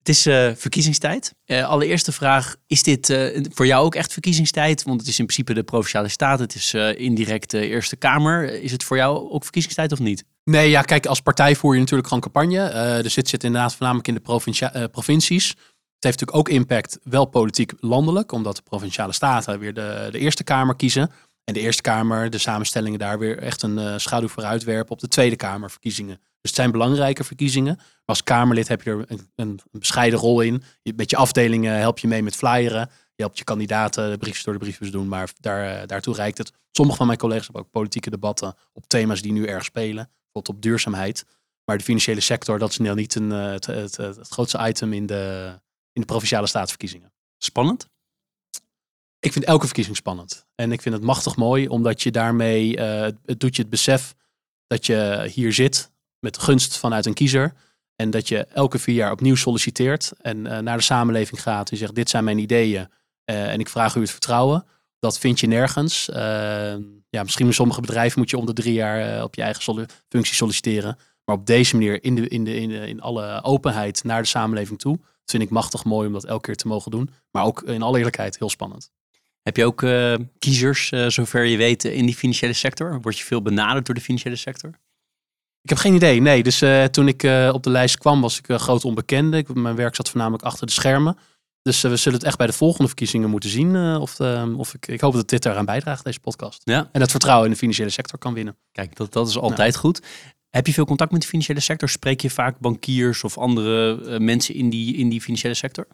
het 0.00 0.08
is 0.08 0.26
uh, 0.26 0.50
verkiezingstijd. 0.54 1.34
Uh, 1.46 1.68
allereerste 1.68 2.12
vraag, 2.12 2.56
is 2.66 2.82
dit 2.82 3.08
uh, 3.08 3.44
voor 3.52 3.66
jou 3.66 3.84
ook 3.84 3.94
echt 3.94 4.12
verkiezingstijd? 4.12 4.82
Want 4.82 5.00
het 5.00 5.08
is 5.08 5.18
in 5.18 5.24
principe 5.24 5.54
de 5.54 5.62
Provinciale 5.62 6.08
Staten, 6.08 6.44
het 6.44 6.54
is 6.54 6.74
indirect 6.96 7.50
de 7.50 7.66
Eerste 7.66 7.96
Kamer. 7.96 8.62
Is 8.62 8.72
het 8.72 8.84
voor 8.84 8.96
jou 8.96 9.30
ook 9.30 9.42
verkiezingstijd 9.42 9.92
of 9.92 9.98
niet? 9.98 10.24
Nee, 10.44 10.70
ja, 10.70 10.82
kijk, 10.82 11.06
als 11.06 11.20
partij 11.20 11.56
voer 11.56 11.74
je 11.74 11.80
natuurlijk 11.80 12.08
gewoon 12.08 12.22
campagne. 12.22 12.70
de 13.02 13.08
zit 13.08 13.28
zit 13.28 13.44
inderdaad 13.44 13.74
voornamelijk 13.74 14.08
in 14.08 14.14
de 14.14 14.88
provincies. 14.88 15.48
Het 15.48 16.04
heeft 16.04 16.20
natuurlijk 16.20 16.36
ook 16.36 16.48
impact, 16.48 16.98
wel 17.02 17.24
politiek 17.24 17.72
landelijk, 17.80 18.32
omdat 18.32 18.56
de 18.56 18.62
Provinciale 18.62 19.12
Staten 19.12 19.58
weer 19.58 19.74
de, 19.74 20.08
de 20.10 20.18
Eerste 20.18 20.44
Kamer 20.44 20.76
kiezen. 20.76 21.10
En 21.44 21.54
de 21.54 21.60
Eerste 21.60 21.82
Kamer, 21.82 22.30
de 22.30 22.38
samenstellingen 22.38 22.98
daar 22.98 23.18
weer 23.18 23.38
echt 23.38 23.62
een 23.62 24.00
schaduw 24.00 24.28
vooruitwerpen 24.28 24.92
op 24.92 25.00
de 25.00 25.08
Tweede 25.08 25.36
Kamerverkiezingen. 25.36 26.20
Dus 26.40 26.50
het 26.50 26.54
zijn 26.54 26.70
belangrijke 26.70 27.24
verkiezingen. 27.24 27.74
Maar 27.76 27.86
als 28.04 28.22
Kamerlid 28.22 28.68
heb 28.68 28.82
je 28.82 28.90
er 28.90 29.04
een, 29.08 29.30
een, 29.34 29.60
bescheiden 29.70 30.18
rol 30.18 30.40
in. 30.40 30.62
Je, 30.82 30.92
met 30.96 31.10
je 31.10 31.16
afdelingen 31.16 31.78
help 31.78 31.98
je 31.98 32.08
mee 32.08 32.22
met 32.22 32.36
flyeren. 32.36 32.90
Je 33.14 33.22
helpt 33.22 33.38
je 33.38 33.44
kandidaten 33.44 34.10
de 34.10 34.18
briefjes 34.18 34.44
door 34.44 34.52
de 34.52 34.60
briefjes 34.60 34.90
doen. 34.90 35.08
Maar 35.08 35.30
daar, 35.40 35.86
daartoe 35.86 36.14
reikt 36.14 36.38
het. 36.38 36.52
Sommige 36.70 36.98
van 36.98 37.06
mijn 37.06 37.18
collega's 37.18 37.44
hebben 37.44 37.62
ook 37.62 37.70
politieke 37.70 38.10
debatten 38.10 38.54
op 38.72 38.86
thema's 38.86 39.22
die 39.22 39.32
nu 39.32 39.46
erg 39.46 39.64
spelen. 39.64 40.10
Bijvoorbeeld 40.22 40.56
op 40.56 40.62
duurzaamheid. 40.62 41.24
Maar 41.64 41.78
de 41.78 41.84
financiële 41.84 42.20
sector, 42.20 42.58
dat 42.58 42.70
is 42.70 42.78
niet 42.78 43.14
een, 43.14 43.32
eh, 43.32 43.50
het, 43.50 43.66
het, 43.66 43.96
het, 43.96 44.28
grootste 44.28 44.66
item 44.68 44.92
in 44.92 45.06
de, 45.06 45.54
in 45.92 46.00
de 46.00 46.06
provinciale 46.06 46.46
staatsverkiezingen. 46.46 47.12
Spannend? 47.38 47.88
Ik 49.18 49.32
vind 49.32 49.44
elke 49.44 49.66
verkiezing 49.66 49.96
spannend. 49.96 50.46
En 50.54 50.72
ik 50.72 50.82
vind 50.82 50.94
het 50.94 51.04
machtig 51.04 51.36
mooi, 51.36 51.68
omdat 51.68 52.02
je 52.02 52.10
daarmee, 52.10 52.76
uh, 52.76 53.00
het 53.24 53.40
doet 53.40 53.56
je 53.56 53.62
het 53.62 53.70
besef 53.70 54.14
dat 54.66 54.86
je 54.86 55.28
hier 55.32 55.52
zit 55.52 55.90
met 56.20 56.38
gunst 56.38 56.78
vanuit 56.78 57.06
een 57.06 57.14
kiezer. 57.14 57.52
En 57.96 58.10
dat 58.10 58.28
je 58.28 58.44
elke 58.44 58.78
vier 58.78 58.94
jaar 58.94 59.12
opnieuw 59.12 59.34
solliciteert 59.34 60.12
en 60.20 60.36
uh, 60.36 60.58
naar 60.58 60.76
de 60.76 60.82
samenleving 60.82 61.42
gaat 61.42 61.70
en 61.70 61.76
zegt: 61.76 61.94
Dit 61.94 62.10
zijn 62.10 62.24
mijn 62.24 62.38
ideeën 62.38 62.88
uh, 63.30 63.52
en 63.52 63.60
ik 63.60 63.68
vraag 63.68 63.94
u 63.94 64.00
het 64.00 64.10
vertrouwen. 64.10 64.66
Dat 64.98 65.18
vind 65.18 65.40
je 65.40 65.46
nergens. 65.46 66.08
Uh, 66.08 66.16
ja, 67.08 67.22
misschien 67.22 67.46
in 67.46 67.54
sommige 67.54 67.80
bedrijven 67.80 68.18
moet 68.18 68.30
je 68.30 68.38
om 68.38 68.46
de 68.46 68.52
drie 68.52 68.72
jaar 68.72 69.22
op 69.22 69.34
je 69.34 69.42
eigen 69.42 69.88
functie 70.08 70.34
solliciteren. 70.34 70.98
Maar 71.24 71.36
op 71.36 71.46
deze 71.46 71.76
manier, 71.76 72.04
in, 72.04 72.14
de, 72.14 72.28
in, 72.28 72.44
de, 72.44 72.60
in, 72.60 72.70
in 72.70 73.00
alle 73.00 73.42
openheid 73.42 74.04
naar 74.04 74.22
de 74.22 74.28
samenleving 74.28 74.78
toe. 74.78 74.96
Dat 74.96 75.30
vind 75.30 75.42
ik 75.42 75.50
machtig 75.50 75.84
mooi 75.84 76.06
om 76.06 76.12
dat 76.12 76.24
elke 76.24 76.46
keer 76.46 76.56
te 76.56 76.68
mogen 76.68 76.90
doen. 76.90 77.10
Maar 77.30 77.44
ook 77.44 77.62
in 77.62 77.82
alle 77.82 77.96
eerlijkheid 77.96 78.38
heel 78.38 78.50
spannend. 78.50 78.90
Heb 79.42 79.56
je 79.56 79.64
ook 79.64 79.84
kiezers, 80.38 80.88
zover 81.06 81.44
je 81.44 81.56
weet, 81.56 81.84
in 81.84 82.06
die 82.06 82.14
financiële 82.14 82.52
sector? 82.52 83.00
Word 83.00 83.18
je 83.18 83.24
veel 83.24 83.42
benaderd 83.42 83.86
door 83.86 83.94
de 83.94 84.00
financiële 84.00 84.36
sector? 84.36 84.70
Ik 85.62 85.68
heb 85.68 85.78
geen 85.78 85.94
idee, 85.94 86.20
nee. 86.20 86.42
Dus 86.42 86.62
uh, 86.62 86.84
toen 86.84 87.08
ik 87.08 87.22
uh, 87.22 87.50
op 87.52 87.62
de 87.62 87.70
lijst 87.70 87.98
kwam, 87.98 88.20
was 88.20 88.38
ik 88.38 88.48
een 88.48 88.60
groot 88.60 88.84
onbekende. 88.84 89.36
Ik, 89.36 89.54
mijn 89.54 89.76
werk 89.76 89.94
zat 89.94 90.08
voornamelijk 90.08 90.42
achter 90.42 90.66
de 90.66 90.72
schermen. 90.72 91.18
Dus 91.62 91.84
uh, 91.84 91.90
we 91.90 91.96
zullen 91.96 92.18
het 92.18 92.26
echt 92.26 92.36
bij 92.36 92.46
de 92.46 92.52
volgende 92.52 92.86
verkiezingen 92.86 93.30
moeten 93.30 93.50
zien. 93.50 93.96
of 93.96 94.20
of 94.56 94.74
ik, 94.74 94.86
ik 94.86 95.00
hoop 95.00 95.12
dat 95.12 95.28
dit 95.28 95.44
eraan 95.44 95.64
bijdraagt, 95.64 96.04
deze 96.04 96.20
podcast. 96.20 96.60
Ja. 96.64 96.88
En 96.92 97.00
dat 97.00 97.10
vertrouwen 97.10 97.46
in 97.46 97.52
de 97.52 97.58
financiële 97.58 97.90
sector 97.90 98.18
kan 98.18 98.34
winnen. 98.34 98.56
Kijk, 98.72 98.96
dat, 98.96 99.12
dat 99.12 99.28
is 99.28 99.38
altijd 99.38 99.76
goed. 99.76 100.02
Heb 100.50 100.66
je 100.66 100.72
veel 100.72 100.84
contact 100.84 101.12
met 101.12 101.20
de 101.20 101.26
financiële 101.26 101.60
sector? 101.60 101.88
Spreek 101.88 102.20
je 102.20 102.30
vaak 102.30 102.58
bankiers 102.58 103.24
of 103.24 103.38
andere 103.38 104.18
mensen 104.20 104.54
in 104.54 104.70
die, 104.70 104.96
in 104.96 105.08
die 105.08 105.20
financiële 105.20 105.54
sector? 105.54 105.86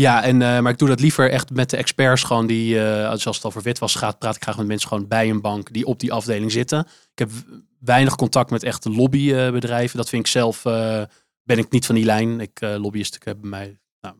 Ja, 0.00 0.22
en, 0.22 0.36
maar 0.36 0.68
ik 0.68 0.78
doe 0.78 0.88
dat 0.88 1.00
liever 1.00 1.30
echt 1.30 1.50
met 1.50 1.70
de 1.70 1.76
experts 1.76 2.22
gewoon 2.22 2.46
die, 2.46 2.74
zoals 3.16 3.24
het 3.24 3.44
over 3.44 3.62
witwas 3.62 3.94
gaat, 3.94 4.18
praat 4.18 4.36
ik 4.36 4.42
graag 4.42 4.56
met 4.56 4.66
mensen 4.66 4.88
gewoon 4.88 5.08
bij 5.08 5.30
een 5.30 5.40
bank 5.40 5.72
die 5.72 5.86
op 5.86 6.00
die 6.00 6.12
afdeling 6.12 6.52
zitten. 6.52 6.86
Ik 7.12 7.18
heb 7.18 7.30
weinig 7.78 8.16
contact 8.16 8.50
met 8.50 8.62
echte 8.62 8.90
lobbybedrijven. 8.90 9.96
Dat 9.96 10.08
vind 10.08 10.26
ik 10.26 10.32
zelf, 10.32 10.64
uh, 10.64 11.02
ben 11.42 11.58
ik 11.58 11.70
niet 11.70 11.86
van 11.86 11.94
die 11.94 12.04
lijn. 12.04 12.40
Ik 12.40 12.60
uh, 12.60 12.76
lobbyisten 12.76 13.20
hebben 13.24 13.48
mij, 13.48 13.78
nou, 14.00 14.14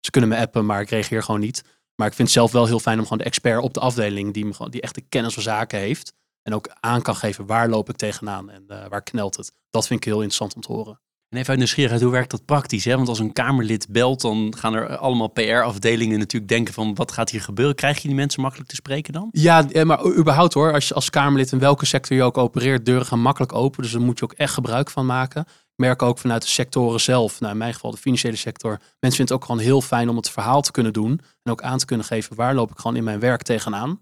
ze 0.00 0.10
kunnen 0.10 0.30
me 0.30 0.36
appen, 0.36 0.66
maar 0.66 0.80
ik 0.80 0.90
reageer 0.90 1.22
gewoon 1.22 1.40
niet. 1.40 1.64
Maar 1.94 2.06
ik 2.06 2.14
vind 2.14 2.28
het 2.28 2.36
zelf 2.36 2.52
wel 2.52 2.66
heel 2.66 2.80
fijn 2.80 2.98
om 2.98 3.02
gewoon 3.02 3.18
de 3.18 3.24
expert 3.24 3.62
op 3.62 3.74
de 3.74 3.80
afdeling, 3.80 4.34
die, 4.34 4.44
me 4.44 4.70
die 4.70 4.80
echt 4.80 4.94
de 4.94 5.04
kennis 5.08 5.34
van 5.34 5.42
zaken 5.42 5.78
heeft. 5.78 6.12
En 6.42 6.54
ook 6.54 6.68
aan 6.80 7.02
kan 7.02 7.16
geven 7.16 7.46
waar 7.46 7.68
loop 7.68 7.88
ik 7.88 7.96
tegenaan 7.96 8.50
en 8.50 8.64
uh, 8.68 8.86
waar 8.86 9.02
knelt 9.02 9.36
het. 9.36 9.52
Dat 9.70 9.86
vind 9.86 10.00
ik 10.00 10.06
heel 10.06 10.22
interessant 10.22 10.54
om 10.54 10.60
te 10.60 10.72
horen. 10.72 11.00
En 11.30 11.36
even 11.36 11.48
uit 11.48 11.58
nieuwsgierigheid, 11.58 12.02
hoe 12.02 12.12
werkt 12.12 12.30
dat 12.30 12.44
praktisch? 12.44 12.84
Hè? 12.84 12.96
Want 12.96 13.08
als 13.08 13.18
een 13.18 13.32
Kamerlid 13.32 13.86
belt, 13.88 14.20
dan 14.20 14.54
gaan 14.56 14.74
er 14.74 14.96
allemaal 14.96 15.28
PR-afdelingen 15.28 16.18
natuurlijk 16.18 16.50
denken 16.50 16.74
van 16.74 16.94
wat 16.94 17.12
gaat 17.12 17.30
hier 17.30 17.40
gebeuren? 17.40 17.74
Krijg 17.74 18.02
je 18.02 18.08
die 18.08 18.16
mensen 18.16 18.42
makkelijk 18.42 18.68
te 18.68 18.74
spreken 18.74 19.12
dan? 19.12 19.28
Ja, 19.32 19.68
eh, 19.68 19.82
maar 19.82 20.04
überhaupt 20.04 20.54
hoor. 20.54 20.72
Als 20.72 20.88
je 20.88 20.94
als 20.94 21.10
Kamerlid 21.10 21.52
in 21.52 21.58
welke 21.58 21.86
sector 21.86 22.16
je 22.16 22.22
ook 22.22 22.38
opereert, 22.38 22.84
deuren 22.86 23.06
gaan 23.06 23.20
makkelijk 23.20 23.54
open. 23.54 23.82
Dus 23.82 23.92
daar 23.92 24.00
moet 24.00 24.18
je 24.18 24.24
ook 24.24 24.32
echt 24.32 24.52
gebruik 24.52 24.90
van 24.90 25.06
maken. 25.06 25.40
Ik 25.46 25.86
merk 25.86 26.02
ook 26.02 26.18
vanuit 26.18 26.42
de 26.42 26.48
sectoren 26.48 27.00
zelf, 27.00 27.40
nou 27.40 27.52
in 27.52 27.58
mijn 27.58 27.74
geval 27.74 27.90
de 27.90 27.96
financiële 27.96 28.36
sector. 28.36 28.70
Mensen 28.70 29.00
vinden 29.00 29.24
het 29.24 29.32
ook 29.32 29.44
gewoon 29.44 29.60
heel 29.60 29.80
fijn 29.80 30.08
om 30.08 30.16
het 30.16 30.30
verhaal 30.30 30.62
te 30.62 30.70
kunnen 30.70 30.92
doen. 30.92 31.20
En 31.42 31.52
ook 31.52 31.62
aan 31.62 31.78
te 31.78 31.84
kunnen 31.84 32.06
geven 32.06 32.36
waar 32.36 32.54
loop 32.54 32.70
ik 32.70 32.78
gewoon 32.78 32.96
in 32.96 33.04
mijn 33.04 33.20
werk 33.20 33.42
tegenaan. 33.42 34.00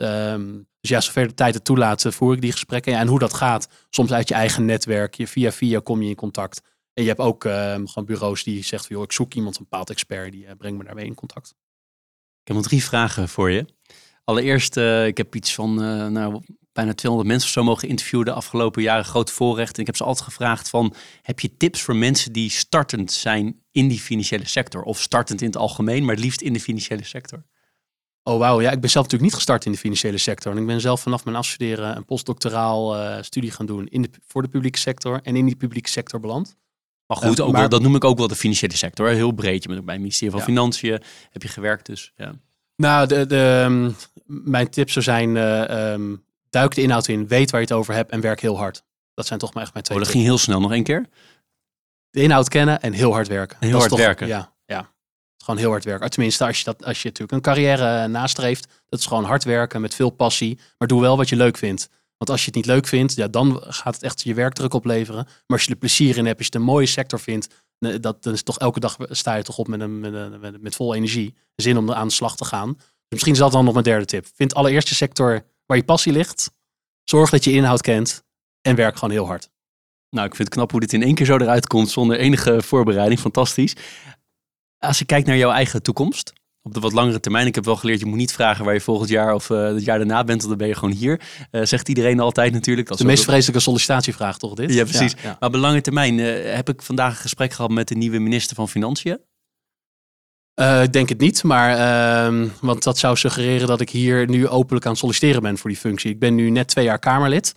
Um, 0.00 0.68
dus 0.80 0.90
ja, 0.90 1.00
zover 1.00 1.28
de 1.28 1.34
tijd 1.34 1.54
het 1.54 1.64
toelaat, 1.64 2.04
eh, 2.04 2.12
voer 2.12 2.34
ik 2.34 2.40
die 2.40 2.52
gesprekken. 2.52 2.92
Ja, 2.92 2.98
en 2.98 3.06
hoe 3.06 3.18
dat 3.18 3.34
gaat, 3.34 3.68
soms 3.90 4.12
uit 4.12 4.28
je 4.28 4.34
eigen 4.34 4.64
netwerk. 4.64 5.14
Je, 5.14 5.26
via 5.26 5.52
via 5.52 5.80
kom 5.80 6.02
je 6.02 6.08
in 6.08 6.14
contact. 6.14 6.60
En 6.94 7.02
je 7.02 7.08
hebt 7.08 7.20
ook 7.20 7.44
ehm, 7.44 7.86
gewoon 7.86 8.04
bureaus 8.04 8.42
die 8.42 8.64
zegt, 8.64 8.88
joh, 8.88 9.02
ik 9.02 9.12
zoek 9.12 9.34
iemand, 9.34 9.56
een 9.56 9.66
bepaald 9.70 9.90
expert, 9.90 10.32
die 10.32 10.44
uh, 10.44 10.50
brengt 10.58 10.78
me 10.78 10.84
daarmee 10.84 11.04
in 11.04 11.14
contact. 11.14 11.48
Ik 12.40 12.54
heb 12.54 12.56
nog 12.56 12.66
drie 12.66 12.84
vragen 12.84 13.28
voor 13.28 13.50
je. 13.50 13.66
Allereerst, 14.24 14.76
uh, 14.76 15.06
ik 15.06 15.16
heb 15.16 15.34
iets 15.34 15.54
van 15.54 15.84
uh, 15.84 16.06
nou, 16.06 16.42
bijna 16.72 16.94
200 16.94 17.30
mensen 17.30 17.48
of 17.48 17.54
zo 17.54 17.64
mogen 17.64 17.88
interviewen 17.88 18.26
de 18.26 18.32
afgelopen 18.32 18.82
jaren, 18.82 19.04
groot 19.04 19.30
voorrecht. 19.30 19.74
En 19.74 19.80
ik 19.80 19.86
heb 19.86 19.96
ze 19.96 20.04
altijd 20.04 20.24
gevraagd 20.24 20.68
van, 20.68 20.94
heb 21.22 21.40
je 21.40 21.56
tips 21.56 21.82
voor 21.82 21.96
mensen 21.96 22.32
die 22.32 22.50
startend 22.50 23.12
zijn 23.12 23.62
in 23.70 23.88
die 23.88 24.00
financiële 24.00 24.46
sector? 24.46 24.82
Of 24.82 25.00
startend 25.00 25.40
in 25.40 25.46
het 25.46 25.56
algemeen, 25.56 26.04
maar 26.04 26.16
liefst 26.16 26.40
in 26.40 26.52
de 26.52 26.60
financiële 26.60 27.04
sector? 27.04 27.44
Oh 28.28 28.38
wauw, 28.38 28.60
ja, 28.60 28.70
ik 28.70 28.80
ben 28.80 28.90
zelf 28.90 29.04
natuurlijk 29.04 29.30
niet 29.30 29.40
gestart 29.40 29.64
in 29.64 29.72
de 29.72 29.78
financiële 29.78 30.18
sector. 30.18 30.52
En 30.52 30.58
ik 30.58 30.66
ben 30.66 30.80
zelf 30.80 31.00
vanaf 31.00 31.24
mijn 31.24 31.36
afstuderen 31.36 31.96
een 31.96 32.04
postdoctoraal 32.04 32.96
studie 33.22 33.50
gaan 33.50 33.66
doen 33.66 33.86
in 33.86 34.02
de, 34.02 34.10
voor 34.26 34.42
de 34.42 34.48
publieke 34.48 34.78
sector 34.78 35.20
en 35.22 35.36
in 35.36 35.46
die 35.46 35.56
publieke 35.56 35.88
sector 35.88 36.20
beland. 36.20 36.56
Maar 37.08 37.16
goed, 37.16 37.40
ook 37.40 37.56
Wel, 37.56 37.68
dat 37.68 37.82
noem 37.82 37.94
ik 37.94 38.04
ook 38.04 38.18
wel 38.18 38.28
de 38.28 38.36
financiële 38.36 38.76
sector. 38.76 39.08
Heel 39.08 39.32
breed. 39.32 39.62
Je 39.62 39.68
bent 39.68 39.80
ook 39.80 39.84
bij 39.84 39.94
het 39.94 40.02
ministerie 40.02 40.34
van 40.34 40.44
Financiën 40.44 41.02
heb 41.30 41.42
je 41.42 41.48
gewerkt. 41.48 41.86
Dus, 41.86 42.12
ja. 42.16 42.32
Nou, 42.76 43.06
de, 43.06 43.26
de, 43.26 43.60
ehm, 43.64 43.90
mijn 44.26 44.70
tips 44.70 44.92
zou 44.92 45.04
zijn, 45.04 45.36
uh, 45.36 45.92
um, 45.92 46.24
duik 46.50 46.74
de 46.74 46.82
inhoud 46.82 47.08
in, 47.08 47.26
weet 47.26 47.50
waar 47.50 47.60
je 47.60 47.66
het 47.66 47.76
over 47.76 47.94
hebt 47.94 48.10
en 48.10 48.20
werk 48.20 48.40
heel 48.40 48.58
hard. 48.58 48.84
Dat 49.14 49.26
zijn 49.26 49.38
toch 49.38 49.54
maar 49.54 49.62
echt 49.62 49.72
mijn 49.72 49.84
twee 49.84 49.98
Oh, 49.98 50.04
dat 50.04 50.12
ging 50.12 50.24
heel 50.24 50.38
snel. 50.38 50.60
Nog 50.60 50.72
één 50.72 50.82
keer? 50.82 51.06
De 52.10 52.22
inhoud 52.22 52.48
kennen 52.48 52.80
en 52.80 52.92
heel 52.92 53.12
hard 53.12 53.28
werken. 53.28 53.56
heel 53.60 53.78
hard 53.78 53.94
werken? 53.94 54.26
Ja, 54.26 54.36
ja. 54.36 54.52
Gewoon 55.48 55.62
heel 55.62 55.72
hard 55.72 55.84
werken. 55.84 56.10
Tenminste, 56.10 56.46
als 56.46 56.58
je, 56.58 56.64
dat, 56.64 56.84
als 56.84 57.02
je 57.02 57.08
natuurlijk 57.08 57.32
een 57.32 57.52
carrière 57.52 58.08
nastreeft, 58.08 58.68
dat 58.88 58.98
is 58.98 59.06
gewoon 59.06 59.24
hard 59.24 59.44
werken 59.44 59.80
met 59.80 59.94
veel 59.94 60.10
passie. 60.10 60.58
Maar 60.78 60.88
doe 60.88 61.00
wel 61.00 61.16
wat 61.16 61.28
je 61.28 61.36
leuk 61.36 61.56
vindt. 61.56 61.88
Want 62.16 62.30
als 62.30 62.40
je 62.40 62.46
het 62.46 62.54
niet 62.54 62.66
leuk 62.66 62.86
vindt, 62.86 63.14
ja, 63.14 63.28
dan 63.28 63.62
gaat 63.62 63.94
het 63.94 64.02
echt 64.02 64.22
je 64.22 64.34
werkdruk 64.34 64.74
opleveren. 64.74 65.24
Maar 65.24 65.56
als 65.56 65.64
je 65.64 65.70
er 65.70 65.76
plezier 65.76 66.16
in 66.16 66.26
hebt, 66.26 66.38
als 66.38 66.46
je 66.46 66.52
het 66.52 66.62
een 66.62 66.68
mooie 66.68 66.86
sector 66.86 67.20
vindt, 67.20 67.48
dat, 68.00 68.22
dan 68.22 68.32
is 68.32 68.42
toch 68.42 68.58
elke 68.58 68.80
dag 68.80 68.96
sta 69.00 69.34
je 69.34 69.42
toch 69.42 69.58
op 69.58 69.68
met, 69.68 69.80
een, 69.80 70.00
met, 70.00 70.40
met, 70.40 70.62
met 70.62 70.74
vol 70.74 70.94
energie. 70.94 71.34
Zin 71.56 71.76
om 71.76 71.92
aan 71.92 72.08
de 72.08 72.14
slag 72.14 72.36
te 72.36 72.44
gaan. 72.44 72.72
Dus 72.74 72.84
misschien 73.08 73.32
is 73.32 73.38
dat 73.38 73.52
dan 73.52 73.64
nog 73.64 73.72
mijn 73.72 73.84
derde 73.84 74.04
tip. 74.04 74.26
Vind 74.34 74.54
allereerst 74.54 74.88
je 74.88 74.94
sector 74.94 75.44
waar 75.66 75.76
je 75.76 75.84
passie 75.84 76.12
ligt. 76.12 76.50
Zorg 77.04 77.30
dat 77.30 77.44
je 77.44 77.52
inhoud 77.52 77.80
kent. 77.80 78.24
En 78.60 78.74
werk 78.74 78.94
gewoon 78.94 79.10
heel 79.10 79.26
hard. 79.26 79.50
Nou, 80.10 80.26
ik 80.26 80.34
vind 80.34 80.48
het 80.48 80.56
knap 80.56 80.70
hoe 80.70 80.80
dit 80.80 80.92
in 80.92 81.02
één 81.02 81.14
keer 81.14 81.26
zo 81.26 81.36
eruit 81.36 81.66
komt 81.66 81.90
zonder 81.90 82.18
enige 82.18 82.62
voorbereiding. 82.62 83.20
Fantastisch. 83.20 83.74
Als 84.78 84.98
je 84.98 85.04
kijkt 85.04 85.26
naar 85.26 85.36
jouw 85.36 85.50
eigen 85.50 85.82
toekomst, 85.82 86.32
op 86.68 86.74
de 86.74 86.80
wat 86.80 86.92
langere 86.92 87.20
termijn. 87.20 87.46
Ik 87.46 87.54
heb 87.54 87.64
wel 87.64 87.76
geleerd, 87.76 88.00
je 88.00 88.06
moet 88.06 88.18
niet 88.18 88.32
vragen 88.32 88.64
waar 88.64 88.74
je 88.74 88.80
volgend 88.80 89.08
jaar 89.08 89.34
of 89.34 89.50
uh, 89.50 89.64
het 89.64 89.84
jaar 89.84 89.98
daarna 89.98 90.24
bent, 90.24 90.42
want 90.42 90.48
dan 90.48 90.58
ben 90.58 90.68
je 90.68 90.74
gewoon 90.74 90.94
hier. 90.94 91.20
Uh, 91.50 91.64
zegt 91.64 91.88
iedereen 91.88 92.20
altijd 92.20 92.52
natuurlijk. 92.52 92.88
Dat 92.88 92.98
de 92.98 93.04
meest 93.04 93.24
vreselijke 93.24 93.60
sollicitatievraag 93.60 94.38
toch 94.38 94.54
dit? 94.54 94.74
Ja, 94.74 94.84
precies. 94.84 95.14
Maar 95.22 95.36
op 95.40 95.52
de 95.52 95.58
lange 95.58 95.80
termijn 95.80 96.18
uh, 96.18 96.54
heb 96.54 96.68
ik 96.68 96.82
vandaag 96.82 97.10
een 97.10 97.20
gesprek 97.20 97.52
gehad 97.52 97.70
met 97.70 97.88
de 97.88 97.94
nieuwe 97.94 98.18
minister 98.18 98.56
van 98.56 98.68
Financiën. 98.68 99.20
ik 100.82 100.92
denk 100.92 101.08
het 101.08 101.20
niet, 101.20 101.42
maar 101.42 101.76
ehm, 101.76 102.48
want 102.60 102.82
dat 102.82 102.98
zou 102.98 103.16
suggereren 103.16 103.66
dat 103.66 103.80
ik 103.80 103.90
hier 103.90 104.28
nu 104.28 104.48
openlijk 104.48 104.84
aan 104.84 104.90
het 104.90 105.00
solliciteren 105.00 105.42
ben 105.42 105.58
voor 105.58 105.70
die 105.70 105.78
functie. 105.78 106.10
Ik 106.10 106.18
ben 106.18 106.34
nu 106.34 106.50
net 106.50 106.68
twee 106.68 106.84
jaar 106.84 106.98
Kamerlid. 106.98 107.54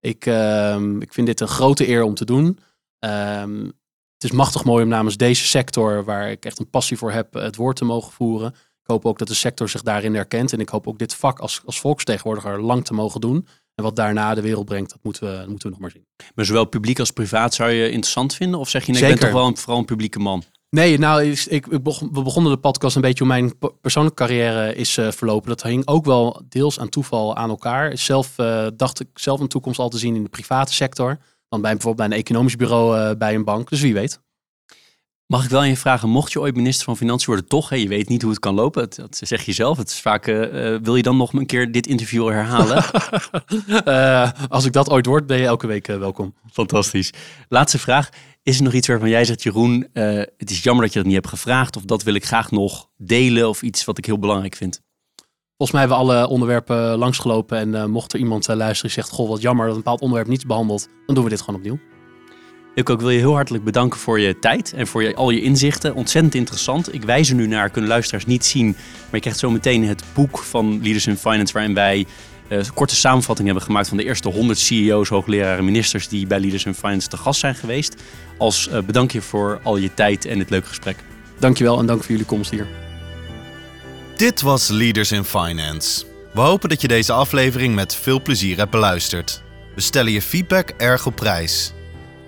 Ik, 0.00 0.26
ehm, 0.26 1.00
ik 1.00 1.12
vind 1.12 1.26
dit 1.26 1.40
een 1.40 1.48
grote 1.48 1.88
eer 1.88 2.02
om 2.02 2.14
te 2.14 2.24
doen. 2.24 2.58
Um, 2.98 3.72
het 4.18 4.30
is 4.30 4.36
machtig 4.36 4.64
mooi 4.64 4.82
om 4.84 4.88
namens 4.88 5.16
deze 5.16 5.46
sector, 5.46 6.04
waar 6.04 6.30
ik 6.30 6.44
echt 6.44 6.58
een 6.58 6.70
passie 6.70 6.96
voor 6.96 7.12
heb, 7.12 7.34
het 7.34 7.56
woord 7.56 7.76
te 7.76 7.84
mogen 7.84 8.12
voeren. 8.12 8.48
Ik 8.52 8.94
hoop 8.94 9.06
ook 9.06 9.18
dat 9.18 9.28
de 9.28 9.34
sector 9.34 9.68
zich 9.68 9.82
daarin 9.82 10.14
herkent. 10.14 10.52
En 10.52 10.60
ik 10.60 10.68
hoop 10.68 10.86
ook 10.86 10.98
dit 10.98 11.14
vak 11.14 11.38
als, 11.38 11.62
als 11.64 11.80
volksvertegenwoordiger 11.80 12.62
lang 12.62 12.84
te 12.84 12.94
mogen 12.94 13.20
doen. 13.20 13.46
En 13.74 13.84
wat 13.84 13.96
daarna 13.96 14.34
de 14.34 14.40
wereld 14.40 14.64
brengt, 14.64 14.90
dat 14.90 14.98
moeten 15.02 15.22
we, 15.22 15.44
moeten 15.48 15.66
we 15.66 15.72
nog 15.72 15.80
maar 15.80 15.90
zien. 15.90 16.06
Maar 16.34 16.44
zowel 16.44 16.64
publiek 16.64 16.98
als 16.98 17.10
privaat 17.10 17.54
zou 17.54 17.70
je 17.70 17.90
interessant 17.90 18.34
vinden? 18.34 18.60
Of 18.60 18.68
zeg 18.68 18.86
je, 18.86 18.92
nee, 18.92 19.02
ik 19.02 19.08
ben 19.08 19.18
toch 19.18 19.32
wel 19.32 19.46
een, 19.46 19.56
vooral 19.56 19.78
een 19.78 19.84
publieke 19.84 20.18
man? 20.18 20.42
Nee, 20.70 20.98
nou, 20.98 21.24
ik, 21.24 21.44
ik, 21.44 21.66
we 21.66 21.80
begonnen 22.22 22.52
de 22.52 22.58
podcast 22.58 22.96
een 22.96 23.02
beetje 23.02 23.24
hoe 23.24 23.32
mijn 23.32 23.52
persoonlijke 23.80 24.24
carrière 24.24 24.74
is 24.74 24.96
uh, 24.96 25.10
verlopen. 25.10 25.48
Dat 25.48 25.62
hing 25.62 25.86
ook 25.86 26.04
wel 26.04 26.42
deels 26.48 26.78
aan 26.80 26.88
toeval 26.88 27.36
aan 27.36 27.50
elkaar. 27.50 27.98
Zelf 27.98 28.38
uh, 28.38 28.66
dacht 28.76 29.00
ik 29.00 29.08
zelf 29.14 29.40
een 29.40 29.48
toekomst 29.48 29.78
al 29.78 29.88
te 29.88 29.98
zien 29.98 30.14
in 30.14 30.22
de 30.22 30.28
private 30.28 30.72
sector 30.72 31.18
dan 31.48 31.60
bij 31.60 31.72
bijvoorbeeld 31.72 32.08
bij 32.08 32.18
een 32.18 32.24
economisch 32.24 32.56
bureau 32.56 32.98
uh, 32.98 33.16
bij 33.18 33.34
een 33.34 33.44
bank. 33.44 33.68
Dus 33.70 33.80
wie 33.80 33.94
weet. 33.94 34.20
Mag 35.26 35.44
ik 35.44 35.50
wel 35.50 35.64
je 35.64 35.76
vragen, 35.76 36.08
mocht 36.08 36.32
je 36.32 36.40
ooit 36.40 36.56
minister 36.56 36.84
van 36.84 36.96
Financiën 36.96 37.26
worden, 37.26 37.48
toch? 37.48 37.68
Hè, 37.68 37.76
je 37.76 37.88
weet 37.88 38.08
niet 38.08 38.22
hoe 38.22 38.30
het 38.30 38.40
kan 38.40 38.54
lopen. 38.54 38.88
Dat, 38.96 39.20
zeg 39.22 39.42
je 39.42 39.52
zelf. 39.52 39.78
Het 39.78 39.88
is 39.88 40.00
vaak, 40.00 40.26
uh, 40.26 40.76
wil 40.82 40.96
je 40.96 41.02
dan 41.02 41.16
nog 41.16 41.32
een 41.32 41.46
keer 41.46 41.72
dit 41.72 41.86
interview 41.86 42.28
herhalen? 42.28 42.84
uh, 43.84 44.30
als 44.48 44.64
ik 44.64 44.72
dat 44.72 44.90
ooit 44.90 45.06
word, 45.06 45.26
ben 45.26 45.38
je 45.38 45.46
elke 45.46 45.66
week 45.66 45.86
welkom. 45.86 46.34
Fantastisch. 46.52 47.12
Laatste 47.48 47.78
vraag. 47.78 48.08
Is 48.42 48.56
er 48.56 48.62
nog 48.62 48.72
iets 48.72 48.88
waarvan 48.88 49.08
jij 49.08 49.24
zegt, 49.24 49.42
Jeroen, 49.42 49.88
het 49.92 50.50
is 50.50 50.62
jammer 50.62 50.84
dat 50.84 50.92
je 50.92 50.98
dat 50.98 51.08
niet 51.08 51.16
hebt 51.16 51.28
gevraagd. 51.28 51.76
Of 51.76 51.82
dat 51.82 52.02
wil 52.02 52.14
ik 52.14 52.24
graag 52.24 52.50
nog 52.50 52.88
delen. 52.96 53.48
Of 53.48 53.62
iets 53.62 53.84
wat 53.84 53.98
ik 53.98 54.04
heel 54.04 54.18
belangrijk 54.18 54.54
vind. 54.54 54.80
Volgens 55.58 55.78
mij 55.78 55.88
hebben 55.88 56.06
we 56.06 56.12
alle 56.12 56.28
onderwerpen 56.28 56.98
langsgelopen. 56.98 57.58
En 57.58 57.68
uh, 57.68 57.84
mocht 57.84 58.12
er 58.12 58.18
iemand 58.18 58.48
uh, 58.48 58.56
luisteren 58.56 58.94
die 58.94 59.02
zegt: 59.02 59.14
Goh, 59.14 59.28
wat 59.28 59.40
jammer 59.40 59.66
dat 59.66 59.74
een 59.74 59.82
bepaald 59.82 60.00
onderwerp 60.00 60.28
niet 60.28 60.38
is 60.38 60.46
behandeld, 60.46 60.88
dan 61.06 61.14
doen 61.14 61.24
we 61.24 61.30
dit 61.30 61.40
gewoon 61.40 61.60
opnieuw. 61.60 61.78
Ik 62.74 62.90
ook 62.90 63.00
wil 63.00 63.10
je 63.10 63.18
heel 63.18 63.34
hartelijk 63.34 63.64
bedanken 63.64 63.98
voor 63.98 64.20
je 64.20 64.38
tijd 64.38 64.72
en 64.72 64.86
voor 64.86 65.02
je, 65.02 65.14
al 65.14 65.30
je 65.30 65.42
inzichten. 65.42 65.94
Ontzettend 65.94 66.34
interessant. 66.34 66.94
Ik 66.94 67.02
wijs 67.02 67.28
er 67.28 67.34
nu 67.34 67.46
naar, 67.46 67.70
kunnen 67.70 67.90
luisteraars 67.90 68.26
niet 68.26 68.44
zien. 68.44 68.66
Maar 68.66 69.06
je 69.10 69.20
krijgt 69.20 69.38
zo 69.38 69.50
meteen 69.50 69.84
het 69.84 70.04
boek 70.14 70.38
van 70.38 70.82
Leaders 70.82 71.06
in 71.06 71.16
Finance, 71.16 71.52
waarin 71.52 71.74
wij 71.74 72.06
uh, 72.48 72.58
een 72.58 72.74
korte 72.74 72.96
samenvatting 72.96 73.46
hebben 73.48 73.66
gemaakt 73.66 73.88
van 73.88 73.96
de 73.96 74.04
eerste 74.04 74.28
100 74.28 74.58
CEO's, 74.58 75.08
hoogleraren, 75.08 75.64
ministers 75.64 76.08
die 76.08 76.26
bij 76.26 76.40
Leaders 76.40 76.64
in 76.64 76.74
Finance 76.74 77.08
te 77.08 77.16
gast 77.16 77.40
zijn 77.40 77.54
geweest. 77.54 78.02
Als 78.38 78.70
bedankje 78.86 79.22
voor 79.22 79.60
al 79.62 79.76
je 79.76 79.94
tijd 79.94 80.24
en 80.24 80.38
het 80.38 80.50
leuke 80.50 80.66
gesprek. 80.66 80.96
Dankjewel 81.38 81.78
en 81.78 81.86
dank 81.86 82.00
voor 82.00 82.10
jullie 82.10 82.26
komst 82.26 82.50
hier. 82.50 82.87
Dit 84.18 84.40
was 84.40 84.68
Leaders 84.68 85.12
in 85.12 85.24
Finance. 85.24 86.04
We 86.32 86.40
hopen 86.40 86.68
dat 86.68 86.80
je 86.80 86.88
deze 86.88 87.12
aflevering 87.12 87.74
met 87.74 87.94
veel 87.94 88.22
plezier 88.22 88.56
hebt 88.56 88.70
beluisterd. 88.70 89.42
We 89.74 89.80
stellen 89.80 90.12
je 90.12 90.22
feedback 90.22 90.70
erg 90.76 91.06
op 91.06 91.16
prijs. 91.16 91.72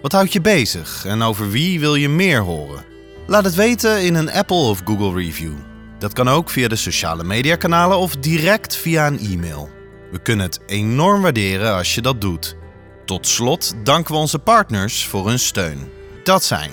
Wat 0.03 0.12
houdt 0.12 0.32
je 0.32 0.41
bezig 0.41 1.05
en 1.05 1.22
over 1.22 1.51
wie 1.51 1.80
wil 1.80 1.95
je 1.95 2.09
meer 2.09 2.41
horen? 2.41 2.84
Laat 3.26 3.45
het 3.45 3.55
weten 3.55 4.03
in 4.03 4.14
een 4.14 4.30
Apple 4.30 4.57
of 4.57 4.80
Google 4.84 5.22
review. 5.22 5.53
Dat 5.99 6.12
kan 6.12 6.28
ook 6.28 6.51
via 6.51 6.68
de 6.68 6.76
sociale 6.76 7.24
mediakanalen 7.24 7.99
of 7.99 8.16
direct 8.16 8.76
via 8.76 9.07
een 9.07 9.18
e-mail. 9.18 9.70
We 10.11 10.18
kunnen 10.22 10.47
het 10.47 10.61
enorm 10.66 11.22
waarderen 11.22 11.74
als 11.74 11.95
je 11.95 12.01
dat 12.01 12.20
doet. 12.20 12.57
Tot 13.05 13.26
slot 13.26 13.74
danken 13.84 14.14
we 14.14 14.20
onze 14.20 14.38
partners 14.38 15.07
voor 15.07 15.28
hun 15.28 15.38
steun. 15.38 15.91
Dat 16.24 16.45
zijn 16.45 16.70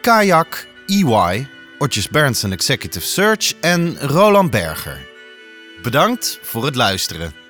Kayak, 0.00 0.66
EY, 0.86 1.46
Otjes 1.78 2.08
Berndsen 2.08 2.52
Executive 2.52 3.06
Search 3.06 3.54
en 3.60 3.98
Roland 3.98 4.50
Berger. 4.50 4.98
Bedankt 5.82 6.38
voor 6.42 6.64
het 6.64 6.74
luisteren. 6.74 7.45